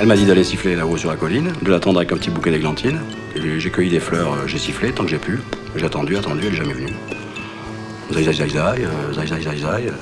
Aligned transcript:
Elle 0.00 0.06
m'a 0.06 0.16
dit 0.16 0.24
d'aller 0.24 0.44
siffler 0.44 0.76
là-haut 0.76 0.96
sur 0.96 1.10
la 1.10 1.16
colline, 1.16 1.52
de 1.60 1.70
l'attendre 1.70 1.98
avec 1.98 2.10
un 2.10 2.16
petit 2.16 2.30
bouquet 2.30 2.50
d'églantines. 2.50 3.00
Et 3.36 3.60
J'ai 3.60 3.70
cueilli 3.70 3.90
des 3.90 4.00
fleurs, 4.00 4.32
euh, 4.32 4.46
j'ai 4.46 4.56
sifflé 4.56 4.92
tant 4.92 5.04
que 5.04 5.10
j'ai 5.10 5.18
pu. 5.18 5.40
J'ai 5.76 5.84
attendu, 5.84 6.16
attendu, 6.16 6.40
elle 6.46 6.54
est 6.54 6.56
jamais 6.56 6.72
venue. 6.72 6.94
Zai, 8.10 8.24
zai, 8.24 8.32
zai, 8.32 8.48
zai, 8.48 8.58
euh, 8.58 9.12
zai, 9.12 9.26
zai, 9.26 9.42
zai, 9.42 9.58
zai. 9.58 9.88
euh. 9.88 9.92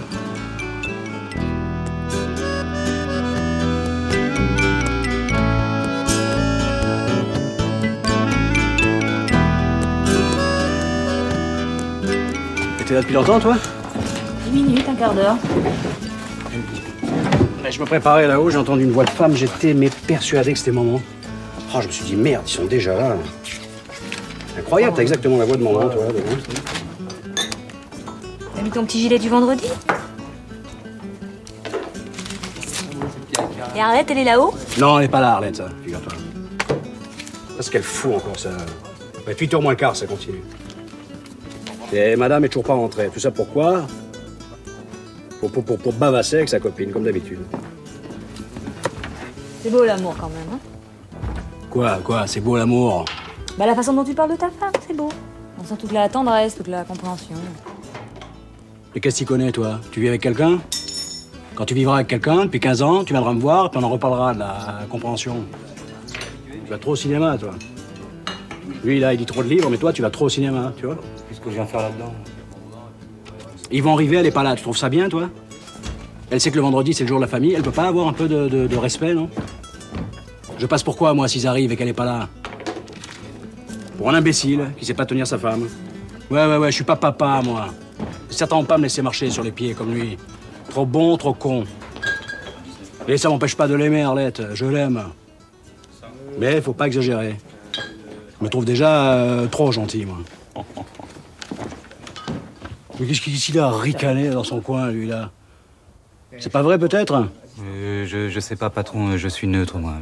T'es 12.86 12.94
là 12.94 13.00
depuis 13.00 13.14
longtemps, 13.14 13.40
toi? 13.40 13.56
10 14.52 14.62
minutes, 14.62 14.88
un 14.88 14.94
quart 14.94 15.12
d'heure. 15.12 15.36
Je 17.70 17.80
me 17.80 17.84
préparais 17.84 18.26
là-haut, 18.26 18.48
j'ai 18.48 18.56
entendu 18.56 18.84
une 18.84 18.92
voix 18.92 19.04
de 19.04 19.10
femme, 19.10 19.36
j'étais 19.36 19.74
mais 19.74 19.90
persuadé 20.06 20.52
que 20.52 20.58
c'était 20.58 20.72
maman. 20.72 21.00
Oh, 21.74 21.78
je 21.82 21.86
me 21.86 21.92
suis 21.92 22.04
dit, 22.04 22.16
merde, 22.16 22.44
ils 22.46 22.50
sont 22.50 22.64
déjà 22.64 22.94
là. 22.94 23.16
Incroyable, 24.58 24.96
t'as 24.96 25.02
exactement 25.02 25.36
la 25.36 25.44
voix 25.44 25.56
de 25.56 25.62
maman, 25.62 25.80
toi. 25.88 26.06
devant. 26.06 26.36
T'as 28.56 28.62
mis 28.62 28.70
ton 28.70 28.84
petit 28.84 29.00
gilet 29.00 29.18
du 29.18 29.28
vendredi? 29.28 29.66
Et 33.76 33.80
Arlette, 33.80 34.10
elle 34.10 34.18
est 34.18 34.24
là-haut? 34.24 34.54
Non, 34.78 34.98
elle 34.98 35.04
n'est 35.04 35.10
pas 35.10 35.20
là, 35.20 35.34
Arlette, 35.34 35.56
ça, 35.56 35.68
figure-toi. 35.84 36.12
Qu'est-ce 37.56 37.70
qu'elle 37.70 37.82
fout 37.82 38.14
encore, 38.14 38.38
ça 38.38 38.50
Ouais, 39.26 39.34
8h 39.34 39.60
moins 39.60 39.74
quart, 39.74 39.94
ça 39.94 40.06
continue. 40.06 40.42
Et 41.92 42.16
madame 42.16 42.44
est 42.44 42.48
toujours 42.48 42.64
pas 42.64 42.74
rentrée. 42.74 43.10
Tout 43.12 43.20
ça 43.20 43.30
pourquoi? 43.30 43.82
Pour, 45.40 45.50
pour, 45.50 45.64
pour, 45.64 45.78
pour 45.78 45.92
bavasser 45.92 46.36
avec 46.36 46.48
sa 46.48 46.60
copine, 46.60 46.90
comme 46.90 47.04
d'habitude. 47.04 47.40
C'est 49.62 49.70
beau 49.70 49.84
l'amour 49.84 50.14
quand 50.18 50.28
même, 50.28 50.54
hein 50.54 50.58
Quoi, 51.70 51.98
quoi, 52.02 52.26
c'est 52.26 52.40
beau 52.40 52.56
l'amour. 52.56 53.04
Bah 53.58 53.66
la 53.66 53.74
façon 53.74 53.92
dont 53.92 54.04
tu 54.04 54.14
parles 54.14 54.30
de 54.30 54.36
ta 54.36 54.50
femme, 54.50 54.72
c'est 54.86 54.96
beau. 54.96 55.08
On 55.60 55.64
sent 55.64 55.76
toute 55.78 55.92
la 55.92 56.08
tendresse, 56.08 56.54
toute 56.54 56.68
la 56.68 56.84
compréhension. 56.84 57.34
Et 58.94 59.00
qu'est-ce 59.00 59.16
que 59.16 59.24
tu 59.24 59.26
connais, 59.26 59.52
toi? 59.52 59.80
Tu 59.90 60.00
vis 60.00 60.08
avec 60.08 60.22
quelqu'un? 60.22 60.58
Quand 61.54 61.64
tu 61.64 61.74
vivras 61.74 61.96
avec 61.96 62.06
quelqu'un 62.06 62.44
depuis 62.44 62.60
15 62.60 62.82
ans, 62.82 63.04
tu 63.04 63.12
viendras 63.12 63.32
me 63.32 63.40
voir, 63.40 63.70
puis 63.70 63.80
on 63.80 63.84
en 63.84 63.88
reparlera 63.88 64.32
de 64.32 64.38
la 64.38 64.86
compréhension. 64.88 65.44
Tu 66.46 66.70
vas 66.70 66.78
trop 66.78 66.92
au 66.92 66.96
cinéma, 66.96 67.36
toi. 67.36 67.50
Lui, 68.84 69.00
là, 69.00 69.12
il 69.12 69.18
dit 69.18 69.26
trop 69.26 69.42
de 69.42 69.48
livres, 69.48 69.68
mais 69.68 69.76
toi, 69.76 69.92
tu 69.92 70.02
vas 70.02 70.10
trop 70.10 70.26
au 70.26 70.28
cinéma, 70.28 70.72
tu 70.76 70.86
vois 70.86 70.96
Qu'est-ce 71.28 71.40
que 71.40 71.50
je 71.50 71.56
viens 71.56 71.66
faire 71.66 71.80
là-dedans? 71.82 72.14
Ils 73.70 73.82
vont 73.82 73.92
arriver, 73.92 74.16
elle 74.16 74.26
est 74.26 74.30
pas 74.30 74.42
là. 74.42 74.54
Tu 74.56 74.62
trouves 74.62 74.76
ça 74.76 74.88
bien, 74.88 75.08
toi? 75.08 75.28
Elle 76.30 76.40
sait 76.40 76.50
que 76.50 76.56
le 76.56 76.62
vendredi, 76.62 76.94
c'est 76.94 77.04
le 77.04 77.08
jour 77.08 77.18
de 77.18 77.24
la 77.24 77.28
famille. 77.28 77.54
Elle 77.54 77.62
peut 77.62 77.70
pas 77.70 77.88
avoir 77.88 78.08
un 78.08 78.12
peu 78.12 78.28
de, 78.28 78.76
respect, 78.76 79.14
non? 79.14 79.28
Je 80.58 80.66
passe 80.66 80.82
pourquoi, 80.82 81.14
moi, 81.14 81.28
s'ils 81.28 81.46
arrivent 81.46 81.72
et 81.72 81.76
qu'elle 81.76 81.88
est 81.88 81.92
pas 81.92 82.04
là? 82.04 82.28
Pour 83.96 84.10
un 84.10 84.14
imbécile 84.14 84.70
qui 84.78 84.84
sait 84.84 84.94
pas 84.94 85.06
tenir 85.06 85.26
sa 85.26 85.38
femme. 85.38 85.68
Ouais, 86.30 86.46
ouais, 86.46 86.56
ouais, 86.56 86.70
je 86.70 86.74
suis 86.74 86.84
pas 86.84 86.96
papa, 86.96 87.40
moi. 87.44 87.68
Certains 88.30 88.62
pas 88.64 88.76
me 88.76 88.84
laisser 88.84 89.02
marcher 89.02 89.30
sur 89.30 89.42
les 89.42 89.52
pieds 89.52 89.74
comme 89.74 89.94
lui. 89.94 90.18
Trop 90.70 90.84
bon, 90.84 91.16
trop 91.16 91.32
con. 91.32 91.64
Et 93.06 93.16
ça 93.16 93.28
m'empêche 93.28 93.56
pas 93.56 93.66
de 93.66 93.74
l'aimer, 93.74 94.02
Arlette. 94.02 94.54
Je 94.54 94.66
l'aime. 94.66 95.02
Mais 96.38 96.60
faut 96.60 96.74
pas 96.74 96.86
exagérer. 96.86 97.36
Je 98.38 98.44
me 98.44 98.48
trouve 98.50 98.64
déjà 98.64 99.14
euh, 99.14 99.46
trop 99.46 99.72
gentil, 99.72 100.04
moi. 100.04 100.18
Mais 102.98 103.06
qu'est-ce 103.06 103.20
qu'il 103.20 103.58
a 103.58 103.66
à 103.66 103.78
ricaner 103.78 104.30
dans 104.30 104.44
son 104.44 104.60
coin, 104.60 104.90
lui, 104.90 105.06
là? 105.06 105.30
C'est 106.38 106.52
pas 106.52 106.62
vrai, 106.62 106.78
peut-être? 106.78 107.26
Euh, 107.62 108.06
je, 108.06 108.28
je 108.28 108.40
sais 108.40 108.56
pas, 108.56 108.70
patron, 108.70 109.08
euh, 109.08 109.16
je 109.16 109.28
suis 109.28 109.46
neutre, 109.46 109.78
moi. 109.78 109.94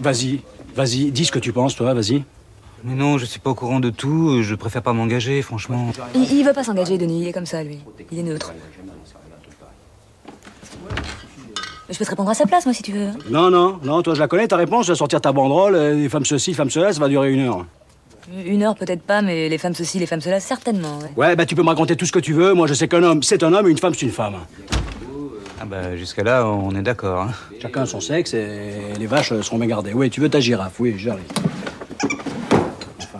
Vas-y, 0.00 0.40
vas-y, 0.74 1.10
dis 1.10 1.24
ce 1.24 1.32
que 1.32 1.38
tu 1.38 1.52
penses, 1.52 1.74
toi, 1.74 1.92
vas-y. 1.94 2.24
Mais 2.84 2.94
non, 2.94 3.18
je 3.18 3.24
suis 3.24 3.40
pas 3.40 3.50
au 3.50 3.54
courant 3.54 3.80
de 3.80 3.90
tout, 3.90 4.28
euh, 4.30 4.42
je 4.42 4.54
préfère 4.54 4.82
pas 4.82 4.92
m'engager, 4.92 5.42
franchement. 5.42 5.90
Il, 6.14 6.32
il 6.32 6.44
veut 6.44 6.52
pas 6.52 6.64
s'engager, 6.64 6.96
Denis, 6.96 7.22
il 7.22 7.28
est 7.28 7.32
comme 7.32 7.46
ça, 7.46 7.62
lui. 7.64 7.78
Il 8.12 8.20
est 8.20 8.22
neutre. 8.22 8.52
Je 11.90 11.96
peux 11.98 12.04
te 12.04 12.10
répondre 12.10 12.30
à 12.30 12.34
sa 12.34 12.46
place, 12.46 12.66
moi, 12.66 12.74
si 12.74 12.82
tu 12.82 12.92
veux. 12.92 13.08
Non, 13.30 13.50
non, 13.50 13.80
non, 13.82 14.02
toi, 14.02 14.14
je 14.14 14.20
la 14.20 14.28
connais, 14.28 14.46
ta 14.46 14.56
réponse, 14.56 14.86
tu 14.86 14.92
vas 14.92 14.96
sortir 14.96 15.20
ta 15.20 15.32
banderole, 15.32 15.76
les 15.96 16.08
femmes 16.08 16.26
ceci, 16.26 16.54
femmes 16.54 16.70
cela, 16.70 16.92
ça 16.92 17.00
va 17.00 17.08
durer 17.08 17.32
une 17.32 17.40
heure. 17.40 17.66
Une 18.44 18.62
heure, 18.62 18.74
peut-être 18.74 19.02
pas, 19.02 19.22
mais 19.22 19.48
les 19.48 19.56
femmes 19.58 19.74
ceci, 19.74 19.98
les 19.98 20.06
femmes 20.06 20.20
cela, 20.20 20.38
certainement, 20.38 20.98
ouais. 20.98 21.10
Ouais, 21.16 21.36
bah 21.36 21.46
tu 21.46 21.54
peux 21.54 21.62
me 21.62 21.68
raconter 21.68 21.96
tout 21.96 22.04
ce 22.04 22.12
que 22.12 22.18
tu 22.18 22.34
veux, 22.34 22.52
moi 22.52 22.66
je 22.66 22.74
sais 22.74 22.86
qu'un 22.88 23.02
homme, 23.02 23.22
c'est 23.22 23.42
un 23.42 23.52
homme, 23.54 23.66
et 23.68 23.70
une 23.70 23.78
femme, 23.78 23.94
c'est 23.94 24.04
une 24.04 24.12
femme. 24.12 24.34
Ah 25.60 25.64
bah, 25.64 25.96
jusqu'à 25.96 26.22
là, 26.22 26.46
on 26.46 26.70
est 26.76 26.82
d'accord. 26.82 27.22
Hein. 27.22 27.30
Chacun 27.60 27.86
son 27.86 28.00
sexe, 28.00 28.34
et 28.34 28.92
les 28.98 29.06
vaches 29.06 29.32
seront 29.40 29.56
bien 29.58 29.66
gardées. 29.66 29.92
Oui, 29.94 30.10
tu 30.10 30.20
veux 30.20 30.28
ta 30.28 30.40
girafe, 30.40 30.78
oui, 30.78 30.94
j'arrive. 30.98 31.24
Enfin... 33.00 33.18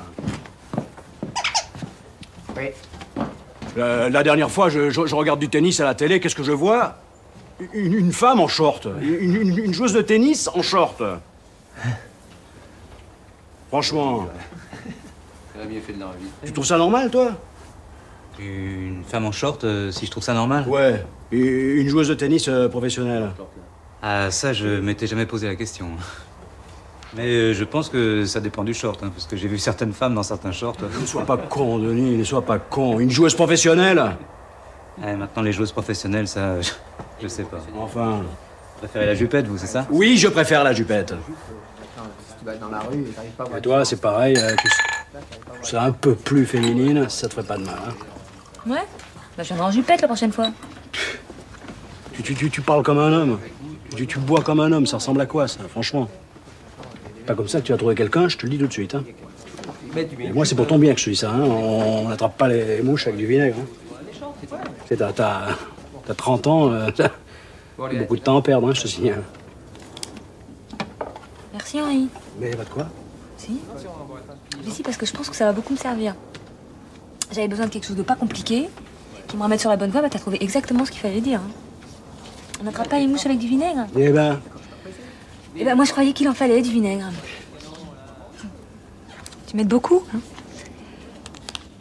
La, 3.77 4.09
la 4.11 4.23
dernière 4.23 4.51
fois, 4.51 4.69
je, 4.69 4.91
je- 4.91 5.07
je 5.07 5.15
regarde 5.15 5.41
du 5.41 5.49
tennis 5.49 5.81
à 5.81 5.85
la 5.85 5.95
télé, 5.95 6.21
qu'est-ce 6.21 6.35
que 6.35 6.43
je 6.43 6.53
vois? 6.53 6.97
Une, 7.73 7.95
une 7.95 8.13
femme 8.13 8.41
en 8.41 8.49
short. 8.49 8.87
Une, 9.01 9.35
une- 9.37 9.59
une 9.59 9.73
joueuse 9.75 9.93
de 9.95 10.03
tennis 10.03 10.49
en 10.53 10.63
short. 10.63 11.03
Franchement. 13.69 14.27
Tu 16.45 16.53
trouves 16.53 16.67
ça 16.67 16.79
normal, 16.79 17.11
toi? 17.11 17.33
Une 18.39 19.03
femme 19.05 19.25
en 19.25 19.33
short, 19.33 19.65
euh, 19.65 19.91
si 19.91 20.07
je 20.07 20.11
trouve 20.11 20.23
ça 20.23 20.33
normal? 20.35 20.65
Ouais. 20.69 21.05
Une 21.33 21.89
joueuse 21.89 22.09
de 22.09 22.15
tennis 22.15 22.47
euh, 22.49 22.69
professionnelle? 22.69 23.31
Ah, 24.03 24.31
ça, 24.31 24.53
je 24.53 24.81
m'étais 24.81 25.07
jamais 25.09 25.27
posé 25.27 25.49
la 25.49 25.57
question. 25.57 25.89
Mais 27.17 27.27
euh, 27.27 27.55
je 27.55 27.65
pense 27.65 27.89
que 27.89 28.27
ça 28.27 28.41
dépend 28.41 28.63
du 28.65 28.75
short, 28.75 29.03
hein, 29.03 29.11
parce 29.13 29.27
que 29.27 29.37
j'ai 29.37 29.49
vu 29.49 29.59
certaines 29.59 29.93
femmes 29.93 30.15
dans 30.15 30.23
certains 30.23 30.53
shorts. 30.53 30.77
Ne 31.01 31.07
sois 31.07 31.25
pas 31.25 31.37
con, 31.37 31.79
Denis, 31.79 32.17
ne 32.17 32.25
sois 32.25 32.43
pas 32.43 32.59
con. 32.59 33.01
Une 33.01 33.11
joueuse 33.11 33.35
professionnelle? 33.35 34.03
Eh, 35.03 35.15
maintenant, 35.15 35.43
les 35.43 35.53
joueuses 35.53 35.73
professionnelles, 35.73 36.29
ça, 36.29 36.61
je, 36.61 36.71
je 37.23 37.29
sais 37.29 37.45
pas. 37.45 37.59
Enfin. 37.77 38.21
Vous 38.21 38.87
préférez 38.87 39.07
la 39.07 39.15
jupette, 39.15 39.47
vous, 39.49 39.59
c'est 39.59 39.67
ça? 39.67 39.87
Oui, 39.91 40.17
je 40.17 40.29
préfère 40.29 40.63
la 40.63 40.73
jupette. 40.73 41.15
Et 43.57 43.61
toi, 43.61 43.85
c'est 43.85 44.01
pareil, 44.01 44.37
euh, 44.39 44.55
tu 44.57 44.69
c'est 45.63 45.77
un 45.77 45.93
peu 45.93 46.15
plus 46.15 46.47
féminine, 46.47 47.09
ça 47.09 47.29
te 47.29 47.35
ferait 47.35 47.47
pas 47.47 47.57
de 47.59 47.65
mal. 47.65 47.75
hein. 47.89 48.71
Ouais 48.71 48.85
Bah, 49.37 49.43
je 49.43 49.49
viendrai 49.49 49.67
en 49.67 49.71
jupette 49.71 50.01
la 50.01 50.09
prochaine 50.09 50.33
fois. 50.33 50.51
Tu, 52.13 52.23
tu, 52.23 52.35
tu, 52.35 52.51
tu 52.51 52.61
parles 52.61 52.83
comme 52.83 52.99
un 52.99 53.13
homme. 53.13 53.39
Tu, 53.97 54.07
tu 54.07 54.19
bois 54.19 54.43
comme 54.43 54.61
un 54.61 54.71
homme, 54.73 54.87
ça 54.87 54.97
ressemble 54.99 55.21
à 55.21 55.27
quoi, 55.27 55.49
ça, 55.49 55.61
franchement? 55.69 56.09
Pas 57.27 57.35
comme 57.35 57.49
ça 57.49 57.61
que 57.61 57.67
tu 57.67 57.73
vas 57.73 57.79
trouver 57.79 57.95
quelqu'un, 57.95 58.29
je 58.29 58.37
te 58.37 58.45
le 58.47 58.51
dis 58.51 58.59
tout 58.59 58.67
de 58.67 58.73
suite. 58.73 58.95
Hein. 58.95 59.05
Et 60.21 60.33
moi, 60.33 60.45
c'est 60.45 60.55
pour 60.55 60.67
ton 60.67 60.79
bien 60.79 60.93
que 60.95 61.01
je 61.01 61.07
te 61.07 61.11
dis 61.11 61.17
ça. 61.17 61.31
Hein. 61.31 61.41
On 61.43 62.09
n'attrape 62.09 62.37
pas 62.37 62.49
les 62.49 62.83
mouches 62.83 63.07
avec 63.07 63.19
du 63.19 63.27
vinaigre. 63.27 63.57
Hein. 63.61 64.57
T'as, 64.89 65.13
t'as- 65.13 65.49
t'as 66.07 66.15
30 66.15 66.47
ans, 66.47 66.73
euh, 66.73 66.91
t'as 66.97 67.11
beaucoup 67.77 68.17
de 68.17 68.21
temps 68.23 68.39
à 68.39 68.43
perdre, 68.43 68.69
hein, 68.69 68.73
je 68.75 68.83
te 68.83 68.89
signale. 68.89 69.23
Merci, 71.53 71.81
Henri. 71.81 72.09
Mais 72.41 72.51
pas 72.51 72.65
de 72.65 72.69
quoi 72.71 72.87
Si 73.37 73.59
Mais 74.65 74.71
si, 74.71 74.83
parce 74.83 74.97
que 74.97 75.07
je 75.07 75.13
pense 75.13 75.29
que 75.31 75.37
ça 75.37 75.45
va 75.45 75.53
beaucoup 75.53 75.73
me 75.73 75.79
servir. 75.79 76.15
J'avais 77.33 77.49
besoin 77.49 77.67
de 77.67 77.71
quelque 77.71 77.87
chose 77.87 77.97
de 77.97 78.03
pas 78.03 78.15
compliqué, 78.17 78.69
qui 79.27 79.37
me 79.37 79.43
remette 79.43 79.61
sur 79.61 79.71
la 79.71 79.77
bonne 79.77 79.91
voie, 79.91 80.01
bah 80.03 80.09
t'as 80.11 80.19
trouvé 80.19 80.39
exactement 80.43 80.85
ce 80.85 80.91
qu'il 80.91 81.01
fallait 81.01 81.21
dire. 81.21 81.41
hein. 81.41 81.51
On 82.61 82.65
n'attrape 82.65 82.89
pas 82.89 82.99
les 82.99 83.07
mouches 83.07 83.27
avec 83.27 83.39
du 83.39 83.47
vinaigre 83.47 83.87
Eh 83.97 84.11
ben, 84.11 84.41
Eh 85.57 85.65
ben 85.65 85.75
moi 85.77 85.85
je 85.85 85.93
croyais 85.93 86.13
qu'il 86.13 86.29
en 86.29 86.35
fallait 86.35 86.61
du 86.63 86.71
vinaigre. 86.71 87.07
Tu 89.47 89.57
mets 89.57 89.65
beaucoup 89.65 90.03
hein 90.15 90.19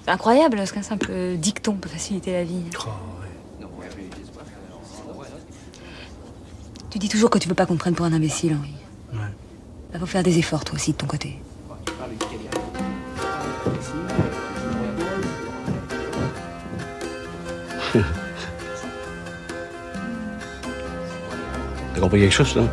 C'est 0.05 0.11
incroyable 0.11 0.65
ce 0.67 0.73
qu'un 0.73 0.83
simple 0.83 1.11
dicton 1.37 1.73
peut 1.73 1.89
faciliter 1.89 2.33
la 2.33 2.43
vie. 2.43 2.63
Tu 6.89 6.99
dis 6.99 7.09
toujours 7.09 7.29
que 7.29 7.37
tu 7.37 7.47
veux 7.49 7.55
pas 7.55 7.65
qu'on 7.65 7.73
te 7.75 7.79
prenne 7.79 7.95
pour 7.95 8.05
un 8.05 8.13
imbécile, 8.13 8.55
Henri. 8.57 8.73
Ouais. 9.13 9.27
Bah, 9.93 9.99
faut 9.99 10.05
faire 10.05 10.23
des 10.23 10.37
efforts 10.39 10.63
toi 10.63 10.75
aussi 10.75 10.91
de 10.93 10.97
ton 10.97 11.07
côté. 11.07 11.37
t'as 21.93 21.99
compris 22.01 22.19
quelque 22.21 22.33
chose, 22.33 22.55
là? 22.55 22.63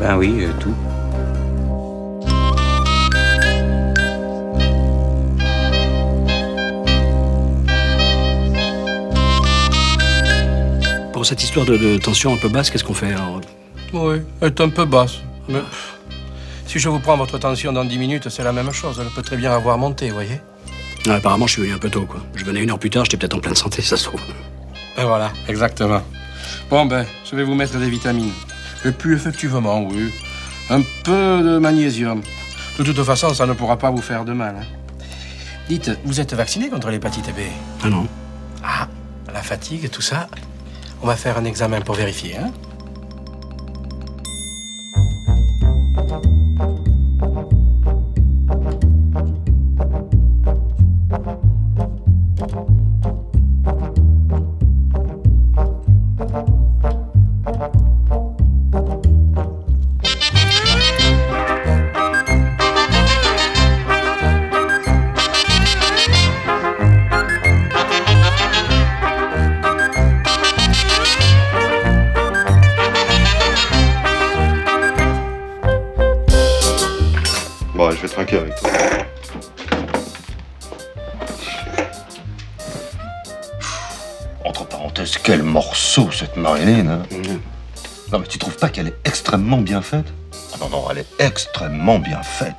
Ben 0.00 0.16
oui, 0.16 0.44
euh, 0.44 0.52
tout. 0.58 0.74
Pour 11.12 11.26
cette 11.26 11.42
histoire 11.42 11.66
de, 11.66 11.76
de 11.76 11.98
tension 11.98 12.32
un 12.32 12.38
peu 12.38 12.48
basse, 12.48 12.70
qu'est-ce 12.70 12.84
qu'on 12.84 12.94
fait 12.94 13.12
alors? 13.12 13.40
Oui, 13.92 14.22
elle 14.40 14.48
est 14.48 14.60
un 14.60 14.68
peu 14.68 14.84
basse. 14.84 15.18
Mais 15.48 15.60
si 16.66 16.78
je 16.78 16.88
vous 16.88 17.00
prends 17.00 17.16
votre 17.16 17.38
tension 17.38 17.72
dans 17.72 17.84
10 17.84 17.98
minutes, 17.98 18.28
c'est 18.28 18.44
la 18.44 18.52
même 18.52 18.72
chose. 18.72 18.98
Elle 19.00 19.12
peut 19.12 19.22
très 19.22 19.36
bien 19.36 19.52
avoir 19.52 19.76
monté, 19.76 20.08
vous 20.08 20.14
voyez? 20.14 20.40
Apparemment, 21.08 21.46
je 21.46 21.52
suis 21.54 21.62
venu 21.62 21.72
un 21.74 21.78
peu 21.78 21.90
tôt, 21.90 22.04
quoi. 22.06 22.20
Je 22.34 22.44
venais 22.44 22.62
une 22.62 22.70
heure 22.70 22.78
plus 22.78 22.90
tard, 22.90 23.04
j'étais 23.04 23.16
peut-être 23.16 23.34
en 23.36 23.40
pleine 23.40 23.54
santé, 23.54 23.80
ça 23.82 23.96
se 23.96 24.04
trouve. 24.04 24.20
Et 24.98 25.02
voilà, 25.02 25.32
exactement. 25.48 26.02
Bon, 26.68 26.84
ben, 26.86 27.06
je 27.28 27.36
vais 27.36 27.42
vous 27.44 27.54
mettre 27.54 27.76
des 27.78 27.88
vitamines. 27.88 28.32
Et 28.84 28.92
puis, 28.92 29.14
effectivement, 29.14 29.80
oui, 29.82 30.12
Un 30.68 30.82
peu 31.04 31.42
de 31.42 31.58
magnésium. 31.58 32.20
De 32.78 32.84
toute 32.84 33.02
façon, 33.02 33.34
ça 33.34 33.44
ne 33.46 33.52
pourra 33.54 33.76
pas 33.76 33.90
vous 33.90 34.00
faire 34.02 34.24
de 34.24 34.32
mal. 34.32 34.56
hein. 34.60 34.64
Dites, 35.68 35.90
vous 36.04 36.20
êtes 36.20 36.34
vacciné 36.34 36.68
contre 36.68 36.90
l'hépatite 36.90 37.26
B? 37.28 37.40
Ah 37.84 37.88
non. 37.88 38.06
Ah, 38.64 38.88
la 39.32 39.42
fatigue, 39.42 39.90
tout 39.90 40.02
ça. 40.02 40.28
On 41.02 41.06
va 41.06 41.16
faire 41.16 41.38
un 41.38 41.44
examen 41.44 41.80
pour 41.80 41.94
vérifier, 41.94 42.36
hein 42.36 42.50
Marilyn, 86.40 86.88
hein 86.88 87.02
Non 88.12 88.18
mais 88.18 88.26
tu 88.26 88.38
trouves 88.38 88.56
pas 88.56 88.68
qu'elle 88.68 88.88
est 88.88 88.96
extrêmement 89.04 89.58
bien 89.58 89.82
faite? 89.82 90.06
Ah 90.54 90.56
non, 90.60 90.68
non, 90.68 90.84
elle 90.90 90.98
est 90.98 91.06
extrêmement 91.18 91.98
bien 91.98 92.22
faite. 92.22 92.54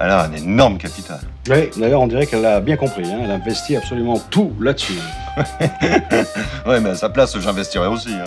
Elle 0.00 0.10
a 0.10 0.22
un 0.24 0.32
énorme 0.32 0.78
capital. 0.78 1.20
Oui, 1.48 1.70
d'ailleurs, 1.76 2.00
on 2.00 2.06
dirait 2.08 2.26
qu'elle 2.26 2.44
a 2.44 2.60
bien 2.60 2.76
compris. 2.76 3.04
hein. 3.06 3.20
Elle 3.24 3.30
a 3.30 3.34
investi 3.34 3.76
absolument 3.76 4.18
tout 4.30 4.52
là-dessus. 4.60 4.98
Ouais, 6.66 6.78
mais 6.80 6.90
à 6.90 6.94
sa 6.94 7.08
place, 7.08 7.36
j'investirais 7.38 7.86
aussi. 7.88 8.10
Hein. 8.12 8.24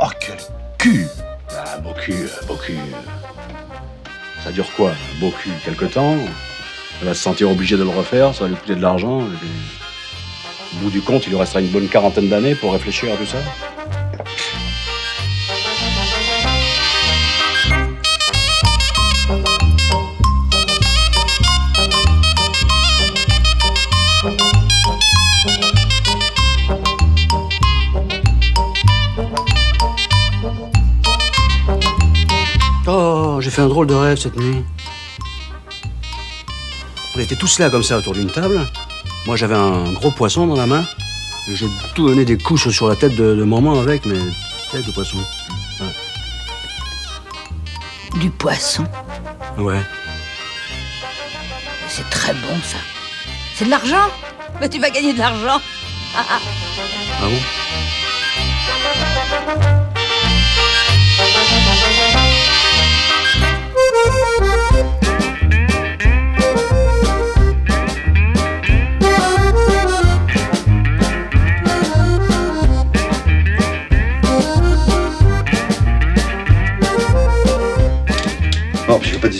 Oh, 0.00 0.06
quel 0.20 0.36
cul 0.78 1.06
Ah, 1.50 1.78
beau 1.78 1.92
cul, 1.92 2.12
euh, 2.14 2.46
beau 2.46 2.54
cul. 2.56 2.78
Ça 4.44 4.50
dure 4.52 4.66
quoi, 4.76 4.90
un 4.90 5.20
beau 5.20 5.30
cul 5.30 5.50
Quelque 5.64 5.84
temps? 5.86 6.16
Elle 7.00 7.08
va 7.08 7.14
se 7.14 7.20
sentir 7.22 7.50
obligée 7.50 7.76
de 7.76 7.82
le 7.84 7.90
refaire, 7.90 8.34
ça 8.34 8.44
va 8.44 8.48
lui 8.50 8.56
coûter 8.56 8.74
de 8.74 8.82
l'argent. 8.82 9.20
et 9.20 9.36
puis, 9.40 9.48
Au 10.76 10.84
bout 10.84 10.90
du 10.90 11.00
compte, 11.00 11.26
il 11.26 11.30
lui 11.30 11.38
restera 11.38 11.60
une 11.60 11.68
bonne 11.68 11.88
quarantaine 11.88 12.28
d'années 12.28 12.54
pour 12.54 12.72
réfléchir 12.72 13.10
à 13.14 13.16
tout 13.16 13.24
ça. 13.24 13.38
Oh, 32.86 33.38
j'ai 33.40 33.50
fait 33.50 33.62
un 33.62 33.68
drôle 33.68 33.86
de 33.86 33.94
rêve 33.94 34.18
cette 34.18 34.36
nuit. 34.36 34.62
On 37.16 37.20
était 37.20 37.34
tous 37.34 37.58
là 37.60 37.70
comme 37.70 37.82
ça 37.82 37.96
autour 37.96 38.12
d'une 38.12 38.30
table. 38.30 38.60
Moi 39.26 39.36
j'avais 39.36 39.56
un 39.56 39.92
gros 39.92 40.10
poisson 40.12 40.46
dans 40.46 40.56
la 40.56 40.66
main. 40.66 40.84
J'ai 41.52 41.66
tout 41.94 42.08
donné 42.08 42.24
des 42.24 42.38
couches 42.38 42.68
sur 42.68 42.88
la 42.88 42.96
tête 42.96 43.14
de, 43.16 43.34
de 43.34 43.44
maman 43.44 43.78
avec, 43.78 44.06
mais 44.06 44.18
tête 44.70 44.86
de 44.86 44.92
poisson. 44.92 45.18
Du 48.20 48.30
poisson. 48.30 48.84
Ouais. 49.58 49.80
C'est 51.88 52.08
très 52.10 52.32
bon, 52.34 52.56
ça. 52.62 52.78
C'est 53.54 53.64
de 53.66 53.70
l'argent 53.70 54.10
Mais 54.60 54.68
tu 54.68 54.78
vas 54.78 54.90
gagner 54.90 55.12
de 55.12 55.18
l'argent. 55.18 55.60
Ah 57.18 57.28
bon? 57.28 57.40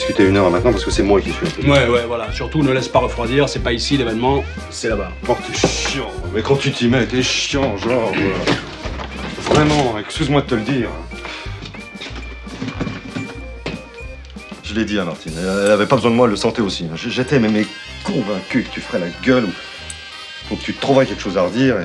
Discuter 0.06 0.28
une 0.28 0.36
heure 0.36 0.50
maintenant 0.50 0.70
parce 0.72 0.84
que 0.84 0.90
c'est 0.90 1.02
moi 1.02 1.20
qui 1.20 1.30
suis 1.32 1.46
un 1.46 1.50
peu. 1.62 1.68
Ouais, 1.70 1.88
ouais, 1.88 2.04
voilà. 2.06 2.30
Surtout 2.32 2.62
ne 2.62 2.70
laisse 2.72 2.88
pas 2.88 3.00
refroidir, 3.00 3.48
c'est 3.48 3.58
pas 3.62 3.72
ici 3.72 3.96
l'événement, 3.96 4.44
c'est 4.70 4.88
là-bas. 4.88 5.10
Oh, 5.28 5.36
t'es 5.46 5.66
chiant. 5.66 6.10
Mais 6.32 6.42
quand 6.42 6.56
tu 6.56 6.70
t'y 6.70 6.86
mets, 6.88 7.06
t'es 7.06 7.22
chiant, 7.22 7.76
genre. 7.76 8.12
euh, 8.16 8.32
Vraiment, 9.52 9.96
excuse-moi 9.98 10.42
de 10.42 10.46
te 10.46 10.54
le 10.54 10.60
dire. 10.62 10.88
Je 14.64 14.74
l'ai 14.74 14.84
dit 14.84 14.98
à 14.98 15.04
Martine, 15.04 15.32
elle 15.38 15.70
avait 15.70 15.86
pas 15.86 15.96
besoin 15.96 16.10
de 16.10 16.16
moi, 16.16 16.26
elle 16.26 16.32
le 16.32 16.36
sentait 16.36 16.60
aussi. 16.62 16.86
J'étais 16.94 17.38
même 17.38 17.52
mais 17.52 17.66
convaincu 18.04 18.62
que 18.64 18.68
tu 18.74 18.80
ferais 18.80 18.98
la 18.98 19.08
gueule 19.24 19.44
ou, 19.44 19.52
ou 20.52 20.56
que 20.56 20.62
tu 20.62 20.74
trouverais 20.74 21.06
quelque 21.06 21.22
chose 21.22 21.38
à 21.38 21.42
redire. 21.42 21.76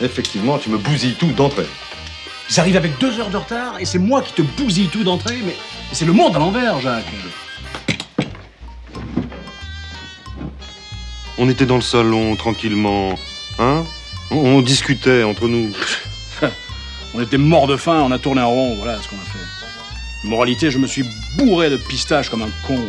Et 0.00 0.04
effectivement, 0.04 0.58
tu 0.58 0.70
me 0.70 0.78
bousilles 0.78 1.14
tout 1.18 1.32
d'entrée. 1.32 1.66
Ils 2.50 2.60
arrivent 2.60 2.76
avec 2.76 2.98
deux 2.98 3.18
heures 3.20 3.30
de 3.30 3.36
retard 3.38 3.76
et 3.80 3.84
c'est 3.86 3.98
moi 3.98 4.20
qui 4.22 4.32
te 4.34 4.42
bousille 4.42 4.88
tout 4.88 5.02
d'entrée, 5.04 5.38
mais 5.44 5.56
c'est 5.92 6.04
le 6.04 6.12
monde 6.12 6.34
à 6.36 6.38
l'envers, 6.38 6.80
Jacques. 6.80 7.04
On 11.38 11.48
était 11.48 11.66
dans 11.66 11.76
le 11.76 11.82
salon, 11.82 12.36
tranquillement. 12.36 13.18
Hein? 13.58 13.84
On, 14.30 14.36
on 14.36 14.62
discutait 14.62 15.22
entre 15.22 15.48
nous. 15.48 15.70
On 17.14 17.20
était 17.20 17.36
morts 17.36 17.66
de 17.66 17.76
faim, 17.76 18.00
on 18.06 18.10
a 18.10 18.18
tourné 18.18 18.40
en 18.40 18.48
rond, 18.48 18.74
voilà 18.76 18.96
ce 19.02 19.06
qu'on 19.06 19.16
a 19.16 19.18
fait. 19.18 20.26
Moralité, 20.28 20.70
je 20.70 20.78
me 20.78 20.86
suis 20.86 21.04
bourré 21.36 21.68
de 21.68 21.76
pistaches 21.76 22.30
comme 22.30 22.40
un 22.40 22.48
con. 22.66 22.80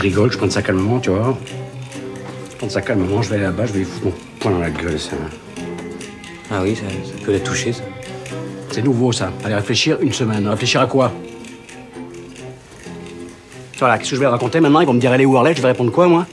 Je 0.00 0.04
rigole, 0.04 0.32
je 0.32 0.38
prenne 0.38 0.50
ça 0.50 0.62
calmement, 0.62 0.98
tu 0.98 1.10
vois. 1.10 1.36
Je 2.50 2.56
prends 2.56 2.70
ça 2.70 2.80
calmement, 2.80 3.20
je 3.20 3.28
vais 3.28 3.34
aller 3.34 3.44
là-bas, 3.44 3.66
je 3.66 3.72
vais 3.72 3.80
lui 3.80 3.84
foutre 3.84 4.06
mon 4.06 4.12
poing 4.38 4.52
dans 4.52 4.58
la 4.60 4.70
gueule, 4.70 4.98
ça. 4.98 5.14
Ah 6.50 6.60
oui, 6.62 6.74
ça, 6.74 6.88
ça 6.88 7.22
peut 7.22 7.32
la 7.32 7.40
toucher, 7.40 7.74
ça. 7.74 7.82
C'est 8.70 8.82
nouveau, 8.82 9.12
ça. 9.12 9.30
Allez 9.44 9.56
réfléchir 9.56 9.98
une 10.00 10.14
semaine. 10.14 10.48
Réfléchir 10.48 10.80
à 10.80 10.86
quoi? 10.86 11.12
Voilà, 13.78 13.98
qu'est-ce 13.98 14.10
que 14.10 14.16
je 14.16 14.20
vais 14.20 14.26
raconter 14.26 14.58
maintenant? 14.60 14.80
Ils 14.80 14.86
vont 14.86 14.94
me 14.94 15.00
dire, 15.00 15.12
est 15.12 15.24
où 15.26 15.36
Arlette? 15.36 15.58
Je 15.58 15.62
vais 15.62 15.68
répondre 15.68 15.92
quoi, 15.92 16.08
moi? 16.08 16.26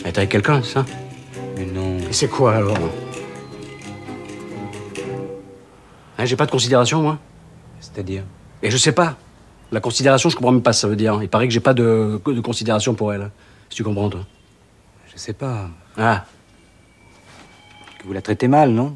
Elle 0.00 0.08
est 0.08 0.18
avec 0.18 0.30
quelqu'un, 0.30 0.62
c'est 0.64 0.72
ça? 0.72 0.84
Mais 1.56 1.66
non. 1.66 1.98
Et 2.10 2.12
c'est 2.12 2.28
quoi, 2.28 2.54
alors? 2.56 2.76
Hein, 6.18 6.24
J'ai 6.24 6.34
pas 6.34 6.46
de 6.46 6.50
considération, 6.50 7.02
moi 7.02 7.18
C'est-à-dire 7.82 8.22
Et 8.62 8.70
je 8.70 8.76
sais 8.76 8.92
pas. 8.92 9.16
La 9.70 9.80
considération, 9.80 10.30
je 10.30 10.36
comprends 10.36 10.52
même 10.52 10.62
pas 10.62 10.72
ce 10.72 10.78
que 10.78 10.80
ça 10.82 10.88
veut 10.88 10.96
dire. 10.96 11.18
Il 11.22 11.28
paraît 11.28 11.48
que 11.48 11.52
j'ai 11.52 11.60
pas 11.60 11.74
de, 11.74 12.20
de 12.24 12.40
considération 12.40 12.94
pour 12.94 13.12
elle. 13.12 13.30
Si 13.68 13.76
tu 13.76 13.84
comprends, 13.84 14.08
toi. 14.08 14.20
Je 15.12 15.18
sais 15.18 15.32
pas. 15.32 15.68
Ah. 15.98 16.24
Que 17.98 18.06
vous 18.06 18.12
la 18.12 18.22
traitez 18.22 18.48
mal, 18.48 18.70
non? 18.70 18.94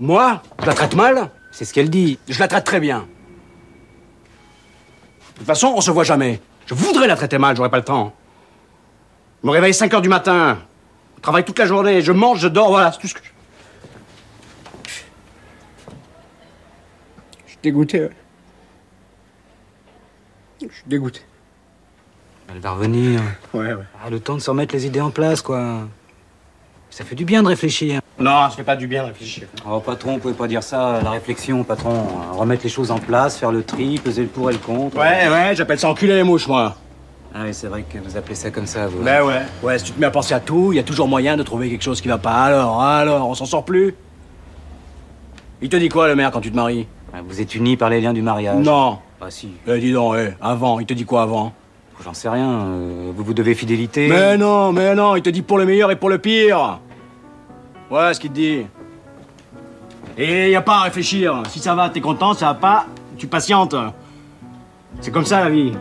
Moi? 0.00 0.42
Je 0.60 0.66
la 0.66 0.74
traite 0.74 0.94
mal? 0.94 1.30
C'est 1.52 1.64
ce 1.64 1.72
qu'elle 1.72 1.90
dit. 1.90 2.18
Je 2.28 2.38
la 2.40 2.48
traite 2.48 2.64
très 2.64 2.80
bien. 2.80 3.06
De 5.34 5.38
toute 5.38 5.46
façon, 5.46 5.72
on 5.76 5.80
se 5.80 5.90
voit 5.90 6.04
jamais. 6.04 6.40
Je 6.66 6.74
voudrais 6.74 7.06
la 7.06 7.16
traiter 7.16 7.38
mal, 7.38 7.56
j'aurais 7.56 7.70
pas 7.70 7.76
le 7.78 7.84
temps. 7.84 8.14
Je 9.42 9.48
me 9.48 9.52
réveille 9.52 9.74
5 9.74 9.92
heures 9.92 10.02
du 10.02 10.08
matin. 10.08 10.58
Je 11.16 11.22
travaille 11.22 11.44
toute 11.44 11.58
la 11.58 11.66
journée. 11.66 12.00
Je 12.00 12.12
mange, 12.12 12.38
je 12.38 12.48
dors, 12.48 12.68
voilà, 12.68 12.92
c'est 12.92 13.00
tout 13.00 13.08
ce 13.08 13.14
que 13.14 13.20
je... 13.22 13.30
Je 17.44 17.50
suis 17.50 17.53
dégoûté, 17.64 18.00
ouais. 18.00 18.10
Je 20.60 20.66
suis 20.66 20.84
dégoûté. 20.86 21.20
Elle 22.52 22.60
va 22.60 22.72
revenir. 22.72 23.20
Ouais, 23.54 23.72
ouais. 23.72 23.84
Ah, 24.04 24.10
le 24.10 24.20
temps 24.20 24.34
de 24.34 24.40
se 24.40 24.50
remettre 24.50 24.74
les 24.74 24.86
idées 24.86 25.00
en 25.00 25.10
place, 25.10 25.40
quoi. 25.40 25.88
Ça 26.90 27.04
fait 27.04 27.14
du 27.14 27.24
bien 27.24 27.42
de 27.42 27.48
réfléchir. 27.48 28.00
Non, 28.18 28.48
ça 28.48 28.50
fait 28.50 28.62
pas 28.62 28.76
du 28.76 28.86
bien 28.86 29.02
de 29.02 29.08
réfléchir. 29.08 29.48
Oh, 29.68 29.80
patron, 29.80 30.12
vous 30.12 30.18
pouvez 30.18 30.34
pas 30.34 30.46
dire 30.46 30.62
ça. 30.62 31.00
La 31.02 31.10
réflexion, 31.10 31.64
patron. 31.64 32.06
Remettre 32.32 32.64
les 32.64 32.68
choses 32.68 32.90
en 32.90 32.98
place, 32.98 33.38
faire 33.38 33.50
le 33.50 33.62
tri, 33.64 33.98
peser 33.98 34.22
le 34.22 34.28
pour 34.28 34.50
et 34.50 34.52
le 34.52 34.58
contre. 34.58 34.98
Ouais, 34.98 35.28
ouais, 35.28 35.56
j'appelle 35.56 35.78
ça 35.78 35.88
enculer 35.88 36.14
les 36.14 36.22
mouches, 36.22 36.46
moi. 36.46 36.76
Ah 37.34 37.40
oui, 37.44 37.54
c'est 37.54 37.66
vrai 37.66 37.82
que 37.82 37.98
vous 37.98 38.16
appelez 38.16 38.36
ça 38.36 38.50
comme 38.50 38.66
ça, 38.66 38.86
vous. 38.86 39.02
Ben 39.02 39.24
ouais. 39.24 39.42
Ouais, 39.62 39.78
si 39.78 39.86
tu 39.86 39.92
te 39.92 40.00
mets 40.00 40.06
à 40.06 40.10
penser 40.10 40.34
à 40.34 40.40
tout, 40.40 40.72
il 40.72 40.76
y 40.76 40.78
a 40.78 40.84
toujours 40.84 41.08
moyen 41.08 41.36
de 41.36 41.42
trouver 41.42 41.68
quelque 41.70 41.82
chose 41.82 42.00
qui 42.00 42.08
va 42.08 42.18
pas. 42.18 42.44
Alors, 42.44 42.80
alors, 42.80 43.28
on 43.28 43.34
s'en 43.34 43.46
sort 43.46 43.64
plus 43.64 43.94
Il 45.62 45.68
te 45.68 45.76
dit 45.76 45.88
quoi, 45.88 46.06
le 46.06 46.14
maire, 46.14 46.30
quand 46.30 46.42
tu 46.42 46.52
te 46.52 46.56
maries? 46.56 46.86
Vous 47.26 47.40
êtes 47.40 47.54
unis 47.54 47.76
par 47.76 47.90
les 47.90 48.00
liens 48.00 48.12
du 48.12 48.22
mariage. 48.22 48.64
Non. 48.64 48.98
Ah 49.20 49.30
si, 49.30 49.50
Eh, 49.66 49.78
dis 49.78 49.92
donc, 49.92 50.16
eh, 50.18 50.30
avant, 50.40 50.80
il 50.80 50.86
te 50.86 50.94
dit 50.94 51.04
quoi 51.04 51.22
avant 51.22 51.52
j'en 52.04 52.12
sais 52.12 52.28
rien. 52.28 52.50
euh, 52.50 53.12
vous 53.14 53.24
vous 53.24 53.34
devez 53.34 53.54
fidélité. 53.54 54.08
Mais 54.08 54.36
non, 54.36 54.72
mais 54.72 54.94
non, 54.94 55.16
il 55.16 55.22
te 55.22 55.30
dit 55.30 55.40
pour 55.42 55.56
le 55.58 55.64
meilleur 55.64 55.90
et 55.90 55.96
pour 55.96 56.10
le 56.10 56.18
pire. 56.18 56.80
Ouais, 57.90 58.12
ce 58.12 58.20
qu'il 58.20 58.30
te 58.30 58.34
dit. 58.34 58.66
Et 60.18 60.50
y 60.50 60.56
a 60.56 60.60
pas 60.60 60.78
à 60.78 60.82
réfléchir. 60.82 61.42
Si 61.48 61.60
ça 61.60 61.74
va, 61.74 61.88
t'es 61.88 62.00
content, 62.00 62.34
ça 62.34 62.46
va 62.46 62.54
pas, 62.54 62.86
tu 63.16 63.26
patientes. 63.26 63.74
C'est 65.00 65.10
comme 65.10 65.24
ça 65.24 65.40
la 65.44 65.50
vie. 65.50 65.72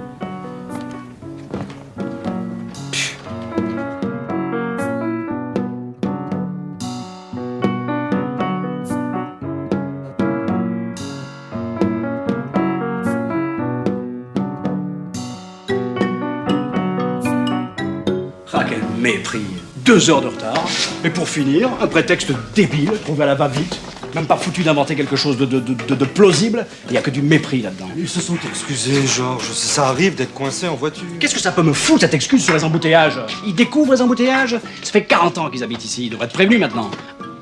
Deux 19.86 20.10
heures 20.10 20.22
de 20.22 20.28
retard. 20.28 20.66
Et 21.04 21.10
pour 21.10 21.28
finir, 21.28 21.70
un 21.82 21.88
prétexte 21.88 22.32
débile, 22.56 22.92
trouvé 23.04 23.24
à 23.24 23.28
la 23.28 23.36
va-vite. 23.36 23.80
Même 24.16 24.28
pas 24.28 24.38
foutu 24.38 24.62
d'inventer 24.64 24.96
quelque 24.96 25.16
chose 25.16 25.38
de, 25.38 25.46
de- 25.46 25.60
de- 25.60 25.74
de- 25.74 25.96
de 25.96 26.06
plausible. 26.06 26.68
Il 26.88 26.92
n'y 26.92 26.98
a 26.98 27.02
que 27.02 27.10
du 27.10 27.22
mépris 27.24 27.62
là-dedans. 27.64 27.90
Ils 27.98 28.08
se 28.08 28.22
sont 28.22 28.38
excusés, 28.48 29.06
Georges. 29.08 29.52
Ça 29.54 29.88
arrive 29.88 30.14
d'être 30.16 30.34
coincé 30.34 30.68
en 30.68 30.76
voiture. 30.76 31.04
Qu'est-ce 31.20 31.34
que 31.34 31.42
ça 31.42 31.52
peut 31.52 31.64
me 31.64 31.74
foutre 31.74 32.02
cette 32.02 32.14
excuse 32.14 32.44
sur 32.46 32.54
les 32.54 32.64
embouteillages? 32.64 33.20
Ils 33.48 33.56
découvrent 33.56 33.94
les 33.94 34.02
embouteillages? 34.02 34.58
Ça 34.84 34.92
fait 34.92 35.04
40 35.04 35.38
ans 35.40 35.50
qu'ils 35.50 35.64
habitent 35.64 35.84
ici, 35.84 36.06
ils 36.06 36.10
devraient 36.12 36.26
être 36.28 36.34
prévenus 36.34 36.60
maintenant. 36.60 36.92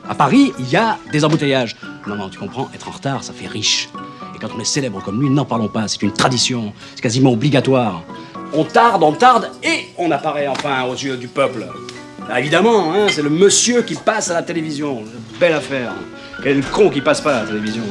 À 0.10 0.16
Paris, 0.16 0.54
il 0.60 0.70
y 0.70 0.78
a 0.78 0.98
des 1.12 1.26
embouteillages. 1.26 1.76
Non, 2.08 2.16
non, 2.16 2.30
tu 2.30 2.40
comprends, 2.40 2.70
être 2.74 2.88
en 2.88 2.92
retard, 2.92 3.24
ça 3.24 3.34
fait 3.34 3.48
riche. 3.48 3.90
Et 4.36 4.40
quand 4.40 4.48
on 4.56 4.60
est 4.62 4.66
célèbre 4.66 5.02
comme 5.04 5.22
lui, 5.22 5.30
n'en 5.30 5.46
parlons 5.46 5.68
pas, 5.68 5.88
c'est 5.90 6.02
une 6.02 6.14
tradition, 6.14 6.74
c'est 6.96 7.02
quasiment 7.02 7.32
obligatoire. 7.34 8.02
On 8.54 8.64
tarde, 8.64 9.04
on 9.04 9.12
tarde, 9.14 9.52
et 9.64 9.88
on 9.98 10.10
apparaît 10.12 10.48
enfin 10.48 10.84
aux 10.84 10.94
yeux 10.96 11.18
du 11.18 11.28
peuple. 11.28 11.68
Ah, 12.34 12.40
évidemment, 12.40 12.94
hein, 12.94 13.08
c'est 13.10 13.22
le 13.22 13.30
monsieur 13.30 13.82
qui 13.82 13.96
passe 13.96 14.32
à 14.32 14.36
la 14.36 14.42
télévision. 14.42 15.04
Belle 15.38 15.52
affaire. 15.52 15.92
Quel 16.42 16.64
con 16.64 16.90
qui 16.90 17.02
passe 17.02 17.20
pas 17.20 17.36
à 17.36 17.42
la 17.42 17.48
télévision. 17.48 17.84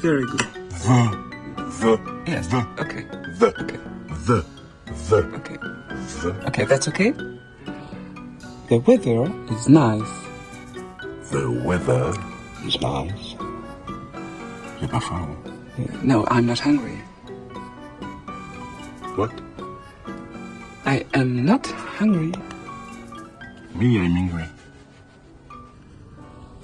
Very 0.00 0.24
good. 0.24 0.40
The. 0.40 1.12
The. 1.80 1.92
Yes. 2.26 2.46
The. 2.48 2.66
Okay. 2.80 3.04
The. 3.38 3.48
Okay. 3.60 3.78
The. 4.26 4.44
The. 5.08 5.16
Okay. 5.38 5.56
The. 6.22 6.30
Okay, 6.48 6.64
that's 6.64 6.88
okay. 6.88 7.12
The 8.68 8.78
weather 8.86 9.30
is 9.52 9.68
nice. 9.68 10.12
The 11.30 11.50
weather 11.64 12.14
is 12.64 12.80
nice. 12.80 13.36
J'ai 14.80 14.88
pas 14.88 15.00
faim. 15.00 15.36
No, 16.02 16.24
I'm 16.28 16.46
not 16.46 16.58
hungry. 16.58 16.98
What? 19.16 19.32
I 20.86 21.04
am 21.14 21.44
not 21.44 21.66
hungry. 21.66 22.32
Me, 23.74 23.98
I'm 23.98 24.12
hungry. 24.16 24.48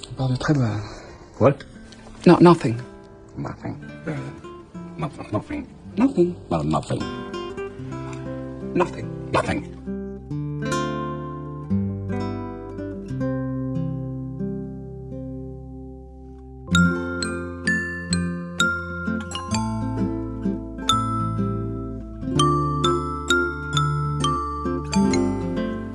Tu 0.03 0.11
parles 0.17 0.39
très 0.39 0.55
bas. 0.55 0.81
What? 1.39 1.65
No, 2.27 2.39
nothing. 2.41 2.81
Uh, 3.37 3.43
nothing. 3.43 3.77
Nothing. 4.97 5.29
Nothing. 5.33 5.67
Nothing. 5.97 6.37
No, 6.51 6.63
nothing. 6.63 7.03
Nothing. 8.75 9.31
Nothing. 9.33 9.73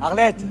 Arlette 0.01 0.41
Arlette 0.41 0.50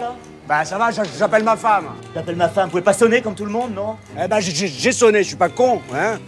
là 0.00 0.12
Bah 0.48 0.64
ça 0.64 0.78
va, 0.78 0.90
j'a- 0.90 1.02
j'appelle 1.18 1.42
ma 1.44 1.56
femme. 1.56 1.86
J'appelle 2.14 2.36
ma 2.36 2.48
femme, 2.48 2.64
vous 2.64 2.70
pouvez 2.70 2.82
pas 2.82 2.92
sonner 2.92 3.20
comme 3.22 3.34
tout 3.34 3.44
le 3.44 3.50
monde, 3.50 3.74
non? 3.74 3.96
Eh 4.22 4.28
ben 4.28 4.38
j'ai- 4.40 4.92
sonné, 4.92 5.22
je 5.22 5.28
suis 5.28 5.36
pas 5.36 5.48
con, 5.48 5.80
hein 5.94 6.18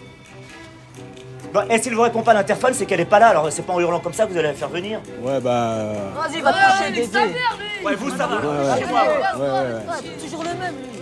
Bon, 1.53 1.63
et 1.71 1.79
s'il 1.81 1.95
vous 1.95 2.03
répond 2.03 2.23
pas 2.23 2.33
à 2.33 2.35
l'interphone, 2.35 2.75
c'est 2.75 2.85
qu'elle 2.85 3.01
est 3.01 3.07
pas 3.07 3.19
là, 3.19 3.29
alors 3.29 3.51
c'est 3.51 3.63
pas 3.63 3.73
en 3.73 3.81
hurlant 3.81 4.01
comme 4.01 4.13
ça 4.13 4.27
que 4.27 4.33
vous 4.33 4.39
allez 4.39 4.49
la 4.49 4.55
faire 4.55 4.69
venir. 4.69 5.01
Ouais 5.23 5.41
bah... 5.41 5.93
Vas-y, 6.15 6.43
va 6.43 6.53
te 6.53 6.89
coucher. 7.01 7.37
Ouais, 7.85 7.95
vous, 7.95 8.11
ça 8.11 8.27
va. 8.27 8.37
ouais. 8.37 8.79
Chez 8.81 8.85
moi, 8.87 9.03
ouais. 9.05 9.41
Ouais, 9.41 9.51
ouais, 9.51 9.75
ouais. 9.75 10.23
Toujours 10.23 10.43
le 10.43 10.51
même, 10.51 10.75
lui. 10.75 10.99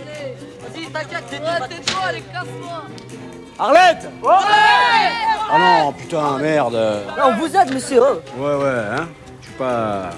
Vas-y, 0.61 0.85
t'inquiète, 0.91 1.25
tais-toi, 1.29 1.99
allez, 2.07 2.21
casse-toi. 2.21 2.83
Arlette 3.59 4.07
Oh 4.23 5.57
non, 5.57 5.91
putain, 5.93 6.37
merde 6.37 6.77
on 7.25 7.31
vous 7.35 7.55
aide, 7.55 7.73
monsieur. 7.73 7.99
oh. 8.01 8.21
Ouais, 8.41 8.55
ouais, 8.55 8.69
hein 8.97 9.07
Je 9.41 9.47
suis 9.47 9.55
pas... 9.55 10.11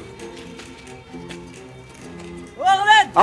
Oh, 3.16 3.22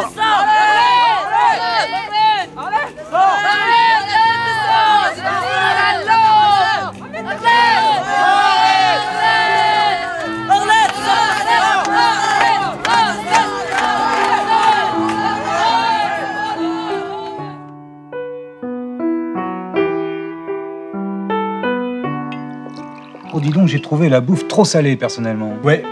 dis 23.41 23.51
donc, 23.51 23.69
j'ai 23.69 23.81
trouvé 23.81 24.09
la 24.09 24.21
bouffe 24.21 24.49
trop 24.49 24.65
salée, 24.65 24.97
personnellement. 24.97 25.55
Ouais. 25.63 25.85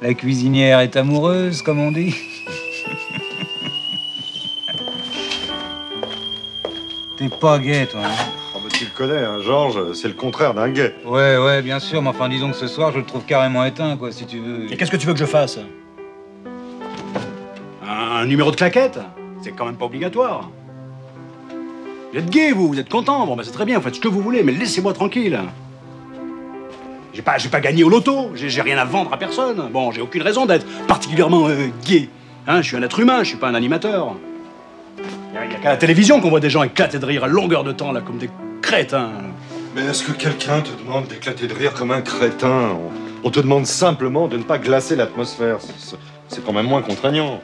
La 0.00 0.14
cuisinière 0.14 0.80
est 0.80 0.96
amoureuse, 0.96 1.62
comme 1.62 1.80
on 1.80 1.90
dit. 1.90 2.14
T'es 7.16 7.28
pas 7.28 7.58
gay, 7.58 7.86
toi. 7.86 8.00
hein? 8.04 8.10
Oh, 8.54 8.60
tu 8.72 8.84
le 8.84 8.90
connais, 8.96 9.24
hein, 9.24 9.40
Georges, 9.40 9.92
c'est 9.94 10.06
le 10.06 10.14
contraire 10.14 10.54
d'un 10.54 10.68
gay. 10.68 10.94
Ouais, 11.04 11.36
ouais, 11.36 11.62
bien 11.62 11.80
sûr, 11.80 12.00
mais 12.00 12.10
enfin, 12.10 12.28
disons 12.28 12.50
que 12.52 12.56
ce 12.56 12.68
soir, 12.68 12.92
je 12.92 12.98
le 12.98 13.04
trouve 13.04 13.24
carrément 13.24 13.64
éteint, 13.64 13.96
quoi, 13.96 14.12
si 14.12 14.24
tu 14.24 14.38
veux. 14.38 14.72
Et 14.72 14.76
qu'est-ce 14.76 14.90
que 14.92 14.96
tu 14.96 15.06
veux 15.08 15.14
que 15.14 15.18
je 15.18 15.24
fasse? 15.24 15.58
Un, 17.84 17.88
un 17.88 18.26
numéro 18.26 18.52
de 18.52 18.56
claquette? 18.56 19.00
C'est 19.42 19.50
quand 19.50 19.66
même 19.66 19.76
pas 19.76 19.86
obligatoire. 19.86 20.48
Vous 22.12 22.18
êtes 22.20 22.30
gay, 22.30 22.52
vous, 22.52 22.68
vous 22.68 22.78
êtes 22.78 22.88
content. 22.88 23.26
Bon, 23.26 23.34
ben 23.36 23.42
c'est 23.42 23.50
très 23.52 23.64
bien, 23.64 23.78
vous 23.78 23.84
faites 23.84 23.96
ce 23.96 24.00
que 24.00 24.08
vous 24.08 24.20
voulez, 24.22 24.42
mais 24.44 24.52
laissez-moi 24.52 24.92
tranquille. 24.92 25.38
J'ai 27.18 27.22
pas, 27.22 27.36
j'ai 27.36 27.48
pas 27.48 27.58
gagné 27.58 27.82
au 27.82 27.88
loto, 27.88 28.30
j'ai 28.36 28.48
j'ai 28.48 28.62
rien 28.62 28.78
à 28.78 28.84
vendre 28.84 29.12
à 29.12 29.16
personne. 29.16 29.70
Bon, 29.72 29.90
j'ai 29.90 30.00
aucune 30.00 30.22
raison 30.22 30.46
d'être 30.46 30.64
particulièrement 30.86 31.48
euh, 31.48 31.66
gay. 31.84 32.08
Hein, 32.46 32.62
je 32.62 32.68
suis 32.68 32.76
un 32.76 32.82
être 32.84 33.00
humain, 33.00 33.24
je 33.24 33.30
suis 33.30 33.36
pas 33.36 33.48
un 33.48 33.56
animateur. 33.56 34.14
Il 34.98 35.34
y 35.34 35.36
a, 35.56 35.58
qu'à 35.58 35.70
la 35.70 35.76
télévision 35.76 36.20
qu'on 36.20 36.30
voit 36.30 36.38
des 36.38 36.48
gens 36.48 36.62
éclater 36.62 37.00
de 37.00 37.04
rire 37.04 37.24
à 37.24 37.26
longueur 37.26 37.64
de 37.64 37.72
temps, 37.72 37.90
là, 37.90 38.02
comme 38.02 38.18
des 38.18 38.30
crétins. 38.62 39.10
Mais 39.74 39.82
est-ce 39.86 40.04
que 40.04 40.12
quelqu'un 40.12 40.60
te 40.60 40.70
demande 40.80 41.08
d'éclater 41.08 41.48
de 41.48 41.54
rire 41.54 41.74
comme 41.74 41.90
un 41.90 42.02
crétin? 42.02 42.76
On, 43.24 43.26
on 43.26 43.30
te 43.32 43.40
demande 43.40 43.66
simplement 43.66 44.28
de 44.28 44.36
ne 44.36 44.44
pas 44.44 44.58
glacer 44.58 44.94
l'atmosphère. 44.94 45.56
C'est- 45.60 45.96
C'est 46.28 46.44
quand 46.46 46.52
même 46.52 46.66
moins 46.68 46.82
contraignant. 46.82 47.40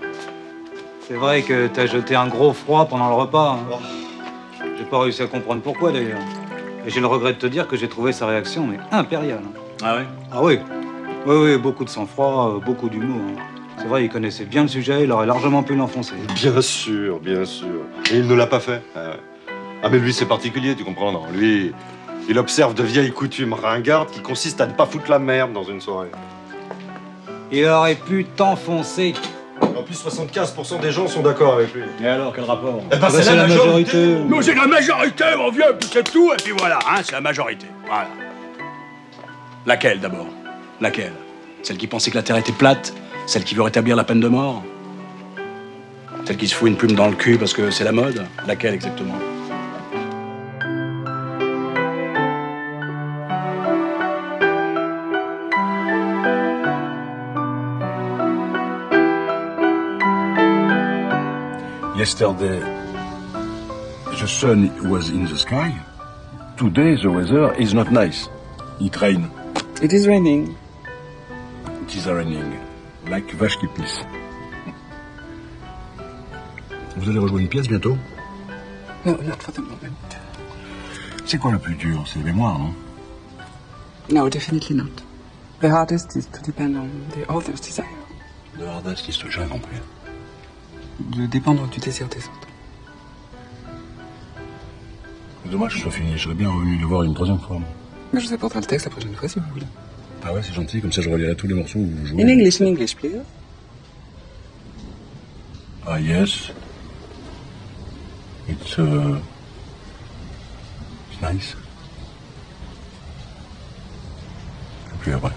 C'est 1.08 1.14
vrai 1.14 1.42
que 1.42 1.66
t'as 1.66 1.86
jeté 1.86 2.14
un 2.14 2.28
gros 2.28 2.52
froid 2.52 2.84
pendant 2.86 3.08
le 3.08 3.14
repas. 3.16 3.58
hein. 3.58 3.78
J'ai 4.78 4.84
pas 4.84 5.00
réussi 5.00 5.22
à 5.22 5.26
comprendre 5.26 5.62
pourquoi, 5.62 5.90
d'ailleurs. 5.90 6.20
Et 6.86 6.90
j'ai 6.90 7.00
le 7.00 7.08
regret 7.08 7.32
de 7.32 7.38
te 7.38 7.46
dire 7.48 7.66
que 7.66 7.76
j'ai 7.76 7.88
trouvé 7.88 8.12
sa 8.12 8.26
réaction, 8.28 8.68
mais 8.68 8.78
impériale. 8.92 9.40
Ah 9.84 9.96
ouais 9.96 10.04
Ah 10.32 10.42
oui 10.42 10.58
Oui, 11.26 11.36
oui, 11.36 11.58
beaucoup 11.58 11.84
de 11.84 11.90
sang-froid, 11.90 12.54
euh, 12.56 12.60
beaucoup 12.64 12.88
d'humour. 12.88 13.20
hein. 13.20 13.42
C'est 13.78 13.86
vrai, 13.86 14.04
il 14.04 14.08
connaissait 14.08 14.44
bien 14.44 14.62
le 14.62 14.68
sujet, 14.68 15.02
il 15.04 15.12
aurait 15.12 15.26
largement 15.26 15.62
pu 15.62 15.74
l'enfoncer. 15.74 16.14
Bien 16.34 16.60
sûr, 16.62 17.18
bien 17.18 17.44
sûr. 17.44 17.82
Et 18.10 18.16
il 18.18 18.26
ne 18.26 18.34
l'a 18.34 18.46
pas 18.46 18.60
fait. 18.60 18.80
Ah. 18.96 19.16
Ah, 19.82 19.88
mais 19.90 19.98
lui, 19.98 20.14
c'est 20.14 20.24
particulier, 20.26 20.74
tu 20.74 20.84
comprends, 20.84 21.12
non 21.12 21.24
Lui, 21.34 21.72
il 22.28 22.38
observe 22.38 22.72
de 22.74 22.82
vieilles 22.82 23.10
coutumes 23.12 23.52
ringardes 23.52 24.10
qui 24.10 24.20
consistent 24.20 24.60
à 24.62 24.66
ne 24.66 24.72
pas 24.72 24.86
foutre 24.86 25.10
la 25.10 25.18
merde 25.18 25.52
dans 25.52 25.64
une 25.64 25.80
soirée. 25.80 26.08
Il 27.52 27.66
aurait 27.66 27.96
pu 27.96 28.24
t'enfoncer. 28.24 29.12
En 29.60 29.82
plus, 29.82 30.02
75% 30.02 30.80
des 30.80 30.90
gens 30.90 31.06
sont 31.06 31.20
d'accord 31.22 31.54
avec 31.54 31.74
lui. 31.74 31.82
Et 32.02 32.06
alors, 32.06 32.32
quel 32.34 32.44
rapport 32.44 32.80
Eh 32.86 32.96
ben, 32.96 32.98
Bah, 33.00 33.08
c'est 33.10 33.34
la 33.34 33.46
majorité. 33.46 34.16
Nous, 34.26 34.40
c'est 34.40 34.54
la 34.54 34.66
majorité, 34.66 35.24
mon 35.36 35.50
vieux, 35.50 35.76
puis 35.78 35.90
c'est 35.92 36.10
tout, 36.10 36.32
et 36.32 36.36
puis 36.42 36.52
voilà, 36.56 36.78
hein, 36.88 37.00
c'est 37.02 37.12
la 37.12 37.20
majorité. 37.20 37.66
Voilà. 37.86 38.08
Laquelle, 39.66 39.98
d'abord? 39.98 40.26
Laquelle? 40.82 41.14
Celle 41.62 41.78
qui 41.78 41.86
pensait 41.86 42.10
que 42.10 42.16
la 42.16 42.22
Terre 42.22 42.36
était 42.36 42.52
plate? 42.52 42.92
Celle 43.26 43.44
qui 43.44 43.54
veut 43.54 43.62
rétablir 43.62 43.96
la 43.96 44.04
peine 44.04 44.20
de 44.20 44.28
mort? 44.28 44.62
Celle 46.26 46.36
qui 46.36 46.48
se 46.48 46.54
fout 46.54 46.68
une 46.68 46.76
plume 46.76 46.92
dans 46.92 47.08
le 47.08 47.14
cul 47.14 47.38
parce 47.38 47.54
que 47.54 47.70
c'est 47.70 47.84
la 47.84 47.92
mode? 47.92 48.26
Laquelle, 48.46 48.74
exactement? 48.74 49.14
Yesterday, 61.96 62.60
the 64.20 64.26
sun 64.26 64.70
was 64.90 65.08
in 65.08 65.24
the 65.24 65.38
sky. 65.38 65.72
Today, 66.58 66.96
the 66.96 67.08
weather 67.08 67.54
is 67.58 67.72
not 67.72 67.90
nice. 67.90 68.28
It 68.78 69.00
rain. 69.00 69.30
It 69.84 69.92
is 69.92 70.08
raining. 70.08 70.56
It 71.82 71.94
is 71.94 72.06
raining. 72.06 72.58
Like 73.06 73.34
vache 73.34 73.58
qui 73.58 73.66
pisse. 73.66 74.00
Vous 76.96 77.10
allez 77.10 77.18
rejoindre 77.18 77.42
une 77.42 77.48
pièce 77.48 77.68
bientôt? 77.68 77.98
No, 79.04 79.12
not 79.12 79.42
for 79.42 79.52
the 79.52 79.58
moment. 79.58 79.92
C'est 81.26 81.36
quoi 81.36 81.52
le 81.52 81.58
plus 81.58 81.74
dur? 81.74 82.02
C'est 82.06 82.18
les 82.20 82.24
mémoires, 82.24 82.58
non? 82.58 82.72
No, 84.08 84.30
definitely 84.30 84.74
not. 84.74 85.02
The 85.60 85.70
hardest 85.70 86.16
is 86.16 86.28
to 86.32 86.40
depend 86.40 86.76
on 86.78 86.88
the 87.10 87.28
author's 87.28 87.60
desire. 87.60 87.84
Le 88.58 88.66
hardest 88.66 89.06
is 89.06 89.18
to 89.18 89.28
j'ai 89.28 89.44
compris. 89.44 89.76
De 90.98 91.26
dépendre 91.26 91.68
du 91.68 91.80
désir 91.80 92.08
des 92.08 92.20
autres. 92.20 92.48
Dommage 95.44 95.74
que 95.74 95.76
ce 95.76 95.82
soit 95.82 95.92
fini. 95.92 96.16
Je 96.16 96.22
serais 96.22 96.34
bien 96.34 96.48
revenu 96.48 96.78
le 96.78 96.86
voir 96.86 97.02
une 97.02 97.12
troisième 97.12 97.38
fois. 97.38 97.60
Mais 98.14 98.20
je 98.20 98.28
vous 98.28 98.34
apporterai 98.34 98.60
le 98.60 98.66
texte 98.66 98.86
la 98.86 98.92
prochaine 98.92 99.14
fois 99.16 99.28
si 99.28 99.40
vous 99.40 99.44
voulez. 99.52 99.66
Ah 100.24 100.32
ouais, 100.32 100.40
c'est 100.40 100.54
gentil. 100.54 100.80
Comme 100.80 100.92
ça, 100.92 101.02
je 101.02 101.10
relirai 101.10 101.34
tous 101.34 101.48
les 101.48 101.54
morceaux 101.54 101.80
où 101.80 101.86
vous 101.86 102.06
jouez. 102.06 102.22
In 102.22 102.28
English, 102.28 102.60
in 102.60 102.66
English, 102.66 102.94
please. 102.94 103.20
Ah 105.84 105.98
yes. 105.98 106.52
It's 108.48 108.78
uh, 108.78 109.18
it's 111.10 111.20
nice. 111.22 111.56
Et 114.92 114.98
puis 115.00 115.12
après. 115.12 115.32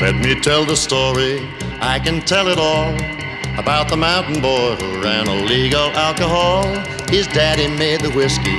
Let 0.00 0.14
me 0.14 0.40
tell 0.40 0.64
the 0.64 0.76
story, 0.76 1.40
I 1.82 2.00
can 2.02 2.20
tell 2.24 2.48
it 2.48 2.58
all. 2.58 2.94
About 3.58 3.88
the 3.88 3.96
mountain 3.96 4.40
boy 4.40 4.74
who 4.76 5.02
ran 5.02 5.28
illegal 5.28 5.90
alcohol. 5.94 6.64
His 7.14 7.28
daddy 7.28 7.68
made 7.68 8.00
the 8.00 8.10
whiskey, 8.10 8.58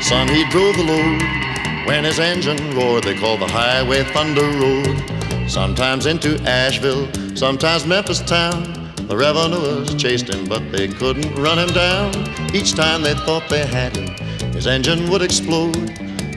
son, 0.00 0.28
he 0.28 0.48
drove 0.48 0.76
the 0.76 0.84
load. 0.84 1.86
When 1.88 2.04
his 2.04 2.20
engine 2.20 2.56
roared, 2.76 3.02
they 3.02 3.18
called 3.18 3.40
the 3.40 3.48
highway 3.48 4.04
Thunder 4.04 4.48
Road. 4.60 5.50
Sometimes 5.50 6.06
into 6.06 6.40
Asheville, 6.42 7.08
sometimes 7.34 7.84
Memphis 7.84 8.20
town. 8.20 8.92
The 9.08 9.16
revenuers 9.16 9.92
chased 9.96 10.28
him, 10.28 10.44
but 10.44 10.70
they 10.70 10.86
couldn't 10.86 11.34
run 11.34 11.58
him 11.58 11.70
down. 11.74 12.14
Each 12.54 12.74
time 12.74 13.02
they 13.02 13.14
thought 13.14 13.48
they 13.48 13.66
had 13.66 13.96
him, 13.96 14.06
his 14.52 14.68
engine 14.68 15.10
would 15.10 15.22
explode. 15.22 15.90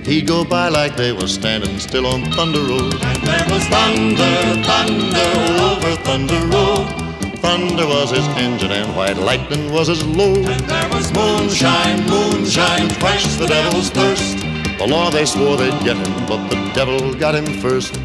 He'd 0.08 0.26
go 0.26 0.44
by 0.44 0.70
like 0.70 0.96
they 0.96 1.12
were 1.12 1.28
standing 1.28 1.78
still 1.78 2.08
on 2.08 2.32
Thunder 2.32 2.62
Road. 2.62 2.96
And 2.96 3.28
there 3.28 3.46
was 3.48 3.64
thunder, 3.68 4.64
thunder 4.64 5.30
over 5.62 5.96
Thunder 6.02 6.48
Road. 6.48 7.09
Thunder 7.42 7.88
was 7.88 8.12
his 8.12 8.28
engine 8.38 8.72
and 8.72 8.96
white 8.96 9.18
lightning 9.18 9.72
was 9.72 9.88
his 9.88 10.06
load. 10.06 10.38
And 10.38 10.62
there 10.70 10.90
was 10.90 11.12
moonshine, 11.14 12.06
moonshine, 12.08 12.90
quenched 13.00 13.40
the 13.40 13.48
devil's 13.48 13.90
thirst. 13.90 14.38
The 14.78 14.88
law 14.88 15.10
they 15.10 15.26
swore 15.26 15.58
they'd 15.58 15.84
get 15.84 15.98
him, 15.98 16.26
but 16.28 16.48
the 16.50 16.72
devil 16.74 17.14
got 17.14 17.36
him 17.36 17.46
first. 17.60 17.98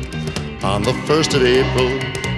On 0.62 0.82
the 0.82 0.92
1st 1.06 1.34
of 1.34 1.42
April, 1.42 1.88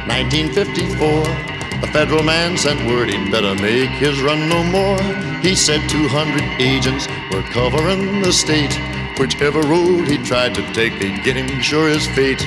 1954, 0.08 1.56
the 1.80 1.86
federal 1.92 2.22
man 2.22 2.56
sent 2.56 2.80
word 2.88 3.10
he'd 3.10 3.30
better 3.30 3.54
make 3.54 3.90
his 3.90 4.20
run 4.22 4.48
no 4.48 4.64
more. 4.64 5.00
He 5.42 5.54
said 5.54 5.88
200 5.90 6.42
agents 6.60 7.06
were 7.30 7.42
covering 7.52 8.22
the 8.22 8.32
state. 8.32 8.74
Whichever 9.18 9.60
road 9.60 10.08
he 10.08 10.18
tried 10.18 10.54
to 10.54 10.62
take, 10.72 10.98
they'd 10.98 11.22
get 11.22 11.36
him 11.36 11.60
sure 11.60 11.88
as 11.88 12.06
fate. 12.08 12.40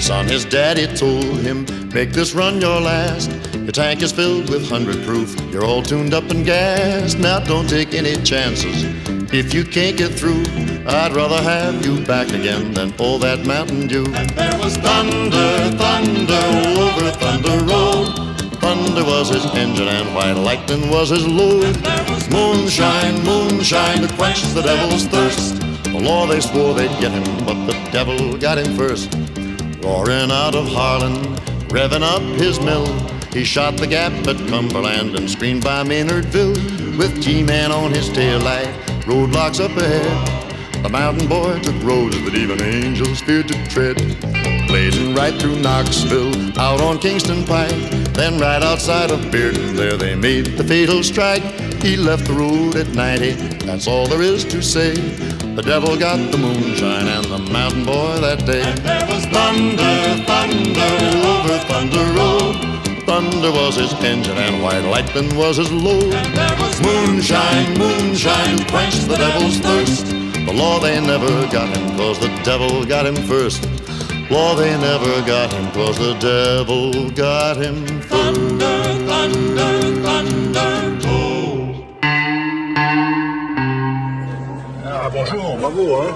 Son, 0.00 0.26
his 0.26 0.44
daddy 0.44 0.86
told 0.86 1.40
him, 1.40 1.66
make 1.92 2.12
this 2.12 2.34
run 2.34 2.60
your 2.60 2.80
last. 2.80 3.49
Your 3.62 3.72
tank 3.72 4.02
is 4.02 4.10
filled 4.10 4.48
with 4.48 4.70
100 4.70 5.04
proof. 5.04 5.36
You're 5.52 5.64
all 5.64 5.82
tuned 5.82 6.14
up 6.14 6.30
and 6.30 6.44
gassed. 6.44 7.18
Now 7.18 7.40
don't 7.40 7.68
take 7.68 7.94
any 7.94 8.16
chances. 8.22 8.84
If 9.32 9.52
you 9.52 9.64
can't 9.64 9.96
get 9.96 10.12
through, 10.12 10.44
I'd 10.86 11.12
rather 11.14 11.40
have 11.42 11.84
you 11.84 12.04
back 12.04 12.28
again 12.28 12.72
than 12.72 12.92
all 12.98 13.18
that 13.18 13.46
Mountain 13.46 13.86
Dew. 13.86 14.06
And 14.14 14.30
there 14.30 14.58
was 14.58 14.76
thunder, 14.78 15.76
thunder 15.76 16.42
over 16.80 17.10
Thunder 17.12 17.64
Road. 17.64 18.30
Thunder 18.60 19.04
was 19.04 19.28
his 19.28 19.44
engine 19.54 19.88
and 19.88 20.14
white 20.14 20.32
lightning 20.32 20.90
was 20.90 21.10
his 21.10 21.26
load. 21.26 21.76
Moonshine, 22.30 23.22
moonshine 23.24 24.00
to 24.02 24.14
quench 24.16 24.42
the 24.54 24.62
devil's 24.62 25.06
thirst. 25.06 25.60
The 25.84 26.00
law 26.00 26.26
they 26.26 26.40
swore 26.40 26.74
they'd 26.74 26.98
get 26.98 27.12
him, 27.12 27.44
but 27.44 27.66
the 27.66 27.72
devil 27.92 28.36
got 28.38 28.58
him 28.58 28.74
first. 28.74 29.14
Roaring 29.84 30.30
out 30.30 30.54
of 30.54 30.66
Harlan, 30.68 31.16
revving 31.68 32.02
up 32.02 32.22
his 32.40 32.58
mill. 32.58 32.86
He 33.32 33.44
shot 33.44 33.76
the 33.76 33.86
gap 33.86 34.12
at 34.26 34.36
Cumberland 34.48 35.14
and 35.14 35.30
screened 35.30 35.62
by 35.62 35.84
Maynardville. 35.84 36.98
With 36.98 37.22
G-Man 37.22 37.70
on 37.70 37.92
his 37.92 38.08
tail 38.08 38.40
light, 38.40 38.66
roadblocks 39.06 39.60
up 39.60 39.76
ahead. 39.76 40.82
The 40.82 40.88
mountain 40.88 41.28
boy 41.28 41.60
took 41.60 41.80
roads 41.82 42.20
that 42.24 42.34
even 42.34 42.60
angels 42.60 43.20
feared 43.20 43.46
to 43.48 43.68
tread. 43.68 43.96
Blazing 44.66 45.14
right 45.14 45.34
through 45.40 45.60
Knoxville, 45.60 46.58
out 46.58 46.80
on 46.80 46.98
Kingston 46.98 47.44
Pike. 47.44 47.70
Then 48.14 48.38
right 48.40 48.62
outside 48.62 49.10
of 49.12 49.20
Bearden, 49.30 49.76
there 49.76 49.96
they 49.96 50.16
made 50.16 50.56
the 50.56 50.64
fatal 50.64 51.02
strike. 51.04 51.42
He 51.82 51.96
left 51.96 52.26
the 52.26 52.34
road 52.34 52.76
at 52.76 52.88
90, 52.88 53.32
that's 53.64 53.86
all 53.86 54.08
there 54.08 54.22
is 54.22 54.44
to 54.46 54.60
say. 54.60 54.94
The 55.54 55.62
devil 55.62 55.96
got 55.96 56.16
the 56.32 56.38
moonshine 56.38 57.06
and 57.06 57.24
the 57.26 57.38
mountain 57.52 57.84
boy 57.84 58.20
that 58.20 58.44
day. 58.44 58.62
And 58.62 58.78
there 58.78 59.06
was 59.06 59.24
thunder, 59.26 60.24
thunder 60.24 61.28
over 61.28 61.58
Thunder 61.66 62.09
thunder 63.10 63.50
was 63.50 63.74
his 63.74 63.92
engine, 64.04 64.38
and 64.38 64.62
white 64.62 64.84
lightning 64.84 65.28
was 65.36 65.56
his 65.56 65.72
load. 65.72 66.14
Moonshine, 66.86 67.76
moonshine 67.76 68.58
quenched 68.70 69.08
the 69.08 69.16
devil's 69.16 69.58
thirst. 69.58 70.06
The 70.46 70.54
law 70.54 70.78
they 70.78 71.00
never 71.00 71.32
got 71.56 71.68
him, 71.76 71.84
cause 71.96 72.20
the 72.20 72.30
devil 72.44 72.84
got 72.84 73.06
him 73.06 73.16
first. 73.32 73.66
Law 74.30 74.54
they 74.54 74.70
never 74.78 75.12
got 75.26 75.52
him, 75.52 75.66
cause 75.72 75.98
the 75.98 76.14
devil 76.20 77.10
got 77.10 77.56
him 77.56 77.76
first. 78.02 78.12
Thunder, 78.12 78.80
thunder, 79.08 79.74
thunder, 80.04 80.72
toll. 81.04 81.84
Ah, 84.86 85.10
bonjour, 85.12 85.56
bravo, 85.58 85.84
hein? 86.02 86.14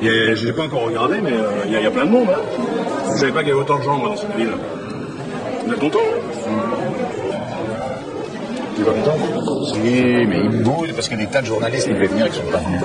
Je 0.00 0.08
ne 0.08 0.46
l'ai 0.46 0.52
pas 0.54 0.62
encore 0.62 0.86
regardé, 0.86 1.20
mais 1.20 1.32
euh, 1.32 1.66
il 1.66 1.74
euh, 1.74 1.80
y, 1.80 1.84
y, 1.84 1.86
a 1.86 1.90
plein 1.90 2.06
de 2.06 2.10
monde. 2.10 2.28
Hein. 2.30 2.42
Je 3.12 3.20
savais 3.20 3.32
pas 3.32 3.40
qu'il 3.40 3.48
y 3.48 3.52
avait 3.52 3.60
autant 3.60 3.78
de 3.78 3.84
gens 3.84 3.98
moi, 3.98 4.08
dans 4.08 4.16
cette 4.16 4.34
ville. 4.34 4.56
Vous 5.66 5.72
êtes 5.72 5.78
content 5.80 5.98
Tu 8.76 8.82
es 8.82 8.84
pas 8.84 8.90
content 8.92 9.64
Si, 9.66 9.78
mais 9.80 10.40
ils 10.44 10.62
bouillent 10.62 10.92
parce 10.92 11.08
qu'il 11.08 11.18
y 11.18 11.22
a 11.22 11.26
des 11.26 11.30
tas 11.30 11.40
de 11.40 11.46
journalistes 11.46 11.86
qui 11.86 11.94
devaient 11.94 12.06
venir 12.06 12.26
et 12.26 12.30
qui 12.30 12.36
sont 12.36 12.50
pas 12.52 12.58
venus. 12.58 12.80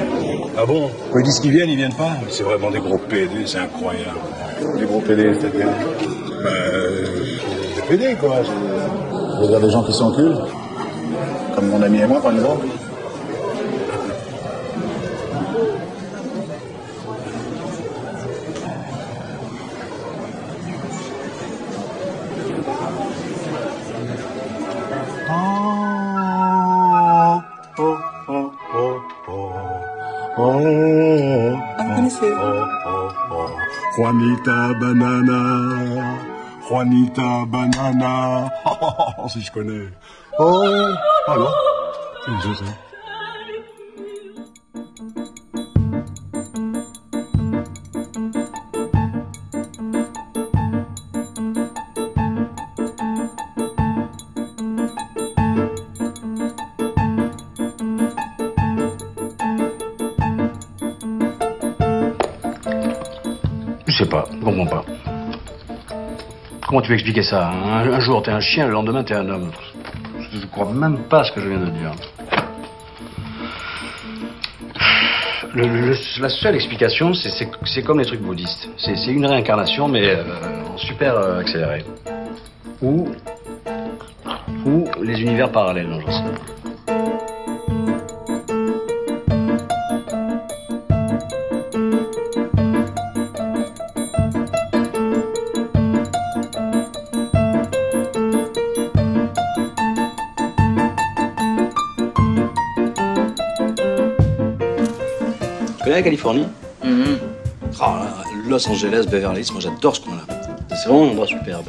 Ah 0.58 0.66
bon? 0.66 0.90
Quand 1.12 1.20
ils 1.20 1.26
disent 1.26 1.40
qu'ils 1.40 1.52
viennent, 1.52 1.70
ils 1.70 1.78
viennent 1.78 1.94
pas 1.94 2.12
C'est 2.30 2.44
vraiment 2.44 2.72
des 2.72 2.80
gros 2.80 2.98
PD, 2.98 3.46
c'est 3.46 3.60
incroyable. 3.60 4.20
Des 4.78 4.86
gros 4.86 5.00
PD, 5.02 5.34
c'est-à-dire 5.34 5.68
Bah, 6.44 6.50
euh, 6.50 7.06
des 7.76 7.82
PD, 7.98 8.16
quoi. 8.20 8.36
Je 8.44 9.42
veux 9.42 9.48
dire 9.48 9.60
des 9.60 9.70
gens 9.72 9.84
qui 9.84 9.94
s'enculent. 9.94 10.38
Comme 11.56 11.68
mon 11.70 11.82
ami 11.82 12.00
et 12.02 12.06
moi, 12.08 12.22
par 12.22 12.32
exemple. 12.34 12.66
Juanita 34.00 34.74
Banana, 34.80 36.16
Juanita 36.70 37.46
Banana, 37.52 38.50
si 39.28 39.42
je 39.42 39.52
connais. 39.52 39.90
Oh, 40.40 40.64
ah 41.28 41.36
non, 41.36 41.52
c'est 42.26 42.32
une 42.32 42.40
Comment 66.80 66.86
tu 66.86 66.92
peux 66.92 66.96
expliquer 66.96 67.24
ça 67.24 67.50
hein 67.50 67.92
un, 67.92 68.00
jour 68.00 68.24
t'es 68.24 68.32
un 68.32 68.40
chien, 68.40 68.66
le 68.66 68.72
lendemain 68.72 69.04
t'es 69.04 69.14
un 69.14 69.28
homme. 69.28 69.52
Je 70.32 70.46
crois 70.46 70.72
même 70.72 71.00
pas 71.10 71.26
ce 71.26 71.32
que 71.34 71.42
je 71.42 71.50
viens 71.50 71.60
de 71.60 71.72
dire. 71.72 71.92
La 76.22 76.30
seule 76.30 76.56
explication, 76.56 77.14
c'est- 77.14 77.84
comme 77.84 78.00
les 78.00 78.06
trucs 78.06 78.22
bouddhistes. 78.22 78.70
C'est 78.78 79.08
une 79.08 79.26
réincarnation, 79.26 79.90
mais 79.90 80.08
euh, 80.08 80.24
en 80.74 80.78
super 80.78 81.16
euh, 81.18 81.42
accéléré. 81.42 81.84
Ou, 82.82 83.10
ou 84.66 84.86
les 85.04 85.22
univers 85.22 85.52
parallèles, 85.52 85.90
non, 85.90 86.00
j'en 86.00 86.12
sais 86.12 86.24
rien. 86.24 86.59
Californie 106.04 106.48
Oh 106.84 106.88
là, 107.82 108.24
Los 108.48 108.68
Angeles, 108.70 109.06
Beverly 109.10 109.42
Hills, 109.42 109.52
moi 109.52 109.62
j'adore 109.62 109.96
ce 109.96 110.02
coin-là. 110.02 110.24
C'est 110.70 110.88
vraiment 110.90 111.06
un 111.08 111.12
endroit 111.12 111.28
superbe. 111.28 111.66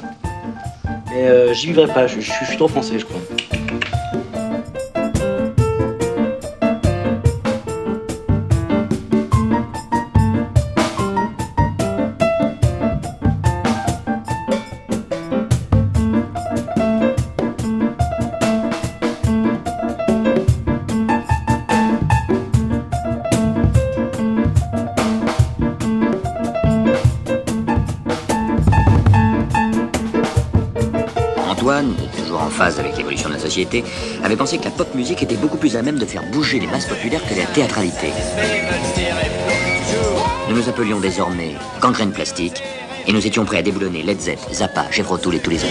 Mais 1.12 1.26
euh, 1.28 1.52
j'y 1.52 1.66
vivrai 1.66 1.86
pas, 1.92 2.06
je, 2.06 2.20
je- 2.20 2.30
je 2.40 2.46
suis 2.46 2.56
trop 2.56 2.68
français, 2.68 2.98
je 2.98 3.04
crois. 3.04 3.20
Avait 34.22 34.36
pensé 34.36 34.58
que 34.58 34.64
la 34.64 34.70
pop 34.70 34.94
musique 34.94 35.22
était 35.22 35.36
beaucoup 35.36 35.56
plus 35.56 35.76
à 35.76 35.82
même 35.82 35.98
de 35.98 36.06
faire 36.06 36.22
bouger 36.30 36.60
les 36.60 36.66
masses 36.66 36.86
populaires 36.86 37.22
que 37.28 37.34
la 37.34 37.46
théâtralité. 37.46 38.08
Nous 40.48 40.56
nous 40.56 40.68
appelions 40.68 41.00
désormais 41.00 41.54
Gangrène 41.80 42.12
Plastique 42.12 42.62
et 43.06 43.12
nous 43.12 43.26
étions 43.26 43.44
prêts 43.44 43.58
à 43.58 43.62
déboulonner 43.62 44.02
Led 44.02 44.20
Zepp, 44.20 44.38
Zappa, 44.52 44.86
Tull 45.22 45.34
et 45.34 45.40
tous 45.40 45.50
les 45.50 45.58
autres. 45.58 45.70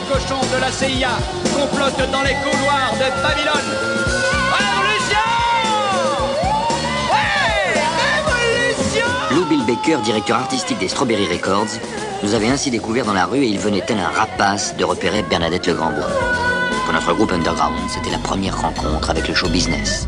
Les 0.00 0.12
cochons 0.12 0.40
de 0.52 0.60
la 0.60 0.70
CIA 0.70 1.10
complotent 1.54 2.10
dans 2.10 2.22
les 2.22 2.34
couloirs 2.34 2.92
de 2.94 3.22
Babylone. 3.22 3.70
Révolution 4.58 5.26
Ouais 7.10 7.80
Révolution 8.06 9.06
Lou 9.30 9.44
Bill 9.46 9.64
Baker, 9.66 9.98
directeur 10.02 10.38
artistique 10.38 10.78
des 10.78 10.88
Strawberry 10.88 11.26
Records, 11.26 11.78
nous 12.22 12.34
avait 12.34 12.48
ainsi 12.48 12.70
découvert 12.70 13.04
dans 13.04 13.14
la 13.14 13.26
rue 13.26 13.44
et 13.44 13.48
il 13.48 13.58
venait 13.58 13.82
tel 13.82 13.98
un 13.98 14.08
rapace 14.08 14.76
de 14.76 14.84
repérer 14.84 15.22
Bernadette 15.22 15.66
Le 15.66 15.74
Grandbois. 15.74 16.10
Pour 16.84 16.92
notre 16.92 17.12
groupe 17.14 17.32
Underground, 17.32 17.78
c'était 17.88 18.10
la 18.10 18.18
première 18.18 18.60
rencontre 18.60 19.10
avec 19.10 19.28
le 19.28 19.34
show 19.34 19.48
business. 19.48 20.06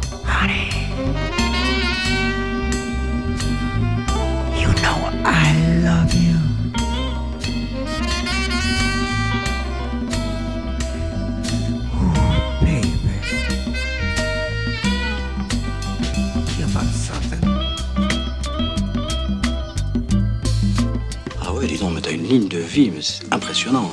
C'est 23.01 23.33
impressionnant. 23.33 23.91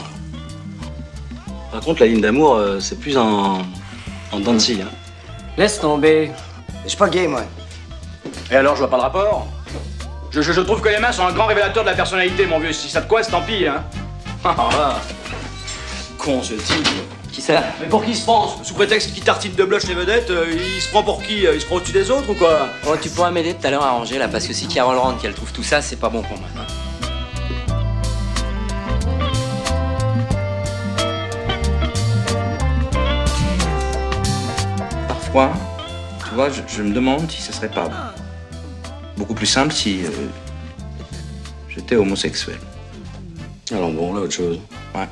Par 1.71 1.81
contre, 1.81 2.01
la 2.01 2.07
ligne 2.07 2.21
d'amour, 2.21 2.55
euh, 2.55 2.79
c'est 2.79 2.99
plus 2.99 3.17
en, 3.17 3.59
en 4.31 4.39
dents 4.39 4.53
de 4.53 4.59
scie, 4.59 4.79
hein. 4.81 4.87
Laisse 5.57 5.79
tomber. 5.79 6.31
Je 6.83 6.89
suis 6.89 6.97
pas 6.97 7.09
gay, 7.09 7.27
moi. 7.27 7.41
Et 8.51 8.55
alors, 8.55 8.75
je 8.75 8.79
vois 8.79 8.89
pas 8.89 8.95
le 8.97 9.03
rapport? 9.03 9.47
Je, 10.31 10.41
je- 10.41 10.53
je 10.53 10.61
trouve 10.61 10.79
que 10.81 10.89
les 10.89 10.99
mains 10.99 11.11
sont 11.11 11.25
un 11.25 11.31
grand 11.33 11.45
révélateur 11.47 11.83
de 11.83 11.89
la 11.89 11.95
personnalité, 11.95 12.45
mon 12.45 12.59
vieux. 12.59 12.71
Si 12.73 12.89
ça 12.89 13.01
te 13.01 13.09
coince, 13.09 13.29
tant 13.29 13.41
pis, 13.41 13.67
hein. 13.67 13.83
Ah, 14.45 14.55
là. 14.77 14.95
Con, 16.17 16.41
ce 16.41 16.53
type. 16.53 16.87
Qui 17.31 17.41
ça? 17.41 17.61
Mais 17.81 17.87
pour 17.87 18.03
qui 18.03 18.11
il 18.11 18.15
se 18.15 18.23
prend? 18.23 18.63
Sous 18.63 18.73
prétexte 18.73 19.13
qu'il 19.13 19.23
tartine 19.23 19.53
de 19.53 19.63
blush 19.65 19.83
les 19.87 19.93
vedettes, 19.93 20.29
euh, 20.31 20.45
il 20.49 20.81
se 20.81 20.89
prend 20.89 21.03
pour 21.03 21.21
qui? 21.21 21.43
Il 21.53 21.59
se 21.61 21.65
prend 21.65 21.75
au-dessus 21.75 21.91
des 21.91 22.09
autres 22.09 22.29
ou 22.29 22.33
quoi? 22.35 22.69
Oh, 22.87 22.95
tu 22.99 23.09
pourras 23.09 23.31
m'aider 23.31 23.53
tout 23.53 23.67
à 23.67 23.71
l'heure 23.71 23.83
à 23.83 23.91
ranger 23.91 24.17
là, 24.17 24.27
parce 24.29 24.47
que 24.47 24.53
si 24.53 24.67
Carol 24.67 24.97
rentre 24.97 25.21
qu'elle 25.21 25.33
trouve 25.33 25.51
tout 25.51 25.63
ça, 25.63 25.81
c'est 25.81 25.97
pas 25.97 26.09
bon 26.09 26.21
pour 26.21 26.37
moi. 26.39 26.47
Tu 36.27 36.35
vois, 36.35 36.49
je, 36.49 36.61
je 36.67 36.83
me 36.83 36.93
demande 36.93 37.29
si 37.31 37.41
ce 37.41 37.53
serait 37.53 37.71
pas 37.71 37.89
beaucoup 39.17 39.33
plus 39.33 39.45
simple 39.45 39.73
si 39.73 40.05
euh, 40.05 40.09
j'étais 41.69 41.95
homosexuel. 41.95 42.57
Alors 43.71 43.91
bon, 43.91 44.13
là, 44.13 44.21
autre 44.21 44.33
chose. 44.33 44.59
Ouais. 44.95 45.07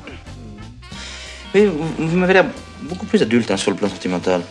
Mais 1.54 1.66
vous, 1.66 1.86
vous 1.98 2.16
m'avez 2.16 2.34
l'air 2.34 2.46
beaucoup 2.82 3.06
plus 3.06 3.22
adulte 3.22 3.50
hein, 3.50 3.56
sur 3.56 3.70
le 3.70 3.76
plan 3.76 3.88
sentimental. 3.88 4.42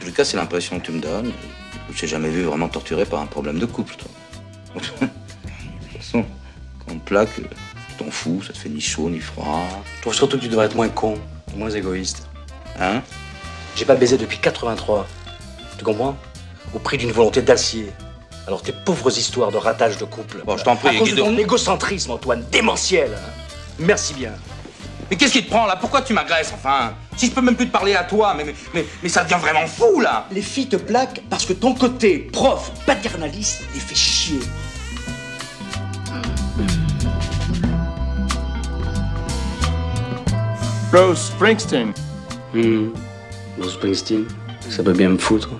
En 0.00 0.04
tout 0.04 0.12
cas, 0.12 0.24
c'est 0.24 0.36
l'impression 0.36 0.78
que 0.78 0.86
tu 0.86 0.92
me 0.92 1.00
donnes. 1.00 1.32
Je 1.92 2.00
t'ai 2.00 2.06
jamais 2.06 2.28
vu 2.28 2.42
vraiment 2.42 2.68
torturé 2.68 3.04
par 3.04 3.20
un 3.20 3.26
problème 3.26 3.58
de 3.58 3.66
couple, 3.66 3.94
toi. 3.96 4.10
de 4.74 4.80
toute 4.80 5.96
façon, 5.96 6.24
quand 6.78 6.94
on 6.94 6.98
te 6.98 7.08
plaque, 7.08 7.34
tu 7.34 8.04
t'en 8.04 8.10
fous, 8.10 8.42
ça 8.46 8.52
te 8.52 8.58
fait 8.58 8.68
ni 8.68 8.80
chaud 8.80 9.08
ni 9.08 9.20
froid. 9.20 9.66
Je 9.96 10.00
trouve 10.02 10.14
surtout 10.14 10.36
que 10.36 10.42
tu 10.42 10.48
devrais 10.48 10.66
être 10.66 10.76
moins 10.76 10.88
con, 10.88 11.18
moins 11.56 11.70
égoïste. 11.70 12.28
Hein? 12.78 13.02
J'ai 13.78 13.84
pas 13.84 13.94
baisé 13.94 14.18
depuis 14.18 14.38
83. 14.38 15.06
Tu 15.78 15.84
comprends? 15.84 16.16
Au 16.74 16.80
prix 16.80 16.98
d'une 16.98 17.12
volonté 17.12 17.42
d'acier. 17.42 17.92
Alors 18.48 18.60
tes 18.60 18.72
pauvres 18.72 19.16
histoires 19.16 19.52
de 19.52 19.56
ratage 19.56 19.98
de 19.98 20.04
couple. 20.04 20.42
Bon, 20.44 20.56
je 20.56 20.64
t'en 20.64 20.74
prie, 20.74 20.96
À 20.96 20.98
cause 20.98 21.14
de 21.14 21.20
ton 21.20 21.38
égocentrisme, 21.38 22.10
Antoine, 22.10 22.44
démentiel. 22.50 23.12
hein. 23.14 23.30
Merci 23.78 24.14
bien. 24.14 24.32
Mais 25.08 25.16
qu'est-ce 25.16 25.32
qui 25.34 25.44
te 25.44 25.50
prend 25.50 25.64
là? 25.64 25.76
Pourquoi 25.76 26.02
tu 26.02 26.12
m'agresses 26.12 26.52
enfin? 26.52 26.92
Si 27.16 27.26
je 27.26 27.30
peux 27.30 27.40
même 27.40 27.54
plus 27.54 27.68
te 27.68 27.72
parler 27.72 27.94
à 27.94 28.02
toi, 28.02 28.34
mais, 28.36 28.42
mais, 28.42 28.54
mais, 28.74 28.84
mais 29.00 29.08
ça 29.08 29.22
devient 29.22 29.38
vraiment 29.40 29.68
fou 29.68 30.00
là 30.00 30.26
Les 30.32 30.42
filles 30.42 30.68
te 30.68 30.74
plaquent 30.76 31.22
parce 31.30 31.44
que 31.46 31.52
ton 31.52 31.72
côté 31.72 32.18
prof 32.32 32.72
paternaliste 32.84 33.62
les 33.74 33.80
fait 33.80 33.94
chier. 33.94 34.40
Bruce 40.90 41.30
Springsteen. 41.32 41.92
Hmm. 42.54 42.88
Bruce 43.58 43.74
Springsteen, 43.74 44.24
ça 44.70 44.82
peut 44.82 44.92
bien 44.92 45.08
me 45.08 45.18
foutre. 45.18 45.50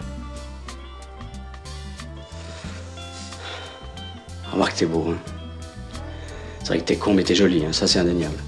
Remarque, 4.53 4.77
t'es 4.77 4.87
beau. 4.87 5.11
Hein. 5.11 5.19
C'est 6.61 6.69
vrai 6.69 6.79
que 6.79 6.85
t'es 6.85 6.97
con, 6.97 7.15
mais 7.15 7.25
t'es 7.25 7.35
joli, 7.35 7.65
hein. 7.65 7.73
ça 7.73 7.87
c'est 7.87 7.99
indéniable. 7.99 8.39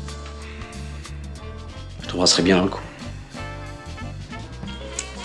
Je 2.02 2.08
t'embrasserai 2.08 2.42
bien 2.42 2.58
dans 2.58 2.64
le 2.64 2.70
cou. 2.70 2.80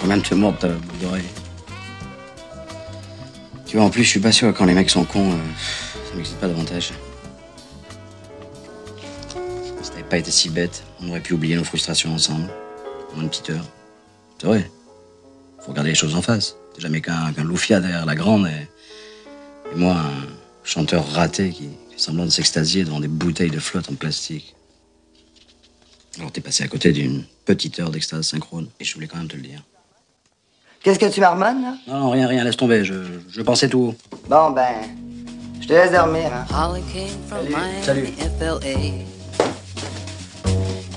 Quand 0.01 0.07
même, 0.07 0.21
tu 0.21 0.33
es 0.33 0.37
morte, 0.37 0.59
ta 0.59 0.69
boule 0.69 0.99
d'oreille. 1.01 1.25
Tu 3.65 3.77
vois, 3.77 3.85
en 3.85 3.89
plus, 3.89 4.03
je 4.03 4.09
suis 4.09 4.19
pas 4.19 4.31
sûr 4.31 4.53
quand 4.53 4.65
les 4.65 4.73
mecs 4.73 4.89
sont 4.89 5.03
cons, 5.03 5.33
euh, 5.33 5.37
ça 6.09 6.15
m'excite 6.15 6.37
pas 6.37 6.47
davantage. 6.47 6.93
Si 9.83 9.89
t'avais 9.91 10.03
pas 10.03 10.17
été 10.17 10.31
si 10.31 10.49
bête, 10.49 10.83
on 11.01 11.09
aurait 11.09 11.21
pu 11.21 11.33
oublier 11.33 11.55
nos 11.55 11.63
frustrations 11.63 12.13
ensemble. 12.13 12.49
En 13.17 13.21
une 13.21 13.29
petite 13.29 13.49
heure. 13.49 13.65
C'est 14.39 14.47
vrai. 14.47 14.69
Faut 15.59 15.71
regarder 15.71 15.91
les 15.91 15.95
choses 15.95 16.15
en 16.15 16.21
face. 16.21 16.55
T'es 16.73 16.81
jamais 16.81 17.01
qu'un 17.01 17.31
loufia 17.43 17.79
derrière 17.79 18.05
la 18.05 18.15
grande 18.15 18.47
et, 18.47 18.67
et 19.71 19.75
moi, 19.75 19.93
un 19.93 20.27
chanteur 20.63 21.07
raté 21.07 21.51
qui 21.51 21.69
fait 21.91 21.97
semblant 21.97 22.25
de 22.25 22.29
s'extasier 22.29 22.83
devant 22.83 22.99
des 22.99 23.07
bouteilles 23.07 23.51
de 23.51 23.59
flotte 23.59 23.89
en 23.89 23.95
plastique. 23.95 24.55
Alors 26.17 26.31
t'es 26.31 26.41
passé 26.41 26.63
à 26.63 26.67
côté 26.67 26.91
d'une 26.91 27.23
petite 27.45 27.79
heure 27.79 27.91
d'extase 27.91 28.27
synchrone 28.27 28.67
et 28.79 28.85
je 28.85 28.93
voulais 28.93 29.07
quand 29.07 29.17
même 29.17 29.27
te 29.27 29.35
le 29.35 29.41
dire. 29.41 29.63
Qu'est-ce 30.83 30.99
que 30.99 31.07
tu 31.11 31.19
marmonnes, 31.19 31.61
là? 31.63 31.77
Non, 31.87 31.99
non, 31.99 32.09
rien, 32.11 32.27
rien, 32.27 32.43
laisse 32.43 32.57
tomber, 32.57 32.85
je, 32.85 32.93
je 33.27 33.41
pensais 33.41 33.67
tout 33.67 33.79
haut. 33.79 33.95
Bon, 34.29 34.51
ben, 34.51 34.83
je 35.59 35.67
te 35.67 35.73
laisse 35.73 35.91
dormir, 35.91 36.31
hein. 36.31 36.45
Holly 36.53 36.83
came 36.93 37.09
from 37.27 37.39
Salut. 37.81 38.03
Miami, 38.03 38.13
FLA. 38.37 39.05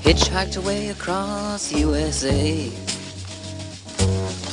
Hitchhiked 0.03 0.57
away 0.57 0.89
across 0.89 1.71
USA. 1.73 2.69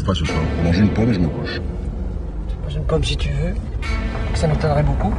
Bouffe 0.00 0.06
pas 0.06 0.14
ce 0.14 0.24
soir. 0.24 0.38
Je 0.58 0.66
mange 0.66 0.78
une 0.78 0.88
pomme 0.90 1.10
et 1.10 1.14
je 1.14 1.20
me 1.20 1.28
couche. 1.28 1.60
Mange 2.62 2.76
une 2.76 2.84
pomme 2.84 3.04
si 3.04 3.16
tu 3.16 3.28
veux. 3.30 3.54
Ça 4.34 4.46
m'étonnerait 4.46 4.82
beaucoup. 4.82 5.12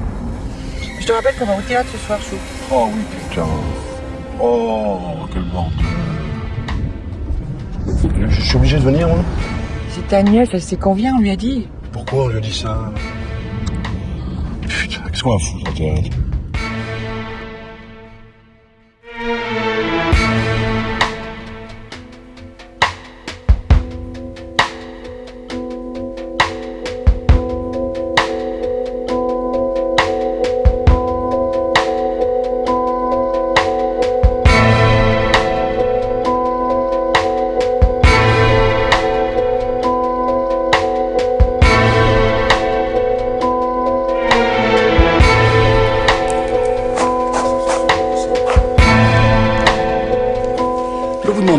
Je 0.99 1.05
te 1.05 1.11
rappelle 1.11 1.35
qu'on 1.35 1.45
va 1.45 1.57
au 1.57 1.61
théâtre 1.61 1.89
ce 1.91 1.97
soir, 1.97 2.19
Chou. 2.21 2.35
Oh 2.71 2.89
oui, 2.93 3.01
putain. 3.29 3.45
Oh, 4.39 4.97
quel 5.31 5.43
bordel. 5.43 5.85
Je 8.29 8.41
suis 8.41 8.55
obligé 8.55 8.77
de 8.77 8.83
venir, 8.83 9.07
moi 9.07 9.23
C'est 9.89 10.07
ta 10.07 10.23
nièce, 10.23 10.49
elle 10.53 10.61
sait 10.61 10.77
qu'on 10.77 10.93
vient, 10.93 11.15
on 11.15 11.21
lui 11.21 11.31
a 11.31 11.35
dit. 11.35 11.67
Pourquoi 11.91 12.25
on 12.25 12.27
lui 12.29 12.37
a 12.37 12.41
dit 12.41 12.53
ça? 12.53 12.91
Putain, 14.67 15.01
qu'est-ce 15.09 15.23
qu'on 15.23 15.37
va 15.37 15.39
foutre 15.39 15.71
au 15.71 15.73
théâtre? 15.73 16.09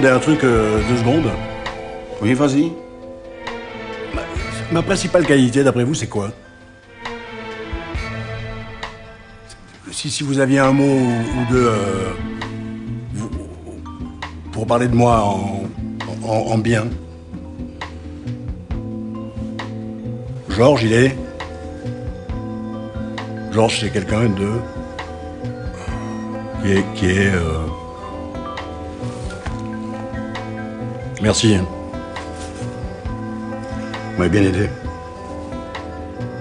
Un 0.08 0.18
truc 0.18 0.42
euh, 0.44 0.80
deux 0.88 0.96
secondes 0.98 1.30
Oui, 2.20 2.34
vas-y. 2.34 2.72
Ma 4.70 4.82
principale 4.82 5.26
qualité, 5.26 5.62
d'après 5.62 5.84
vous, 5.84 5.94
c'est 5.94 6.06
quoi? 6.06 6.30
Si, 9.90 10.10
si 10.10 10.22
vous 10.24 10.38
aviez 10.38 10.58
un 10.58 10.72
mot 10.72 10.84
ou 10.84 11.52
deux 11.52 11.66
euh, 11.68 12.10
pour 14.50 14.66
parler 14.66 14.88
de 14.88 14.94
moi 14.94 15.22
en, 15.22 15.64
en- 16.26 16.52
en 16.52 16.58
bien. 16.58 16.86
Georges, 20.48 20.82
il 20.84 20.92
est? 20.92 21.16
Georges, 23.52 23.80
c'est 23.80 23.90
quelqu'un 23.90 24.28
de. 24.30 24.48
qui 26.62 26.72
est. 26.72 26.84
Qui 26.94 27.06
est 27.10 27.26
euh, 27.34 27.66
Merci. 31.22 31.56
Vous 33.06 34.18
m'avez 34.18 34.28
bien 34.28 34.42
aidé. 34.42 34.68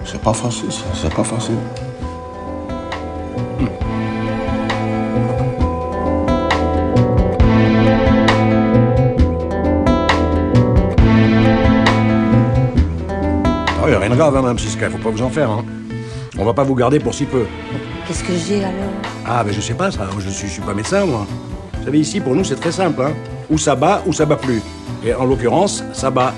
C'est 0.03 0.19
pas 0.19 0.33
facile, 0.33 0.71
ça. 0.71 0.85
C'est 0.95 1.13
pas 1.13 1.23
facile. 1.23 1.55
Ah, 13.83 13.89
y 13.89 13.93
a 13.93 13.99
rien 13.99 14.09
de 14.09 14.15
grave, 14.15 14.35
hein, 14.35 14.41
Mme 14.41 14.57
Siska, 14.57 14.89
faut 14.89 14.97
pas 14.97 15.11
vous 15.11 15.21
en 15.21 15.29
faire. 15.29 15.51
Hein. 15.51 15.63
On 16.39 16.43
va 16.43 16.53
pas 16.53 16.63
vous 16.63 16.73
garder 16.73 16.99
pour 16.99 17.13
si 17.13 17.25
peu. 17.25 17.45
Qu'est-ce 18.07 18.23
que 18.23 18.33
j'ai 18.33 18.63
alors? 18.63 18.73
Ah, 19.27 19.43
ben 19.43 19.53
je 19.53 19.61
sais 19.61 19.75
pas 19.75 19.91
ça, 19.91 20.09
je 20.17 20.29
suis, 20.29 20.47
je 20.47 20.53
suis 20.53 20.61
pas 20.61 20.73
médecin, 20.73 21.05
moi. 21.05 21.27
Vous 21.77 21.85
savez, 21.85 21.99
ici, 21.99 22.19
pour 22.19 22.33
nous, 22.33 22.43
c'est 22.43 22.55
très 22.55 22.71
simple. 22.71 23.01
Hein. 23.03 23.13
Ou 23.51 23.57
ça 23.57 23.75
bat, 23.75 24.01
ou 24.05 24.13
ça 24.13 24.25
bat 24.25 24.37
plus. 24.37 24.61
Et 25.05 25.13
en 25.13 25.25
l'occurrence, 25.25 25.83
ça 25.91 26.09
bat. 26.09 26.33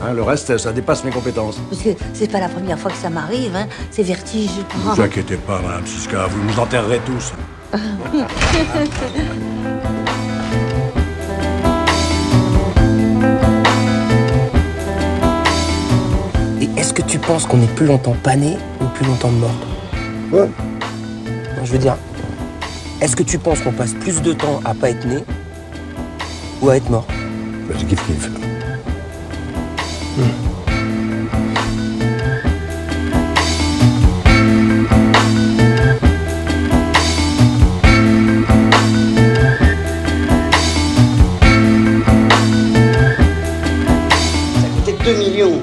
Hein, 0.00 0.12
le 0.14 0.22
reste, 0.22 0.56
ça 0.58 0.72
dépasse 0.72 1.02
mes 1.02 1.10
compétences. 1.10 1.58
Monsieur, 1.70 1.96
c'est 2.12 2.30
pas 2.30 2.38
la 2.38 2.48
première 2.48 2.78
fois 2.78 2.90
que 2.92 2.96
ça 2.96 3.10
m'arrive, 3.10 3.54
hein. 3.56 3.66
C'est 3.90 4.04
vertige. 4.04 4.50
Ne 4.76 4.94
vous 4.94 5.00
inquiétez 5.00 5.36
pas, 5.36 5.60
Madame 5.60 5.84
Siska, 5.86 6.26
vous 6.26 6.42
nous 6.44 6.58
enterrerez 6.60 7.00
tous. 7.04 7.32
Et 16.60 16.80
est-ce 16.80 16.94
que 16.94 17.02
tu 17.02 17.18
penses 17.18 17.44
qu'on 17.44 17.60
est 17.60 17.74
plus 17.74 17.86
longtemps 17.86 18.16
pané 18.22 18.56
ou 18.80 18.84
plus 18.94 19.04
longtemps 19.04 19.30
mort 19.30 20.48
je 21.64 21.70
veux 21.72 21.78
dire, 21.78 21.96
est-ce 23.00 23.14
que 23.14 23.22
tu 23.22 23.38
penses 23.38 23.60
qu'on 23.60 23.72
passe 23.72 23.92
plus 23.94 24.20
de 24.20 24.32
temps 24.32 24.60
à 24.64 24.74
pas 24.74 24.90
être 24.90 25.04
né 25.06 25.24
ou 26.62 26.70
à 26.70 26.76
être 26.76 26.88
mort 26.88 27.06
Bah, 27.68 27.74
c'est 27.78 27.86
kiff 27.86 28.06
kiff. 28.06 28.28
Ça 44.60 44.68
coûtait 44.68 45.04
2 45.04 45.18
millions. 45.18 45.62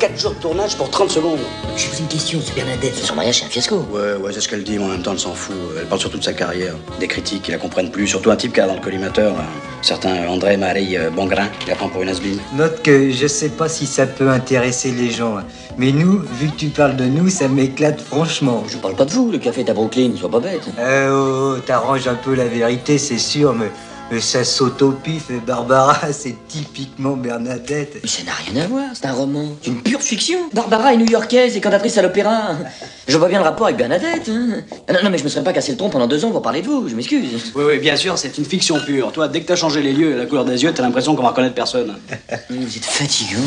4 0.00 0.20
jours 0.20 0.34
de 0.34 0.40
tournage 0.40 0.76
pour 0.76 0.90
30 0.90 1.10
secondes. 1.10 1.38
Je 1.76 1.86
pose 1.88 2.00
une 2.00 2.06
question, 2.08 2.38
c'est 2.44 2.54
Bernadette. 2.54 2.94
Son 2.96 3.14
mariage, 3.14 3.38
c'est 3.38 3.46
un 3.46 3.48
fiasco. 3.48 3.86
Ouais, 3.90 4.14
ouais, 4.20 4.32
c'est 4.32 4.40
ce 4.40 4.48
qu'elle 4.48 4.62
dit, 4.64 4.78
mais 4.78 4.84
en 4.84 4.88
même 4.88 5.02
temps, 5.02 5.12
elle 5.12 5.18
s'en 5.18 5.32
fout. 5.32 5.56
Elle 5.78 5.86
parle 5.86 6.00
surtout 6.00 6.18
de 6.18 6.24
sa 6.24 6.34
carrière, 6.34 6.74
des 7.00 7.08
critiques 7.08 7.42
qui 7.44 7.50
la 7.50 7.58
comprennent 7.58 7.90
plus. 7.90 8.06
Surtout 8.06 8.30
un 8.30 8.36
type 8.36 8.52
qui 8.52 8.60
a 8.60 8.66
dans 8.66 8.74
le 8.74 8.80
collimateur, 8.80 9.34
là, 9.34 9.46
certain 9.82 10.26
André 10.28 10.56
Marie 10.56 10.96
euh, 10.96 11.10
Bongrain, 11.10 11.48
qui 11.60 11.68
la 11.68 11.76
prend 11.76 11.88
pour 11.88 12.02
une 12.02 12.08
asbine. 12.08 12.38
Note 12.54 12.82
que 12.82 13.10
je 13.10 13.26
sais 13.26 13.50
pas 13.50 13.68
si 13.68 13.86
ça 13.86 14.06
peut 14.06 14.28
intéresser 14.28 14.90
les 14.90 15.10
gens, 15.10 15.38
hein. 15.38 15.44
mais 15.78 15.92
nous, 15.92 16.18
vu 16.18 16.48
que 16.48 16.56
tu 16.56 16.68
parles 16.68 16.96
de 16.96 17.04
nous, 17.04 17.28
ça 17.28 17.48
m'éclate 17.48 18.00
franchement. 18.00 18.64
Je 18.68 18.76
parle 18.78 18.94
pas 18.94 19.04
de 19.04 19.12
vous, 19.12 19.30
le 19.30 19.38
café 19.38 19.62
est 19.62 19.70
à 19.70 19.74
Brooklyn, 19.74 20.12
sois 20.16 20.30
pas 20.30 20.40
bête. 20.40 20.68
Euh, 20.78 21.10
oh, 21.10 21.54
oh, 21.56 21.60
t'arranges 21.60 22.08
un 22.08 22.14
peu 22.14 22.34
la 22.34 22.46
vérité, 22.46 22.98
c'est 22.98 23.18
sûr, 23.18 23.54
mais, 23.54 23.70
mais 24.10 24.20
ça 24.20 24.44
s'autopiffe 24.44 25.30
et 25.30 25.38
Barbara, 25.40 25.98
c'est 26.12 26.36
typiquement 26.48 27.16
Bernadette. 27.16 27.98
Mais 28.02 28.08
ça 28.08 28.22
n'a 28.22 28.32
rien 28.32 28.64
à 28.64 28.66
voir, 28.68 28.84
c'est 28.94 29.06
un 29.06 29.12
roman. 29.12 29.48
C'est 29.62 29.70
une 29.70 29.82
pure 29.82 30.00
fiction. 30.00 30.38
Barbara 30.52 30.94
est 30.94 30.96
new-yorkaise 30.96 31.56
et 31.56 31.60
cantatrice 31.60 31.98
à 31.98 32.02
l'opéra. 32.02 32.56
Je 33.08 33.16
vois 33.18 33.28
bien 33.28 33.38
le 33.38 33.44
rapport 33.44 33.66
avec 33.66 33.76
Bernadette. 33.78 34.28
hein. 34.28 34.62
Ah 34.88 34.92
Non, 34.92 34.98
non, 35.04 35.10
mais 35.10 35.18
je 35.18 35.24
me 35.24 35.28
serais 35.28 35.44
pas 35.44 35.52
cassé 35.52 35.72
le 35.72 35.78
tronc 35.78 35.90
pendant 35.90 36.06
deux 36.08 36.24
ans 36.24 36.30
pour 36.30 36.42
parler 36.42 36.60
de 36.62 36.66
vous, 36.66 36.88
je 36.88 36.94
m'excuse. 36.96 37.52
Oui, 37.54 37.64
oui, 37.66 37.78
bien 37.78 37.94
sûr, 37.96 38.18
c'est 38.18 38.36
une 38.38 38.44
fiction 38.44 38.80
pure. 38.80 39.12
Toi, 39.12 39.28
dès 39.28 39.40
que 39.42 39.46
t'as 39.46 39.54
changé 39.56 39.80
les 39.80 39.92
lieux 39.92 40.12
et 40.12 40.16
la 40.16 40.26
couleur 40.26 40.44
des 40.44 40.60
yeux, 40.62 40.72
t'as 40.74 40.82
l'impression 40.82 41.14
qu'on 41.14 41.22
va 41.22 41.28
reconnaître 41.28 41.54
personne. 41.54 41.94
Vous 42.50 42.76
êtes 42.76 42.84
fatigant. 42.84 43.38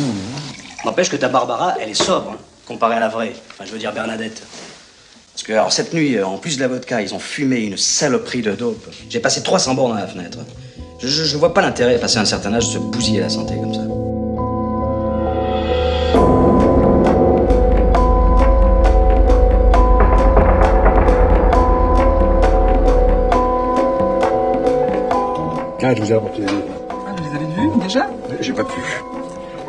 N'empêche 0.86 1.10
que 1.10 1.18
ta 1.18 1.28
Barbara, 1.28 1.76
elle 1.82 1.90
est 1.90 1.94
sobre, 1.94 2.32
hein, 2.32 2.38
comparée 2.68 2.96
à 2.96 3.00
la 3.02 3.10
vraie. 3.10 3.34
Enfin, 3.52 3.66
je 3.66 3.72
veux 3.74 3.80
dire 3.80 3.92
Bernadette. 3.94 4.42
Parce 5.40 5.48
que, 5.48 5.54
alors, 5.54 5.72
cette 5.72 5.94
nuit, 5.94 6.18
euh, 6.18 6.28
en 6.28 6.38
plus 6.38 6.58
de 6.58 6.62
la 6.62 6.68
vodka, 6.68 7.02
ils 7.02 7.14
ont 7.16 7.20
fumé 7.20 7.62
une 7.62 7.78
saloperie 7.78 8.42
de 8.42 8.52
dope. 8.52 8.86
J'ai 9.10 9.22
passé 9.22 9.42
300 9.42 9.74
bords 9.74 9.88
dans 9.88 9.96
la 9.96 10.06
fenêtre. 10.06 10.40
Je, 11.00 11.08
je, 11.08 11.24
je 11.24 11.38
vois 11.38 11.54
pas 11.54 11.62
l'intérêt, 11.62 11.98
passer 11.98 12.18
un 12.18 12.26
certain 12.26 12.54
âge, 12.54 12.68
de 12.68 12.74
se 12.74 12.78
bousiller 12.78 13.22
la 13.22 13.30
santé 13.30 13.56
comme 13.56 13.74
ça. 13.74 13.80
Ah, 25.82 25.96
je 25.96 26.02
vous 26.02 26.12
ai 26.12 26.16
apporté 26.16 26.42
des 26.42 26.48
livres. 26.48 26.64
Ah, 27.08 27.16
vous 27.16 27.24
les 27.24 27.36
avez 27.38 27.46
vus 27.46 27.80
déjà? 27.82 28.10
J'ai 28.42 28.52
pas 28.52 28.66
pu. 28.66 28.82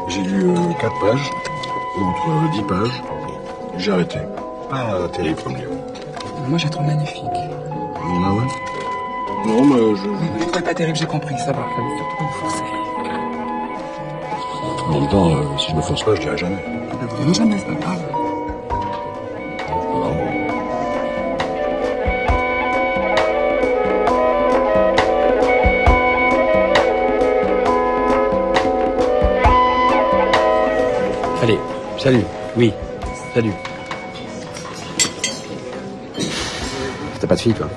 J'ai 0.09 0.23
lu 0.23 0.53
4 0.81 1.01
pages, 1.01 1.31
entre 1.97 2.51
10 2.55 2.63
pages. 2.65 3.03
J'ai 3.79 3.93
arrêté. 3.93 4.19
Pas 4.71 4.95
euh, 4.95 5.09
terrible 5.09 5.43
comme 5.43 5.57
livre. 5.57 5.73
Moi, 6.47 6.57
j'ai 6.57 6.71
trouvé 6.71 6.87
magnifique. 6.87 7.25
Ah 7.27 8.33
ouais? 8.33 8.47
Non, 9.47 9.65
mais 9.65 9.97
je... 9.97 10.03
Je 10.39 10.45
trouvais 10.47 10.63
pas 10.63 10.75
terrible, 10.75 10.97
j'ai 10.97 11.07
compris, 11.07 11.37
ça 11.39 11.53
va. 11.53 11.65
Fallait 11.75 11.97
surtout 11.97 12.25
vous 12.25 12.33
forcer. 12.41 12.63
En 14.89 15.01
même 15.01 15.09
temps, 15.09 15.31
euh, 15.31 15.59
si 15.59 15.71
je 15.71 15.77
me 15.77 15.83
force 15.83 16.05
pas, 16.05 16.15
je 16.15 16.21
dirai 16.21 16.39
jamais. 16.39 16.57
Bah, 16.57 17.07
direz 17.21 17.35
jamais, 17.35 17.59
c'est 17.59 17.67
pas 17.67 17.81
grave. 17.81 17.99
Allez, 31.43 31.59
salut. 31.99 32.25
Oui, 32.57 32.73
salut. 33.35 33.53
Pas 37.31 37.37
de 37.37 37.41
fille, 37.41 37.55
toi 37.55 37.69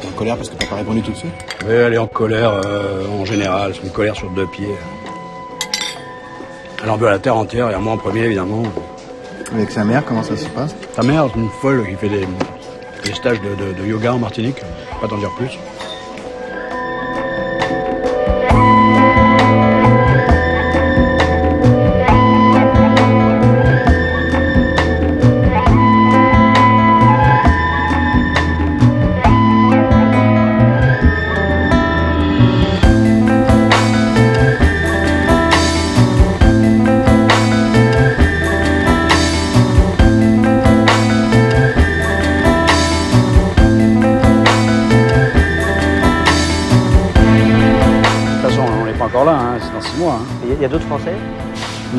T'es 0.00 0.08
en 0.08 0.10
colère 0.10 0.36
parce 0.36 0.48
que 0.48 0.56
t'as 0.56 0.66
pas 0.66 0.74
répondu 0.76 1.02
tout 1.02 1.12
de 1.12 1.16
suite? 1.16 1.32
Oui, 1.64 1.72
elle 1.72 1.94
est 1.94 1.98
en 1.98 2.06
colère 2.08 2.52
euh, 2.66 3.06
en 3.20 3.24
général. 3.24 3.72
C'est 3.74 3.82
une 3.84 3.90
colère 3.92 4.16
sur 4.16 4.28
deux 4.30 4.46
pieds. 4.48 4.74
Elle 6.82 6.90
en 6.90 6.96
veut 6.96 7.06
à 7.06 7.10
la 7.12 7.18
terre 7.20 7.36
entière 7.36 7.70
et 7.70 7.74
à 7.74 7.78
moi 7.78 7.92
en 7.92 7.96
premier, 7.98 8.22
évidemment. 8.24 8.62
Avec 9.54 9.70
sa 9.70 9.84
mère, 9.84 10.04
comment 10.04 10.22
ça 10.24 10.36
se 10.36 10.46
passe? 10.48 10.74
Ta 10.96 11.02
mère, 11.02 11.28
c'est 11.32 11.38
une 11.40 11.48
folle 11.60 11.86
qui 11.88 11.94
fait 11.94 12.08
des, 12.08 12.26
des 13.04 13.14
stages 13.14 13.40
de, 13.40 13.54
de- 13.54 13.72
de 13.80 13.86
yoga 13.86 14.14
en 14.14 14.18
Martinique. 14.18 14.56
Pas 15.00 15.06
t'en 15.06 15.18
dire 15.18 15.30
plus. 15.36 15.56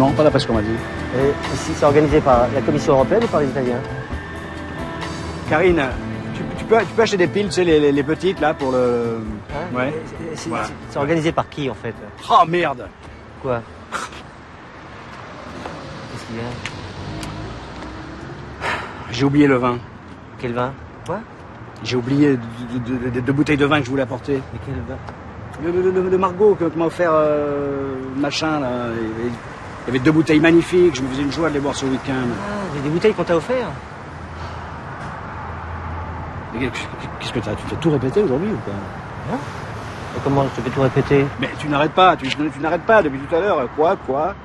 Non, 0.02 0.12
pas 0.14 0.24
d'après 0.24 0.40
ce 0.40 0.48
qu'on 0.48 0.54
m'a 0.56 0.64
dit. 0.64 0.70
Et 1.16 1.54
ici, 1.54 1.74
c'est 1.76 1.86
organisé 1.86 2.20
par 2.22 2.48
la 2.56 2.62
Commission 2.62 2.94
européenne 2.94 3.24
ou 3.24 3.28
par 3.28 3.40
les 3.42 3.46
Italiens? 3.50 3.78
Karine, 5.48 5.84
tu, 6.34 6.42
tu 6.58 6.66
peux, 6.66 6.80
tu 6.80 6.86
peux 6.96 7.02
acheter 7.04 7.18
des 7.18 7.28
piles, 7.28 7.46
tu 7.50 7.52
sais, 7.52 7.64
les, 7.64 7.80
les- 7.80 7.92
les 7.92 8.02
petites, 8.04 8.40
là, 8.40 8.56
pour 8.56 8.72
le... 8.72 9.20
Hein? 9.54 9.76
ouais. 9.78 9.94
C'est 10.34 10.50
Voilà. 10.50 10.66
organisé 10.96 11.32
par 11.32 11.48
qui, 11.50 11.70
en 11.70 11.76
fait? 11.76 11.94
Oh, 12.32 12.44
merde 12.48 12.88
Quoi? 13.44 13.62
Qu'est-ce 16.12 16.26
qu'il 16.26 16.38
y 16.38 16.40
a? 16.40 16.44
J'ai 19.12 19.26
oublié 19.26 19.46
le 19.46 19.58
vin. 19.58 19.78
Quel 20.40 20.54
vin? 20.54 20.74
Quoi? 21.06 21.20
J'ai 21.84 21.96
oublié 21.98 22.40
deux 22.86 22.98
de, 22.98 23.10
de- 23.12 23.20
de 23.20 23.32
bouteilles 23.32 23.58
de 23.58 23.66
vin 23.68 23.80
que 23.82 23.86
je 23.86 23.92
voulais 23.92 24.02
apporter. 24.02 24.42
Mais 24.52 24.60
quel 24.66 24.74
vin? 24.88 24.98
Le, 25.64 25.72
le- 25.80 25.92
le- 25.92 26.10
le 26.10 26.18
Margot 26.18 26.56
que, 26.56 26.64
que 26.66 26.80
m'a 26.80 26.86
offert 26.86 27.12
euh, 27.14 27.94
machin, 28.18 28.60
là. 28.62 28.68
Il 29.88 29.94
y 29.94 29.98
avait- 29.98 30.00
deux 30.00 30.12
bouteilles 30.12 30.40
magnifiques, 30.40 30.96
je 30.96 31.02
me 31.02 31.10
faisais 31.10 31.22
une 31.24 31.32
joie 31.32 31.50
de 31.50 31.56
les 31.56 31.60
boire 31.60 31.76
ce 31.76 31.86
week-end. 31.86 32.14
Ah, 32.30 32.82
des 32.84 32.90
bouteilles 32.90 33.14
qu'on 33.14 33.24
t'a 33.24 33.36
offert 33.36 33.68
Mais 36.54 36.70
Qu'est-ce 37.20 37.34
que 37.34 37.40
t'as 37.40 37.56
Tu 37.56 37.64
fais 37.68 37.76
tout 37.78 37.92
répéter 37.92 38.22
aujourd'hui 38.22 38.50
ou 38.52 38.58
pas? 38.58 39.36
Et 40.16 40.20
Comment 40.24 40.44
je 40.44 40.62
te 40.62 40.66
fais 40.66 40.70
tout 40.70 40.82
répéter? 40.82 41.26
Mais 41.40 41.50
tu 41.58 41.68
n'arrêtes 41.70 41.94
pas, 41.94 42.16
tu, 42.18 42.28
tu 42.28 42.60
n'arrêtes 42.60 42.84
pas 42.84 43.02
depuis 43.02 43.20
tout 43.20 43.36
à 43.36 43.40
l'heure. 43.40 43.68
Quoi, 43.76 43.96
quoi? 44.06 44.36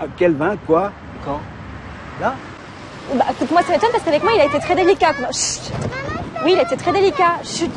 À 0.00 0.04
Quel 0.16 0.34
vin, 0.34 0.56
quoi? 0.66 0.90
Quand? 1.24 1.40
Là? 2.20 2.34
Bah, 3.14 3.24
écoute-moi, 3.30 3.62
ça 3.62 3.72
m'étonne 3.72 3.90
parce 3.92 4.04
qu'avec 4.04 4.22
moi, 4.22 4.32
il 4.34 4.40
a 4.40 4.44
été 4.46 4.58
très 4.58 4.74
délicat. 4.74 5.12
Chut. 5.32 5.72
Oui, 6.44 6.52
il 6.52 6.58
a 6.58 6.62
été 6.62 6.76
très 6.76 6.92
délicat. 6.92 7.38
Chut. 7.44 7.70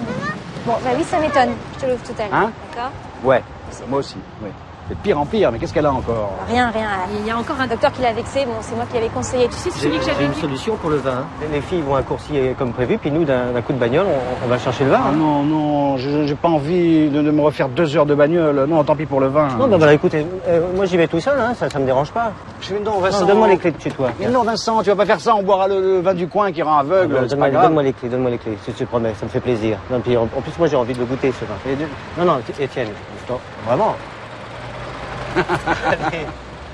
Bon, 0.65 0.73
bah 0.83 0.91
oui, 0.97 1.03
ça 1.03 1.19
m'étonne. 1.19 1.49
Je 1.75 1.79
te 1.85 1.91
l'ouvre 1.91 2.03
tout 2.03 2.13
à 2.17 2.23
l'heure. 2.23 2.33
Hein? 2.33 2.51
D'accord? 2.73 2.91
Ouais, 3.23 3.43
moi 3.89 3.99
aussi, 3.99 4.15
ouais. 4.41 4.51
C'est 4.89 4.95
de 4.95 4.99
pire 4.99 5.17
en 5.17 5.25
pire, 5.25 5.49
mais 5.49 5.59
qu'est-ce 5.59 5.73
qu'elle 5.73 5.85
a 5.85 5.93
encore 5.93 6.31
Rien, 6.49 6.69
rien. 6.69 6.87
Il 7.17 7.25
y 7.25 7.31
a 7.31 7.37
encore 7.37 7.55
un 7.59 7.67
docteur 7.67 7.91
qui 7.93 8.01
l'a 8.01 8.11
vexé. 8.11 8.43
Bon, 8.45 8.51
c'est 8.59 8.75
moi 8.75 8.83
qui 8.89 8.95
l'avais 8.95 9.07
conseillé. 9.07 9.47
Tu 9.47 9.53
sais, 9.53 9.69
c'est 9.71 9.79
celui 9.79 9.97
que 9.97 10.03
J'ai 10.03 10.11
j'avais 10.11 10.25
une 10.25 10.31
vu. 10.33 10.41
solution 10.41 10.75
pour 10.75 10.89
le 10.89 10.97
vin. 10.97 11.23
Les 11.53 11.61
filles 11.61 11.81
vont 11.87 11.95
à 11.95 12.01
Coursier 12.01 12.53
comme 12.59 12.73
prévu, 12.73 12.97
puis 12.97 13.09
nous, 13.09 13.23
d'un 13.23 13.61
coup 13.65 13.71
de 13.71 13.77
bagnole, 13.77 14.07
on, 14.07 14.45
on 14.45 14.49
va 14.49 14.57
chercher 14.57 14.83
le 14.83 14.89
vin. 14.91 14.99
Ah 15.01 15.07
hein. 15.09 15.15
non, 15.15 15.43
non, 15.43 15.97
je- 15.97 16.25
j'ai 16.25 16.35
pas 16.35 16.49
envie 16.49 17.09
de, 17.09 17.21
de 17.21 17.31
me 17.31 17.41
refaire 17.41 17.69
deux 17.69 17.95
heures 17.95 18.05
de 18.05 18.13
bagnole. 18.13 18.65
Non, 18.67 18.83
tant 18.83 18.95
pis 18.97 19.05
pour 19.05 19.21
le 19.21 19.27
vin. 19.27 19.47
Non, 19.57 19.67
bah, 19.69 19.77
bah 19.77 19.93
écoutez, 19.93 20.27
euh, 20.49 20.59
moi 20.75 20.85
j'y 20.85 20.97
vais 20.97 21.07
tout 21.07 21.21
seul, 21.21 21.39
hein, 21.39 21.53
ça, 21.57 21.69
ça 21.69 21.79
me 21.79 21.85
dérange 21.85 22.11
pas. 22.11 22.33
Je 22.59 22.75
non, 22.75 22.99
Vincent. 22.99 23.21
Non, 23.21 23.27
donne-moi 23.27 23.47
les 23.47 23.57
clés 23.57 23.71
de 23.71 23.79
chez 23.81 23.89
toi. 23.91 24.09
Mais 24.19 24.27
non, 24.27 24.43
Vincent, 24.43 24.83
tu 24.83 24.89
vas 24.89 24.95
pas 24.97 25.05
faire 25.05 25.21
ça, 25.21 25.33
on 25.33 25.43
boira 25.43 25.69
le, 25.69 25.79
le 25.79 25.99
vin 26.01 26.13
du 26.13 26.27
coin 26.27 26.51
qui 26.51 26.61
rend 26.61 26.79
aveugle. 26.79 27.25
Donne-moi 27.27 27.83
les 27.83 27.93
clés, 27.93 28.09
donne-moi 28.09 28.31
les 28.31 28.37
clés, 28.37 28.57
je 28.67 28.73
te 28.73 28.83
promets, 28.83 29.13
ça 29.17 29.25
me 29.25 29.29
fait 29.31 29.39
plaisir. 29.39 29.77
Non, 29.89 30.01
puis, 30.01 30.17
en, 30.17 30.23
en 30.23 30.41
plus, 30.41 30.51
moi 30.59 30.67
j'ai 30.67 30.75
envie 30.75 30.93
de 30.93 30.99
le 30.99 31.05
goûter 31.05 31.31
ce 31.31 31.45
vin. 31.45 31.85
Non, 32.17 32.25
non, 32.33 32.39
Étienne, 32.59 32.89
non, 33.29 33.39
vraiment. 33.65 33.95
Allez, 35.85 36.25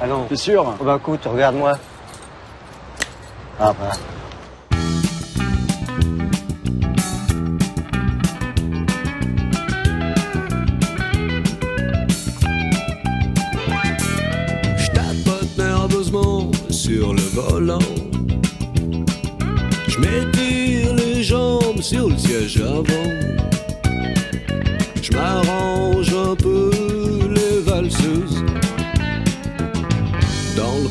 Allons. 0.01 0.25
C'est 0.29 0.35
sûr? 0.37 0.75
Oh, 0.79 0.83
bah 0.83 0.97
écoute, 0.99 1.21
regarde-moi. 1.25 1.73
Ah 3.59 3.73
bah. 3.73 3.91
Je 14.77 14.87
tapote 14.91 15.57
nerveusement 15.57 16.51
volant. 17.33 17.79
Je 19.87 19.99
m'étire 19.99 20.93
les 20.95 21.23
jambes 21.23 21.81
sur 21.81 22.09
le 22.09 22.17
siège 22.17 22.61
avant. 22.61 23.58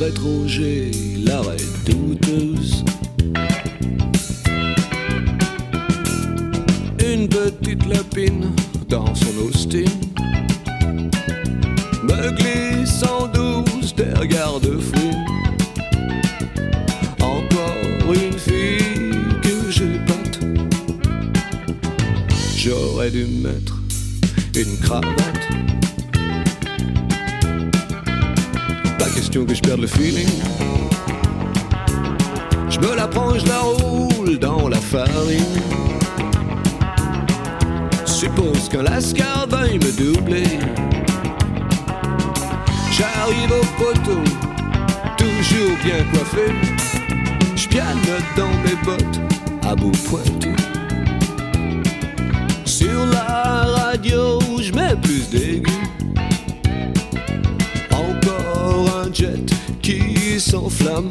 Rétro, 0.08 0.44
j'ai 0.46 0.90
l'arrêt 1.22 1.58
douteuse. 1.84 2.82
Une 7.04 7.28
petite 7.28 7.84
lapine 7.86 8.50
dans 8.88 9.14
son 9.14 9.36
Austin 9.46 9.84
me 12.04 12.30
glisse 12.30 13.02
en 13.02 13.26
douce 13.26 13.94
des 13.94 14.14
regards 14.18 14.60
de 14.60 14.78
fou. 14.78 15.10
Encore 17.20 18.14
une 18.14 18.38
fille 18.38 19.12
que 19.42 19.70
j'épate. 19.70 20.40
J'aurais 22.56 23.10
dû 23.10 23.26
mettre 23.26 23.76
une 24.54 24.74
cravate. 24.78 25.67
Que 29.44 29.54
je 29.54 29.60
perde 29.60 29.80
le 29.80 29.86
feeling. 29.86 30.28
Je 32.70 32.78
me 32.80 32.94
la 32.96 33.06
prends, 33.06 33.38
je 33.38 33.46
la 33.46 33.58
roule 33.58 34.38
dans 34.38 34.68
la 34.68 34.78
farine. 34.78 35.62
Suppose 38.04 38.68
qu'un 38.68 38.82
lascar 38.82 39.46
veuille 39.48 39.78
me 39.78 39.92
doubler. 39.92 40.58
J'arrive 42.90 43.52
au 43.52 43.82
poteau, 43.82 44.20
toujours 45.16 45.76
bien 45.84 46.04
coiffé. 46.12 46.52
Je 47.56 47.68
dans 48.36 48.54
mes 48.64 48.76
bottes, 48.84 49.20
à 49.62 49.74
bout 49.74 49.92
pointu. 50.08 50.54
Sur 52.64 53.06
la 53.06 53.64
radio, 53.76 54.40
je 54.60 54.72
mets 54.72 54.96
plus 54.96 55.28
d'aigus. 55.30 55.77
Qui 59.82 60.38
s'enflamme. 60.38 61.10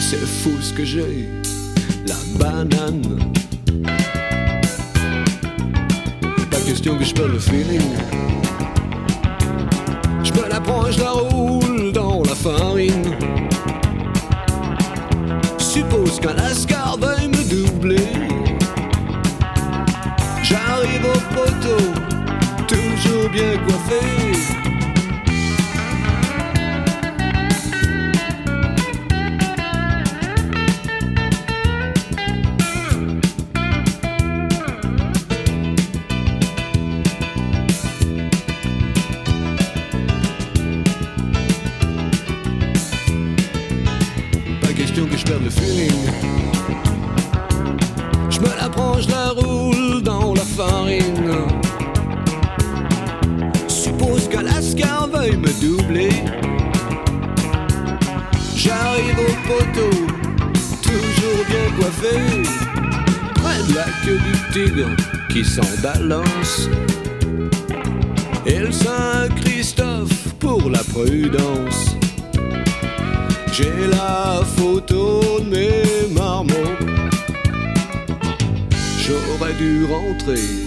C'est 0.00 0.24
fou 0.26 0.50
ce 0.60 0.72
que 0.72 0.84
j'ai, 0.84 1.28
la 2.06 2.14
banane. 2.38 3.18
Pas 6.50 6.60
question 6.66 6.96
que 6.96 7.04
je 7.04 7.12
perde 7.12 7.32
le 7.32 7.38
feeling. 7.38 7.82
Je 10.22 10.32
me 10.32 10.48
la 10.48 10.60
prends, 10.60 10.90
je 10.90 11.00
la 11.00 11.10
roule 11.10 11.41
dû 80.26 80.61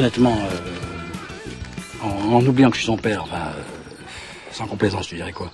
Honnêtement, 0.00 0.34
euh, 0.40 2.02
en, 2.02 2.32
en 2.36 2.46
oubliant 2.46 2.70
que 2.70 2.76
je 2.76 2.80
suis 2.80 2.86
son 2.86 2.96
père, 2.96 3.22
enfin, 3.24 3.36
euh, 3.54 3.62
sans 4.50 4.66
complaisance, 4.66 5.06
tu 5.08 5.16
dirais 5.16 5.32
quoi 5.32 5.50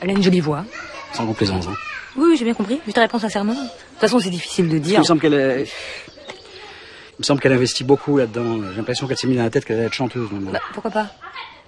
Elle 0.00 0.10
a 0.10 0.12
une 0.12 0.22
jolie 0.22 0.38
voix. 0.38 0.64
Sans 1.12 1.26
complaisance, 1.26 1.66
hein. 1.66 1.74
Oui, 2.16 2.26
oui, 2.30 2.36
j'ai 2.38 2.44
bien 2.44 2.54
compris. 2.54 2.80
Je 2.86 2.92
te 2.92 3.00
réponds 3.00 3.18
sincèrement. 3.18 3.54
De 3.54 3.58
toute 3.58 3.98
façon, 3.98 4.20
c'est 4.20 4.30
difficile 4.30 4.68
de 4.68 4.76
Il 4.76 4.80
dire. 4.82 5.00
me 5.00 5.04
semble 5.04 5.20
qu'elle. 5.20 5.66
Il 5.66 7.18
me 7.20 7.24
semble 7.24 7.40
qu'elle 7.40 7.54
investit 7.54 7.82
beaucoup 7.82 8.18
là-dedans. 8.18 8.60
J'ai 8.70 8.76
l'impression 8.76 9.08
qu'elle 9.08 9.16
s'est 9.16 9.26
mis 9.26 9.34
dans 9.36 9.42
la 9.42 9.50
tête 9.50 9.64
qu'elle 9.64 9.78
allait 9.78 9.86
être 9.86 9.94
chanteuse. 9.94 10.28
Bah, 10.30 10.60
pourquoi 10.72 10.92
pas? 10.92 11.08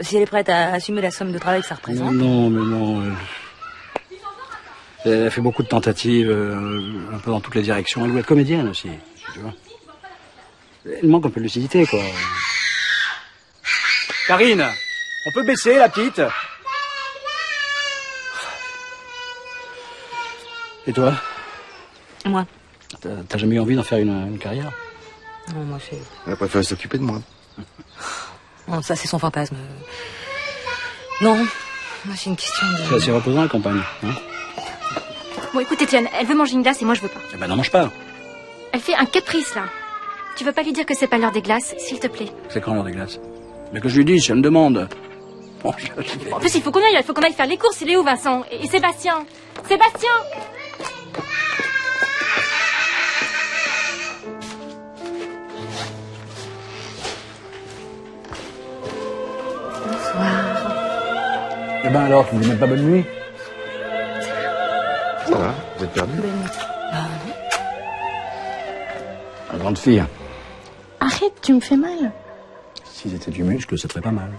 Si 0.00 0.14
elle 0.16 0.22
est 0.22 0.26
prête 0.26 0.48
à 0.50 0.74
assumer 0.74 1.00
la 1.02 1.10
somme 1.10 1.32
de 1.32 1.38
travail 1.38 1.62
que 1.62 1.66
ça 1.66 1.74
représente. 1.74 2.12
Non, 2.14 2.48
mais 2.48 2.60
non. 2.60 3.00
euh, 3.00 3.10
Elle 5.04 5.26
a 5.26 5.30
fait 5.30 5.40
beaucoup 5.40 5.64
de 5.64 5.68
tentatives, 5.68 6.30
euh, 6.30 6.80
un 7.12 7.18
peu 7.18 7.32
dans 7.32 7.40
toutes 7.40 7.56
les 7.56 7.62
directions. 7.62 8.04
Elle 8.04 8.12
doit 8.12 8.20
être 8.20 8.26
comédienne 8.26 8.68
aussi, 8.68 8.88
tu 9.34 9.40
vois. 9.40 9.52
Elle 11.02 11.08
manque 11.08 11.26
un 11.26 11.30
peu 11.30 11.40
de 11.40 11.44
lucidité, 11.44 11.86
quoi. 11.86 12.00
Karine, 14.26 14.66
on 15.26 15.32
peut 15.32 15.42
baisser 15.44 15.76
la 15.76 15.88
petite? 15.88 16.20
Et 20.86 20.92
toi? 20.92 21.14
Moi 22.24 22.46
T'as 23.28 23.38
jamais 23.38 23.56
eu 23.56 23.60
envie 23.60 23.76
d'en 23.76 23.82
faire 23.82 23.98
une, 23.98 24.10
une 24.28 24.38
carrière? 24.38 24.72
Non, 25.54 25.62
moi, 25.64 25.78
c'est... 25.88 25.98
Elle 26.26 26.32
a 26.32 26.36
préféré 26.36 26.64
s'occuper 26.64 26.98
de 26.98 27.02
moi. 27.04 27.20
Non, 28.68 28.82
ça, 28.82 28.94
c'est 28.94 29.08
son 29.08 29.18
fantasme. 29.18 29.56
Non, 31.22 31.36
moi, 32.04 32.14
c'est 32.18 32.26
une 32.28 32.36
question 32.36 32.66
C'est 32.84 32.90
de... 32.90 32.96
assez 32.96 33.10
reposant 33.10 33.40
la 33.40 33.48
campagne. 33.48 33.80
Hein? 34.04 34.12
Bon, 35.54 35.60
écoute, 35.60 35.80
Étienne, 35.80 36.06
elle 36.12 36.26
veut 36.26 36.34
manger 36.34 36.52
une 36.52 36.62
glace 36.62 36.82
et 36.82 36.84
moi 36.84 36.92
je 36.92 37.00
veux 37.00 37.08
pas. 37.08 37.18
eh 37.32 37.38
ben 37.38 37.46
n'en 37.46 37.56
mange 37.56 37.70
pas. 37.70 37.90
Elle 38.74 38.80
fait 38.80 38.94
un 38.94 39.06
caprice 39.06 39.54
là. 39.54 39.62
Tu 40.38 40.44
veux 40.44 40.52
pas 40.52 40.62
lui 40.62 40.72
dire 40.72 40.86
que 40.86 40.94
c'est 40.94 41.08
pas 41.08 41.18
l'heure 41.18 41.32
des 41.32 41.42
glaces, 41.42 41.74
s'il 41.78 41.98
te 41.98 42.06
plaît 42.06 42.28
C'est 42.48 42.60
quand 42.60 42.72
l'heure 42.72 42.84
des 42.84 42.92
glaces 42.92 43.18
Mais 43.72 43.80
que 43.80 43.88
je 43.88 43.96
lui 43.96 44.04
dise, 44.04 44.30
elle 44.30 44.36
me 44.36 44.42
demande. 44.42 44.88
Bon, 45.64 45.72
je- 45.76 45.86
je- 46.00 46.32
En 46.32 46.38
plus, 46.38 46.54
il 46.54 46.62
faut 46.62 46.70
qu'on 46.70 46.78
aille, 46.78 46.94
il 46.96 47.02
faut 47.02 47.12
qu'on 47.12 47.22
aille 47.22 47.32
faire 47.32 47.46
les 47.48 47.56
courses. 47.56 47.80
Il 47.80 47.90
est 47.90 47.96
où, 47.96 48.04
Vincent 48.04 48.44
et, 48.52 48.64
et 48.64 48.68
Sébastien 48.68 49.26
Sébastien 49.68 50.12
Eh 61.84 61.88
ben 61.90 62.00
alors, 62.02 62.28
tu 62.28 62.36
dis 62.36 62.48
même 62.48 62.58
pas 62.58 62.66
bonne 62.66 62.82
nuit 62.82 63.04
Ça 65.26 65.36
va, 65.36 65.54
vous 65.76 65.84
êtes 65.84 65.92
perdu 65.92 66.12
La 69.52 69.58
grande 69.58 69.78
fille. 69.78 70.02
Tu 71.48 71.54
me 71.54 71.60
fais 71.60 71.78
mal? 71.78 72.12
Si 72.84 73.08
c'était 73.08 73.30
du 73.30 73.42
muscle, 73.42 73.78
ça 73.78 73.88
te 73.88 73.94
ferait 73.94 74.02
pas 74.02 74.10
mal. 74.10 74.30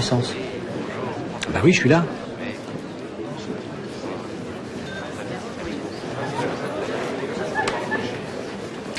Faire 0.00 0.16
votre 0.16 0.26
connaissance. 0.26 0.34
Bah 1.52 1.60
oui, 1.64 1.72
je 1.72 1.80
suis 1.80 1.88
là. 1.88 2.04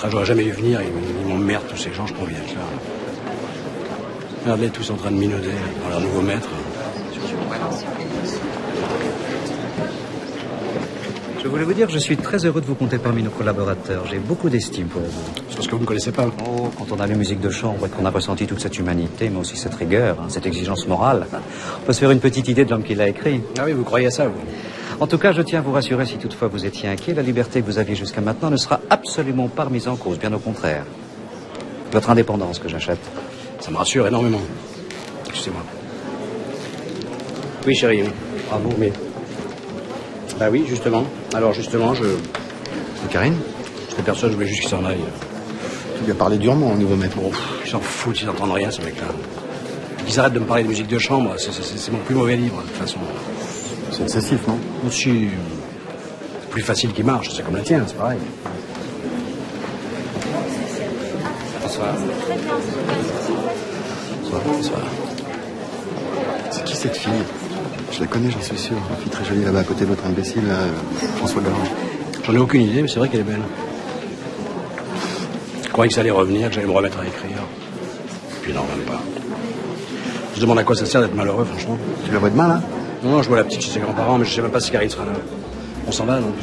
Ah, 0.02 0.08
j'aurais 0.10 0.26
jamais 0.26 0.44
dû 0.44 0.52
venir, 0.52 0.80
ils, 0.82 1.28
m'emmerdent 1.28 1.68
tous 1.68 1.78
ces 1.78 1.94
gens, 1.94 2.08
je 2.08 2.14
conviens 2.14 2.40
que 2.40 2.56
là. 2.56 2.62
Regardez, 4.44 4.70
tous 4.70 4.90
en 4.92 4.96
train 4.96 5.12
de 5.12 5.18
minauder 5.18 5.52
dans 5.84 5.90
leur 5.90 6.00
nouveau 6.00 6.22
maître. 6.22 6.48
Je 11.44 11.48
voulais 11.48 11.64
vous 11.64 11.74
dire 11.74 11.88
que 11.88 11.94
je 11.94 12.00
suis 12.00 12.16
très 12.16 12.46
heureux 12.46 12.62
de 12.62 12.66
vous 12.66 12.76
compter 12.76 12.98
parmi 12.98 13.24
nos 13.24 13.30
collaborateurs. 13.30 14.06
J'ai 14.10 14.20
beaucoup 14.20 14.50
d'estime 14.50 14.88
pour 14.88 15.02
vous. 15.02 15.32
C'est 15.50 15.56
parce 15.56 15.68
que 15.68 15.72
vous 15.72 15.78
ne 15.78 15.82
me 15.82 15.88
connaissez 15.88 16.12
pas. 16.12 16.28
Quand 16.90 16.96
on 16.96 17.00
a 17.02 17.08
lu 17.08 17.16
musique 17.16 17.40
de 17.40 17.52
chambre 17.52 17.86
et 17.86 17.90
qu'on 17.90 18.06
a 18.06 18.10
ressenti 18.10 18.48
toute 18.48 18.62
cette 18.62 18.80
humanité, 18.80 19.30
mais 19.30 19.40
aussi 19.40 19.56
cette 19.56 19.76
rigueur, 19.76 20.18
hein, 20.20 20.26
cette 20.30 20.48
exigence 20.48 20.88
morale, 20.88 21.28
on 21.32 21.86
peut 21.86 21.94
se 21.94 22.00
faire 22.00 22.10
une 22.10 22.20
petite 22.20 22.48
idée 22.48 22.66
de 22.66 22.72
l'homme 22.72 22.84
qui 22.84 22.96
l'a 22.96 23.08
écrit. 23.08 23.42
Ah 23.60 23.64
oui, 23.66 23.74
vous 23.74 23.84
croyez 23.84 24.08
à 24.08 24.12
ça, 24.12 24.28
vous 24.28 24.40
En 25.00 25.06
tout 25.06 25.20
cas, 25.20 25.32
je 25.32 25.44
tiens 25.44 25.60
à 25.60 25.62
vous 25.62 25.72
rassurer, 25.72 26.08
si 26.08 26.18
toutefois 26.18 26.48
vous 26.48 26.66
étiez 26.66 26.90
inquiet, 26.90 27.14
la 27.14 27.22
liberté 27.22 27.62
que 27.62 27.68
vous 27.68 27.78
aviez 27.78 27.94
jusqu'à 27.94 28.22
maintenant 28.22 28.50
ne 28.50 28.58
sera 28.58 28.80
absolument 28.90 29.50
pas 29.50 29.66
remise 29.66 29.88
en 29.88 29.98
cause, 29.98 30.18
bien 30.18 30.34
au 30.34 30.40
contraire. 30.40 30.84
Votre 31.92 32.10
indépendance 32.10 32.58
que 32.58 32.68
j'achète. 32.68 33.00
Ça 33.60 33.70
me 33.70 33.78
rassure 33.78 34.08
énormément. 34.08 34.42
Excusez-moi. 35.28 35.62
Oui, 37.68 37.76
chérie. 37.76 38.04
Bravo, 38.48 38.74
mais. 38.80 38.92
Bah 40.40 40.48
oui, 40.52 40.64
justement. 40.68 41.04
Alors, 41.36 41.54
justement, 41.54 41.94
je. 41.94 42.06
Karine? 43.12 43.36
J'étais 43.90 44.02
personne, 44.02 44.32
je 44.32 44.36
voulais 44.36 44.48
juste 44.48 44.62
qu'il 44.62 44.70
s'en 44.70 44.86
aille. 44.86 44.98
Tu 46.00 46.06
lui 46.06 46.12
as 46.12 46.16
parlé 46.16 46.38
durement 46.38 46.72
au 46.72 46.76
nouveau 46.76 46.96
maître. 46.96 47.18
Pff, 47.18 47.40
ils 47.66 47.70
s'en 47.70 47.80
foutent, 47.80 48.22
ils 48.22 48.26
n'entendent 48.28 48.54
rien, 48.54 48.72
ce 48.72 48.82
mec-là. 48.82 49.08
Qu'ils 50.06 50.20
arrêtent 50.20 50.34
de 50.34 50.40
me 50.40 50.46
parler 50.46 50.64
de 50.64 50.70
musique 50.70 50.88
de 50.88 50.98
chambre, 50.98 51.36
c'est- 51.38 51.92
mon 51.92 51.98
plus 52.00 52.16
mauvais 52.16 52.36
livre, 52.38 52.58
de 52.62 52.68
toute 52.68 52.78
façon. 52.78 53.00
C'est 53.92 54.04
excessif, 54.04 54.40
non? 54.48 54.58
Aussi. 54.88 55.28
C'est 56.42 56.50
plus 56.50 56.62
facile 56.64 56.94
qu'il 56.94 57.06
marche, 57.06 57.30
c'est 57.36 57.44
comme 57.44 57.56
la 57.56 57.62
tienne, 57.62 57.84
c'est 57.86 57.98
pareil. 57.98 58.18
Bonsoir. 61.62 61.94
Bonsoir, 64.24 64.42
bonsoir. 64.48 64.82
C'est 66.52 66.64
qui 66.64 66.76
cette 66.76 66.98
fille? 66.98 67.12
Je 67.92 68.00
la 68.00 68.08
connais, 68.08 68.32
j'en 68.32 68.42
suis 68.42 68.58
sûr. 68.58 68.76
Une 68.90 68.98
fille 69.04 69.12
très 69.12 69.26
jolie 69.26 69.44
là-bas 69.44 69.60
à 69.60 69.64
côté 69.64 69.84
de 69.86 69.90
l'autre 69.90 70.06
imbécile, 70.08 70.48
là, 70.48 70.54
euh, 70.54 71.08
François 71.18 71.42
Garand. 71.42 71.58
J'en 72.26 72.34
ai 72.34 72.38
aucune 72.40 72.62
idée, 72.62 72.82
mais 72.82 72.88
c'est 72.88 73.00
vrai 73.00 73.10
qu'elle 73.10 73.22
est 73.22 73.24
belle. 73.24 73.42
Je 75.80 75.82
croyais 75.82 75.92
que 75.92 75.96
ça 75.96 76.02
allait 76.02 76.12
revenir, 76.12 76.50
que 76.50 76.56
j'allais 76.56 76.68
me 76.68 76.74
remettre 76.74 77.00
à 77.00 77.08
écrire. 77.08 77.38
Puis 78.42 78.52
non, 78.52 78.64
même 78.64 78.86
pas. 78.86 79.02
Je 80.36 80.42
demande 80.42 80.60
à 80.60 80.64
quoi 80.66 80.76
ça 80.76 80.86
sert 80.86 81.00
d'être 81.00 81.16
malheureux, 81.16 81.46
franchement. 81.46 81.78
Tu 82.06 82.12
la 82.12 82.20
vois 82.20 82.30
demain, 82.30 82.50
là? 82.50 82.62
Non, 83.02 83.12
non, 83.12 83.24
je 83.24 83.30
vois 83.30 83.38
la 83.38 83.46
petite 83.46 83.62
chez 83.62 83.72
ses 83.72 83.80
grands-parents, 83.80 84.18
mais 84.18 84.26
je 84.26 84.34
sais 84.36 84.42
même 84.42 84.52
pas 84.52 84.60
si 84.60 84.72
Karine 84.72 84.90
sera 84.90 85.06
là. 85.06 85.14
On 85.88 85.94
s'en 85.94 86.04
va, 86.04 86.20
donc. 86.20 86.34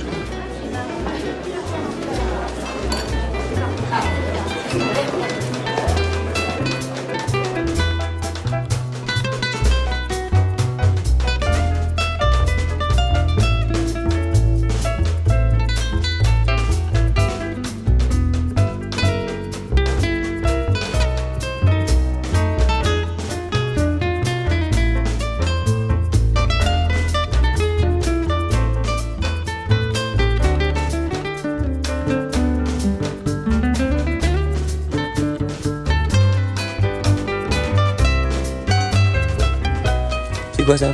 Quoi 40.66 40.76
ça 40.76 40.92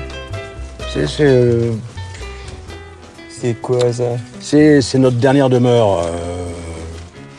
C'est. 0.93 1.07
C'est 1.07 1.25
euh, 1.27 1.73
C'est 3.31 3.55
quoi 3.55 3.93
ça 3.93 4.05
c'est- 4.41 4.99
notre 4.99 5.17
dernière 5.17 5.49
demeure. 5.49 6.01
euh, 6.01 6.53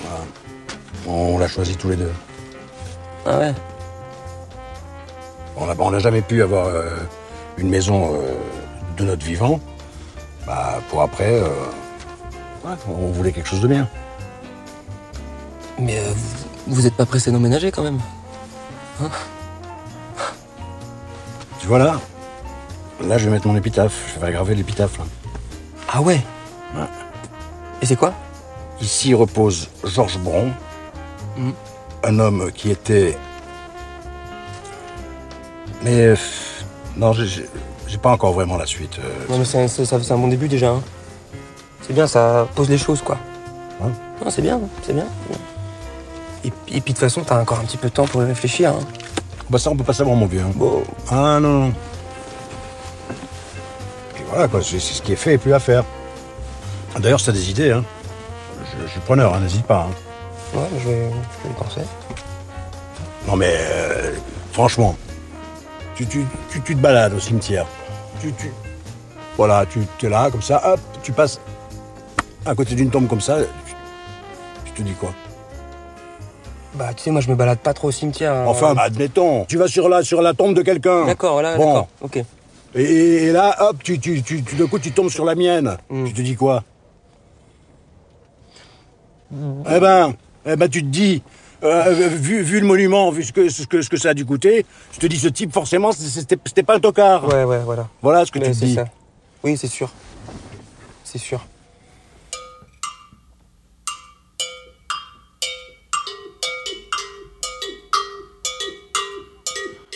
voilà. 0.01 0.25
On 1.07 1.37
l'a 1.37 1.47
choisi 1.47 1.75
tous 1.77 1.89
les 1.89 1.95
deux. 1.95 2.11
Ah 3.25 3.37
ouais 3.39 3.53
On 5.57 5.91
n'a 5.91 5.99
jamais 5.99 6.21
pu 6.21 6.41
avoir 6.41 6.65
euh, 6.65 6.89
une 7.57 7.69
maison 7.69 8.15
euh, 8.15 8.33
de 8.97 9.03
notre 9.05 9.23
vivant. 9.25 9.59
Bah, 10.45 10.79
pour 10.89 11.01
après, 11.03 11.39
ouais, 11.39 12.71
on 12.89 13.11
voulait 13.11 13.31
quelque 13.31 13.47
chose 13.47 13.61
de 13.61 13.67
bien. 13.67 13.87
Mais 15.79 15.99
euh, 15.99 16.11
vous, 16.67 16.75
vous 16.75 16.87
êtes 16.87 16.95
pas 16.95 17.05
pressé 17.05 17.31
d'emménager 17.31 17.71
quand 17.71 17.83
même 17.83 17.99
Hein 19.01 19.09
Tu 21.59 21.67
vois 21.67 21.79
là 23.07 23.17
je 23.17 23.25
vais 23.25 23.31
mettre 23.31 23.47
mon 23.47 23.55
épitaphe. 23.55 24.13
Je 24.15 24.25
vais 24.25 24.31
graver 24.31 24.55
l'épitaphe. 24.55 24.97
là. 24.97 25.05
Ah 25.91 26.01
ouais 26.01 26.21
Ouais. 26.75 26.85
Et 27.81 27.85
c'est 27.85 27.95
quoi 27.95 28.13
Ici 28.81 29.13
repose 29.13 29.69
Georges 29.83 30.17
Bron, 30.19 30.51
Mhm. 31.37 31.53
un 32.03 32.19
homme 32.19 32.51
qui 32.53 32.71
était. 32.71 33.17
Mais 35.83 36.05
euh, 36.07 36.15
non, 36.97 37.13
j'ai- 37.13 37.49
pas 38.01 38.09
encore 38.11 38.33
vraiment 38.33 38.57
la 38.57 38.65
suite. 38.65 38.97
euh, 38.99 39.09
Non 39.29 39.37
mais 39.37 39.45
c'est 39.45 40.11
un, 40.11 40.17
bon 40.17 40.27
début 40.27 40.47
déjà. 40.47 40.69
hein. 40.71 40.81
C'est 41.81 41.93
bien, 41.93 42.07
ça 42.07 42.47
pose 42.55 42.69
les 42.69 42.77
choses 42.77 43.01
quoi. 43.01 43.17
Ouais. 43.79 43.91
Non, 44.23 44.29
c'est 44.31 44.41
bien, 44.41 44.59
c'est 44.81 44.93
bien. 44.93 45.05
Et, 46.43 46.49
puis- 46.51 46.77
et 46.77 46.81
puis 46.81 46.93
de 46.93 46.97
toute 46.97 46.97
façon, 46.99 47.21
t'as 47.23 47.39
encore 47.39 47.59
un 47.59 47.63
petit 47.65 47.77
peu 47.77 47.89
de 47.89 47.93
temps 47.93 48.05
pour 48.07 48.23
y 48.23 48.25
réfléchir. 48.25 48.71
hein. 48.71 48.79
Bah 49.49 49.59
ça, 49.59 49.69
on 49.69 49.75
peut 49.77 49.83
pas 49.83 49.93
savoir, 49.93 50.15
mon 50.15 50.25
vieux. 50.25 50.41
hein. 50.41 50.51
Bon, 50.55 50.83
Ah 51.09 51.39
non, 51.39 51.67
non. 51.67 51.73
Voilà, 54.33 54.47
quoi, 54.47 54.61
c'est 54.63 54.79
ce 54.79 55.01
qui 55.01 55.13
est 55.13 55.17
fait 55.17 55.33
et 55.33 55.37
plus 55.37 55.53
à 55.53 55.59
faire. 55.59 55.83
D'ailleurs, 56.99 57.19
si 57.19 57.27
t'as 57.27 57.31
des 57.33 57.49
idées, 57.51 57.71
hein, 57.71 57.83
je, 58.63 58.87
je 58.87 58.91
suis 58.91 58.99
preneur, 59.01 59.33
hein, 59.33 59.39
n'hésite 59.39 59.65
pas. 59.65 59.87
hein. 59.89 60.57
ouais, 60.57 60.67
je 60.79 60.89
vais, 60.89 61.09
je 61.43 61.47
vais 61.49 61.53
penser. 61.55 61.81
Non 63.27 63.35
mais, 63.35 63.53
euh, 63.55 64.11
franchement, 64.51 64.95
tu, 65.95 66.05
tu, 66.07 66.25
tu, 66.49 66.61
tu 66.61 66.75
te 66.75 66.81
balades 66.81 67.13
au 67.13 67.19
cimetière. 67.19 67.65
Tu, 68.21 68.33
tu, 68.33 68.51
voilà, 69.37 69.65
tu 69.67 69.81
es 70.05 70.09
là, 70.09 70.29
comme 70.31 70.41
ça, 70.41 70.61
hop, 70.73 70.79
tu 71.03 71.11
passes 71.11 71.39
à 72.45 72.55
côté 72.55 72.73
d'une 72.75 72.89
tombe 72.89 73.07
comme 73.07 73.21
ça, 73.21 73.37
tu, 73.65 73.73
tu 74.65 74.71
te 74.71 74.81
dis 74.81 74.93
quoi? 74.93 75.11
Bah, 76.75 76.89
tu 76.95 77.03
sais, 77.03 77.11
moi, 77.11 77.21
je 77.21 77.29
me 77.29 77.35
balade 77.35 77.59
pas 77.59 77.73
trop 77.73 77.89
au 77.89 77.91
cimetière. 77.91 78.33
hein. 78.33 78.45
Enfin, 78.47 78.73
bah, 78.73 78.81
admettons, 78.85 79.45
tu 79.45 79.57
vas 79.57 79.67
sur 79.67 79.89
la, 79.89 80.01
sur 80.03 80.21
la 80.23 80.33
tombe 80.33 80.55
de 80.55 80.63
quelqu'un. 80.63 81.05
D'accord, 81.05 81.41
là, 81.43 81.55
Bon. 81.55 81.65
d'accord, 81.67 81.87
ok. 82.01 82.23
Et, 82.75 83.31
là, 83.31 83.55
hop, 83.69 83.83
tu, 83.83 83.99
tu, 83.99 84.23
tu, 84.23 84.43
tu- 84.43 84.55
d'un 84.55 84.67
coup, 84.67 84.79
tu 84.79 84.91
tombes 84.91 85.09
sur 85.09 85.25
la 85.25 85.35
mienne. 85.35 85.77
Hmm. 85.89 86.05
Tu 86.05 86.13
te 86.13 86.21
dis 86.21 86.35
quoi 86.35 86.63
Eh 89.31 89.79
ben, 89.79 90.13
eh 90.45 90.55
ben, 90.55 90.67
tu 90.69 90.81
te 90.81 90.87
dis, 90.87 91.21
euh, 91.63 91.91
vu, 92.09 92.41
vu 92.41 92.59
le 92.59 92.65
monument, 92.65 93.11
vu 93.11 93.23
ce 93.23 93.31
que, 93.31 93.49
ce, 93.49 93.65
que, 93.65 93.81
ce 93.81 93.89
que 93.89 93.97
ça 93.97 94.09
a 94.09 94.13
dû 94.13 94.25
coûter, 94.25 94.65
je 94.91 94.99
te 94.99 95.05
dis, 95.07 95.17
ce 95.19 95.27
type, 95.27 95.53
forcément, 95.53 95.91
c'était 95.91 96.63
pas 96.63 96.75
un 96.75 96.79
tocard. 96.79 97.27
Ouais, 97.27 97.43
ouais, 97.43 97.59
voilà. 97.59 97.87
Voilà 98.01 98.25
ce 98.25 98.31
que 98.31 98.39
Mais 98.39 98.51
tu 98.51 98.59
te 98.59 98.65
dis. 98.65 98.73
ça. 98.75 98.85
Oui, 99.43 99.57
c'est 99.57 99.67
sûr. 99.67 99.91
C'est 101.03 101.19
sûr. 101.19 101.45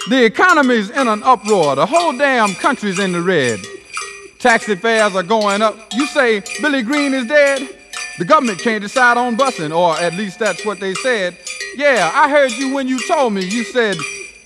The 0.09 0.23
economy's 0.23 0.89
in 0.89 1.07
an 1.07 1.21
uproar. 1.23 1.75
The 1.75 1.85
whole 1.85 2.17
damn 2.17 2.53
country's 2.55 2.97
in 2.97 3.11
the 3.11 3.21
red. 3.21 3.59
taxi 4.39 4.75
fares 4.75 5.15
are 5.15 5.23
going 5.23 5.61
up. 5.61 5.75
You 5.93 6.07
say 6.07 6.41
Billy 6.61 6.81
Green 6.81 7.13
is 7.13 7.27
dead? 7.27 7.67
The 8.17 8.23
government 8.23 8.59
can't 8.59 8.81
decide 8.81 9.17
on 9.17 9.35
busing, 9.35 9.75
or 9.75 9.97
at 9.97 10.13
least 10.13 10.39
that's 10.39 10.65
what 10.65 10.79
they 10.79 10.93
said. 10.93 11.37
Yeah, 11.75 12.09
I 12.13 12.29
heard 12.29 12.51
you 12.51 12.73
when 12.73 12.87
you 12.87 13.05
told 13.05 13.33
me. 13.33 13.43
You 13.43 13.65
said 13.65 13.97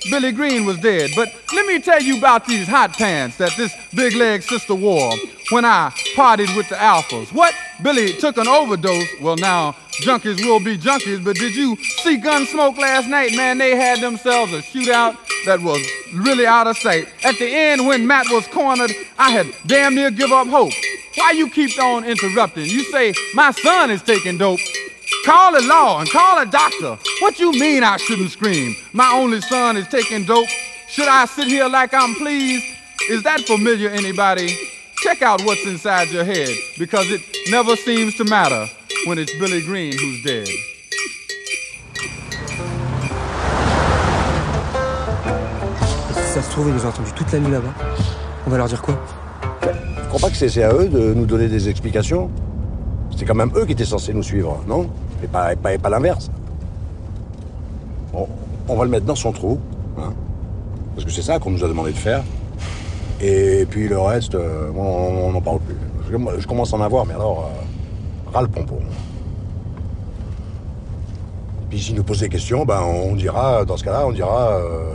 Billy 0.09 0.31
Green 0.31 0.65
was 0.65 0.77
dead. 0.79 1.11
But 1.15 1.33
let 1.53 1.65
me 1.65 1.79
tell 1.79 2.01
you 2.01 2.17
about 2.17 2.45
these 2.45 2.67
hot 2.67 2.93
pants 2.93 3.37
that 3.37 3.55
this 3.57 3.73
big 3.93 4.15
leg 4.15 4.41
sister 4.41 4.73
wore 4.75 5.13
when 5.49 5.65
I 5.65 5.91
partied 6.15 6.55
with 6.55 6.69
the 6.69 6.75
Alphas. 6.75 7.31
What? 7.33 7.53
Billy 7.83 8.13
took 8.13 8.37
an 8.37 8.47
overdose. 8.47 9.07
Well, 9.21 9.35
now, 9.35 9.75
junkies 10.01 10.43
will 10.45 10.59
be 10.59 10.77
junkies, 10.77 11.23
but 11.23 11.35
did 11.35 11.55
you 11.55 11.75
see 11.75 12.17
Gunsmoke 12.17 12.77
last 12.77 13.07
night? 13.07 13.35
Man, 13.35 13.57
they 13.57 13.75
had 13.75 13.99
themselves 13.99 14.53
a 14.53 14.61
shootout 14.61 15.17
that 15.45 15.61
was 15.61 15.85
really 16.15 16.45
out 16.45 16.67
of 16.67 16.77
sight. 16.77 17.07
At 17.23 17.37
the 17.37 17.47
end, 17.47 17.85
when 17.85 18.07
Matt 18.07 18.27
was 18.29 18.47
cornered, 18.47 18.91
I 19.17 19.31
had 19.31 19.47
damn 19.67 19.95
near 19.95 20.11
give 20.11 20.31
up 20.31 20.47
hope. 20.47 20.73
Why 21.15 21.31
you 21.31 21.49
keep 21.49 21.77
on 21.79 22.05
interrupting? 22.05 22.65
You 22.65 22.83
say, 22.85 23.13
my 23.33 23.51
son 23.51 23.91
is 23.91 24.01
taking 24.01 24.37
dope. 24.37 24.59
Call 25.25 25.55
a 25.55 25.61
law 25.61 25.99
and 25.99 26.09
call 26.09 26.39
a 26.39 26.47
doctor. 26.47 26.97
What 27.19 27.37
you 27.37 27.51
mean 27.51 27.83
I 27.83 27.97
shouldn't 27.97 28.31
scream? 28.31 28.75
My 28.91 29.11
only 29.13 29.39
son 29.41 29.77
is 29.77 29.87
taking 29.87 30.25
dope. 30.25 30.49
Should 30.89 31.07
I 31.07 31.25
sit 31.25 31.47
here 31.47 31.67
like 31.69 31.93
I'm 31.93 32.15
pleased? 32.15 32.65
Is 33.07 33.21
that 33.23 33.41
familiar, 33.41 33.89
anybody? 33.89 34.57
Check 35.03 35.21
out 35.21 35.43
what's 35.43 35.63
inside 35.67 36.09
your 36.09 36.23
head, 36.23 36.49
because 36.79 37.11
it 37.11 37.21
never 37.51 37.75
seems 37.75 38.15
to 38.17 38.23
matter 38.23 38.67
when 39.05 39.19
it's 39.19 39.31
Billy 39.37 39.61
Green 39.61 39.93
who's 39.93 40.23
dead. 40.23 40.47
Si 46.15 46.33
ça 46.33 46.41
se 46.41 46.49
trouve, 46.49 46.69
ils 46.69 46.73
nous 46.73 46.85
ont 46.85 46.89
entendu 46.89 47.11
toute 47.13 47.31
la 47.31 47.39
nuit 47.39 47.51
là-bas. 47.51 47.73
On 48.47 48.49
va 48.49 48.57
leur 48.57 48.67
dire 48.67 48.81
quoi 48.81 48.99
Je 50.03 50.07
crois 50.07 50.19
pas 50.19 50.29
que 50.31 50.35
c'est 50.35 50.49
c'est 50.49 50.63
à 50.63 50.73
eux 50.73 50.87
de 50.87 51.13
nous 51.13 51.27
donner 51.27 51.47
des 51.47 51.69
explications. 51.69 52.31
C'est 53.15 53.25
quand 53.25 53.35
même 53.35 53.51
eux 53.55 53.65
qui 53.67 53.73
étaient 53.73 53.85
censés 53.85 54.13
nous 54.13 54.23
suivre, 54.23 54.63
non 54.67 54.89
Et 55.23 55.27
pas, 55.27 55.55
pas, 55.55 55.77
pas 55.77 55.89
l'inverse. 55.89 56.29
On 58.67 58.75
va 58.75 58.83
le 58.83 58.89
mettre 58.89 59.05
dans 59.05 59.15
son 59.15 59.31
trou, 59.31 59.59
hein, 59.97 60.13
parce 60.95 61.05
que 61.05 61.11
c'est 61.11 61.21
ça 61.21 61.39
qu'on 61.39 61.51
nous 61.51 61.63
a 61.63 61.67
demandé 61.67 61.91
de 61.91 61.97
faire. 61.97 62.23
Et 63.19 63.65
puis 63.69 63.87
le 63.87 63.99
reste, 63.99 64.35
euh, 64.35 64.69
on 64.75 65.31
n'en 65.31 65.41
parle 65.41 65.59
plus. 65.59 65.75
Je, 66.09 66.47
commence 66.47 66.73
à 66.73 66.77
en 66.77 66.81
avoir, 66.81 67.05
mais 67.05 67.13
alors, 67.13 67.49
euh, 67.49 68.31
ras 68.33 68.41
le 68.41 68.47
pompon. 68.47 68.79
Puis 71.69 71.79
s'ils 71.79 71.95
nous 71.95 72.03
posent 72.03 72.19
des 72.19 72.29
questions, 72.29 72.65
ben 72.65 72.81
on 72.81 73.15
dira, 73.15 73.63
dans 73.63 73.77
ce 73.77 73.83
cas-là, 73.83 74.05
on 74.05 74.11
dira 74.11 74.51
euh, 74.57 74.91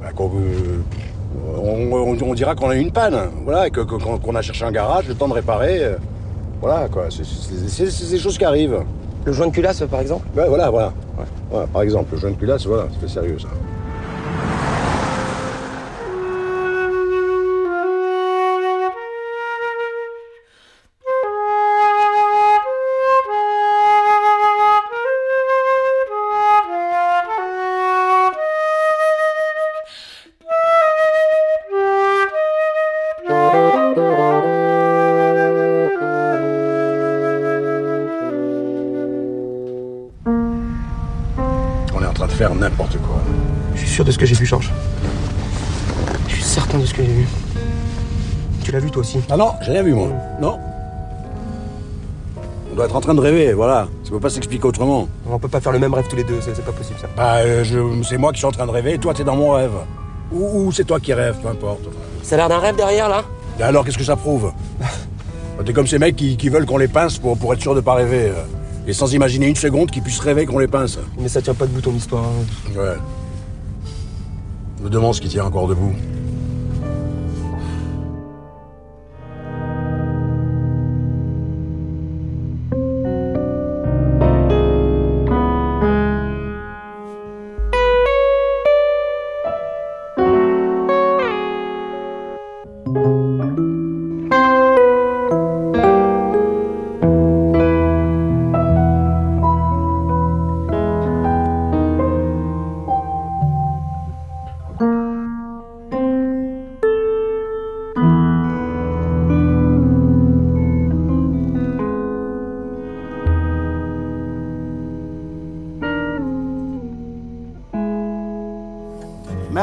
ben, 0.00 0.08
euh, 0.20 0.82
on, 2.22 2.34
dira 2.34 2.54
qu'on 2.54 2.70
a 2.70 2.76
eu 2.76 2.80
une 2.80 2.92
panne, 2.92 3.18
voilà, 3.44 3.66
et 3.66 3.70
qu'on 3.70 4.34
a 4.34 4.42
cherché 4.42 4.64
un 4.64 4.70
garage, 4.70 5.08
le 5.08 5.14
temps 5.14 5.28
de 5.28 5.34
réparer, 5.34 5.96
voilà 6.60 6.88
quoi. 6.88 7.06
C'est- 7.10 8.10
des 8.10 8.18
choses 8.18 8.38
qui 8.38 8.44
arrivent. 8.44 8.80
Le 9.24 9.32
joint 9.32 9.48
de 9.48 9.52
culasse, 9.52 9.82
par 9.90 10.00
exemple? 10.00 10.26
Ouais, 10.36 10.48
voilà, 10.48 10.70
voilà. 10.70 10.88
Ouais. 11.18 11.24
Voilà, 11.50 11.66
par 11.66 11.82
exemple, 11.82 12.14
le 12.14 12.18
joint 12.18 12.30
de 12.30 12.36
culasse, 12.36 12.64
voilà, 12.66 12.84
c'est 13.00 13.08
sérieux 13.10 13.38
ça. 13.38 13.48
N'importe 42.60 42.96
quoi. 42.98 43.16
Je 43.74 43.80
suis 43.80 43.88
sûr 43.88 44.04
de 44.04 44.10
ce 44.12 44.18
que 44.18 44.26
j'ai 44.26 44.34
vu, 44.34 44.46
Georges. 44.46 44.70
Je 46.28 46.34
suis 46.34 46.42
certain 46.42 46.78
de 46.78 46.84
ce 46.86 46.94
que 46.94 47.02
j'ai 47.02 47.08
vu. 47.12 47.26
Tu 48.62 48.70
l'as 48.72 48.78
vu 48.80 48.90
toi 48.90 49.00
aussi 49.00 49.18
Ah 49.30 49.36
non, 49.36 49.52
j'ai 49.62 49.72
rien 49.72 49.82
vu 49.82 49.94
moi. 49.94 50.08
Non. 50.40 50.58
On 52.72 52.76
doit 52.76 52.84
être 52.84 52.94
en 52.96 53.00
train 53.00 53.14
de 53.14 53.20
rêver, 53.20 53.52
voilà. 53.52 53.88
Ça 54.04 54.10
peut 54.10 54.20
pas 54.20 54.30
s'expliquer 54.30 54.64
autrement. 54.66 55.08
On 55.28 55.38
peut 55.38 55.48
pas 55.48 55.60
faire 55.60 55.72
le 55.72 55.78
même 55.78 55.92
rêve 55.94 56.06
tous 56.08 56.16
les 56.16 56.24
deux, 56.24 56.40
c'est 56.40 56.54
c'est 56.54 56.64
pas 56.64 56.72
possible 56.72 56.98
ça. 57.00 57.08
Bah, 57.16 57.36
euh, 57.38 57.64
je- 57.64 58.02
c'est 58.04 58.16
moi 58.18 58.32
qui 58.32 58.38
suis 58.38 58.46
en 58.46 58.52
train 58.52 58.66
de 58.66 58.70
rêver, 58.70 58.94
et 58.94 58.98
toi 58.98 59.12
t'es 59.14 59.24
dans 59.24 59.36
mon 59.36 59.52
rêve. 59.52 59.72
Ou, 60.32 60.66
ou 60.66 60.72
c'est 60.72 60.84
toi 60.84 61.00
qui 61.00 61.12
rêves, 61.12 61.36
peu 61.42 61.48
importe. 61.48 61.80
Ça 62.22 62.36
a 62.36 62.38
l'air 62.38 62.48
d'un 62.48 62.58
rêve 62.58 62.76
derrière 62.76 63.08
là 63.08 63.24
Et 63.58 63.62
alors 63.62 63.84
qu'est-ce 63.84 63.98
que 63.98 64.04
ça 64.04 64.16
prouve? 64.16 64.52
T'es 65.66 65.72
comme 65.74 65.86
ces 65.86 65.98
mecs 65.98 66.16
qui, 66.16 66.36
qui 66.38 66.48
veulent 66.48 66.64
qu'on 66.64 66.78
les 66.78 66.88
pince 66.88 67.18
pour, 67.18 67.36
pour 67.36 67.52
être 67.52 67.60
sûr 67.60 67.74
de 67.74 67.80
pas 67.80 67.94
rêver. 67.94 68.28
euh, 68.28 68.42
Et 68.86 68.92
sans 68.92 69.12
imaginer 69.14 69.46
une 69.48 69.56
seconde 69.56 69.90
qu'ils 69.90 70.02
puissent 70.02 70.20
rêver 70.20 70.46
qu'on 70.46 70.58
les 70.58 70.66
pince. 70.68 70.98
Mais 71.18 71.28
ça 71.28 71.40
tient 71.42 71.54
pas 71.54 71.66
debout 71.66 71.80
ton 71.80 71.92
histoire. 71.94 72.24
hein. 72.24 72.78
Ouais. 72.78 72.96
Je 74.78 74.84
me 74.84 74.90
demande 74.90 75.14
ce 75.14 75.20
qui 75.20 75.28
tient 75.28 75.44
encore 75.44 75.68
debout. 75.68 75.92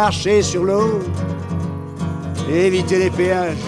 Marcher 0.07 0.41
sur 0.41 0.63
l'eau, 0.63 1.01
éviter 2.49 2.97
les 2.97 3.09
péages, 3.09 3.67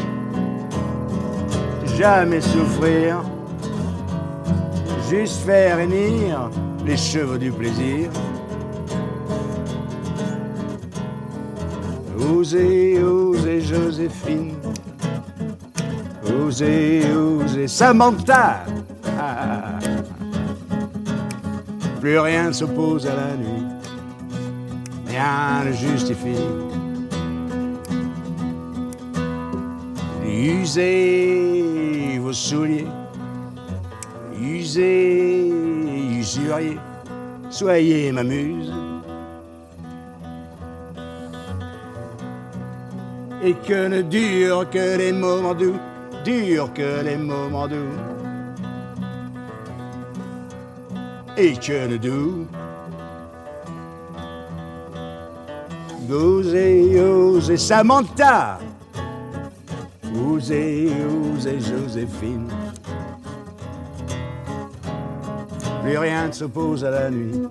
jamais 1.98 2.40
souffrir, 2.40 3.22
juste 5.10 5.42
faire 5.46 5.80
hennir 5.80 6.50
les 6.86 6.96
chevaux 6.96 7.38
du 7.38 7.52
plaisir. 7.52 8.10
Osez, 12.18 13.04
osez 13.04 13.60
Joséphine, 13.60 14.56
osez, 16.24 17.04
osez 17.14 17.68
Samantha. 17.68 18.64
Ah. 19.20 19.78
Plus 22.00 22.18
rien 22.18 22.54
s'oppose 22.54 23.06
à 23.06 23.14
la 23.14 23.36
nuit 23.36 23.59
rien 25.20 25.66
ne 25.66 25.72
justifie. 25.72 26.46
Usez 30.26 32.20
vos 32.20 32.34
souliers, 32.34 32.88
usez, 34.42 35.52
usuriez, 36.20 36.80
soyez 37.50 38.12
ma 38.12 38.24
muse. 38.24 38.72
Et 43.42 43.54
que 43.54 43.88
ne 43.88 44.02
durent 44.02 44.70
que 44.70 44.98
les 44.98 45.14
moments 45.14 45.56
doux, 45.56 45.80
durent 46.26 46.74
que 46.74 47.04
les 47.04 47.18
moments 47.18 47.68
doux. 47.68 47.96
Et 51.38 51.54
que 51.54 51.88
ne 51.88 51.98
doux. 51.98 52.48
Osez, 56.12 57.00
osez 57.00 57.58
Samantha. 57.58 58.60
Osez, 60.28 60.92
osez 61.34 61.60
Joséphine. 61.60 62.50
Plus 65.84 65.98
rien 65.98 66.28
ne 66.28 66.32
s'oppose 66.32 66.84
à 66.84 66.90
la 66.90 67.12
nuit. 67.12 67.48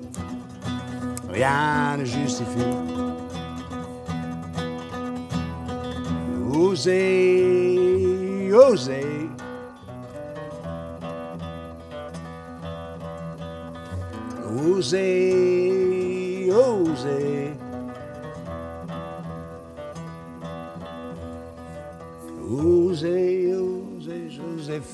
Rien 1.31 1.97
ne 1.99 2.05
justifie. 2.05 2.75
Osez, 6.53 8.51
osez. 8.53 9.31
Osez, 14.67 16.51
osez. 16.51 17.38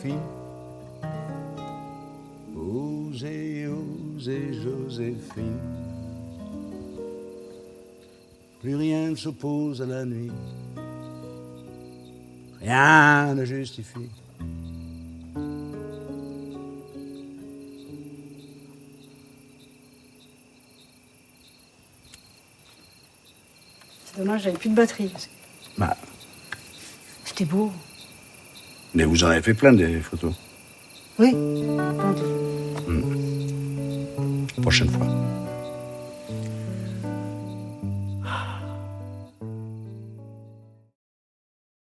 Joséphine. 0.04 0.20
Osez, 2.56 3.66
osez, 3.66 4.62
Joséphine. 4.62 5.58
Plus 8.60 8.76
rien 8.76 9.10
ne 9.10 9.14
s'oppose 9.14 9.82
à 9.82 9.86
la 9.86 10.04
nuit. 10.04 10.32
Rien 12.60 13.34
ne 13.34 13.44
justifie. 13.44 14.10
C'est 24.06 24.18
dommage, 24.18 24.42
j'avais 24.42 24.56
plus 24.56 24.70
de 24.70 24.74
batterie. 24.74 25.12
Bah, 25.76 25.96
C'était 27.24 27.44
beau. 27.44 27.72
Mais 28.94 29.04
vous 29.04 29.24
en 29.24 29.28
avez 29.28 29.42
fait 29.42 29.54
plein 29.54 29.72
des 29.72 30.00
photos. 30.00 30.34
Oui. 31.18 31.34
Prochaine 34.62 34.88
fois. 34.88 35.06